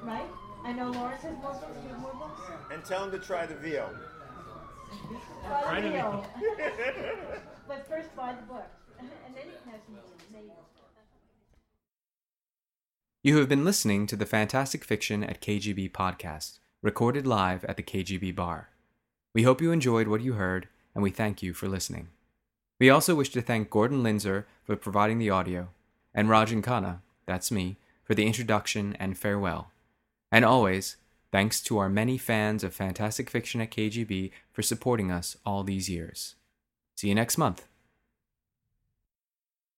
right? 0.03 0.27
I 0.63 0.73
know 0.73 0.91
Lawrence 0.91 1.21
has 1.23 1.35
more 1.37 1.53
books. 1.53 1.77
You 1.83 1.89
have 1.89 1.99
more 1.99 2.13
books. 2.13 2.41
And 2.71 2.83
tell 2.83 3.03
him 3.05 3.11
to 3.11 3.19
try 3.19 3.45
the 3.45 3.55
veal. 3.55 3.89
Try 5.63 5.81
the 5.81 5.89
deal. 5.89 6.25
but 7.67 7.87
first, 7.87 8.15
buy 8.15 8.33
the 8.33 8.45
book, 8.53 8.67
and 8.99 9.35
then 9.35 9.43
you 9.45 9.57
can 9.63 9.71
have 9.71 9.81
some 9.85 9.95
maybe. 10.33 10.51
You 13.23 13.37
have 13.37 13.47
been 13.47 13.63
listening 13.63 14.07
to 14.07 14.15
the 14.15 14.25
Fantastic 14.25 14.83
Fiction 14.83 15.23
at 15.23 15.41
KGB 15.41 15.91
podcast, 15.91 16.57
recorded 16.81 17.27
live 17.27 17.63
at 17.65 17.77
the 17.77 17.83
KGB 17.83 18.35
bar. 18.35 18.69
We 19.35 19.43
hope 19.43 19.61
you 19.61 19.71
enjoyed 19.71 20.07
what 20.07 20.21
you 20.21 20.33
heard, 20.33 20.67
and 20.93 21.03
we 21.03 21.11
thank 21.11 21.41
you 21.41 21.53
for 21.53 21.67
listening. 21.67 22.09
We 22.79 22.89
also 22.89 23.15
wish 23.15 23.29
to 23.29 23.41
thank 23.41 23.69
Gordon 23.69 24.03
Linzner 24.03 24.45
for 24.63 24.75
providing 24.75 25.19
the 25.19 25.29
audio, 25.29 25.69
and 26.13 26.27
Rajan 26.27 26.63
Khanna, 26.63 26.99
that's 27.25 27.51
me, 27.51 27.77
for 28.03 28.15
the 28.15 28.25
introduction 28.25 28.95
and 28.99 29.17
farewell. 29.17 29.71
And 30.31 30.43
always, 30.43 30.97
thanks 31.31 31.61
to 31.61 31.77
our 31.77 31.89
many 31.89 32.17
fans 32.17 32.63
of 32.63 32.73
fantastic 32.73 33.29
fiction 33.29 33.61
at 33.61 33.71
KGB 33.71 34.31
for 34.51 34.61
supporting 34.61 35.11
us 35.11 35.37
all 35.45 35.63
these 35.63 35.89
years. 35.89 36.35
See 36.95 37.09
you 37.09 37.15
next 37.15 37.37
month. 37.37 37.67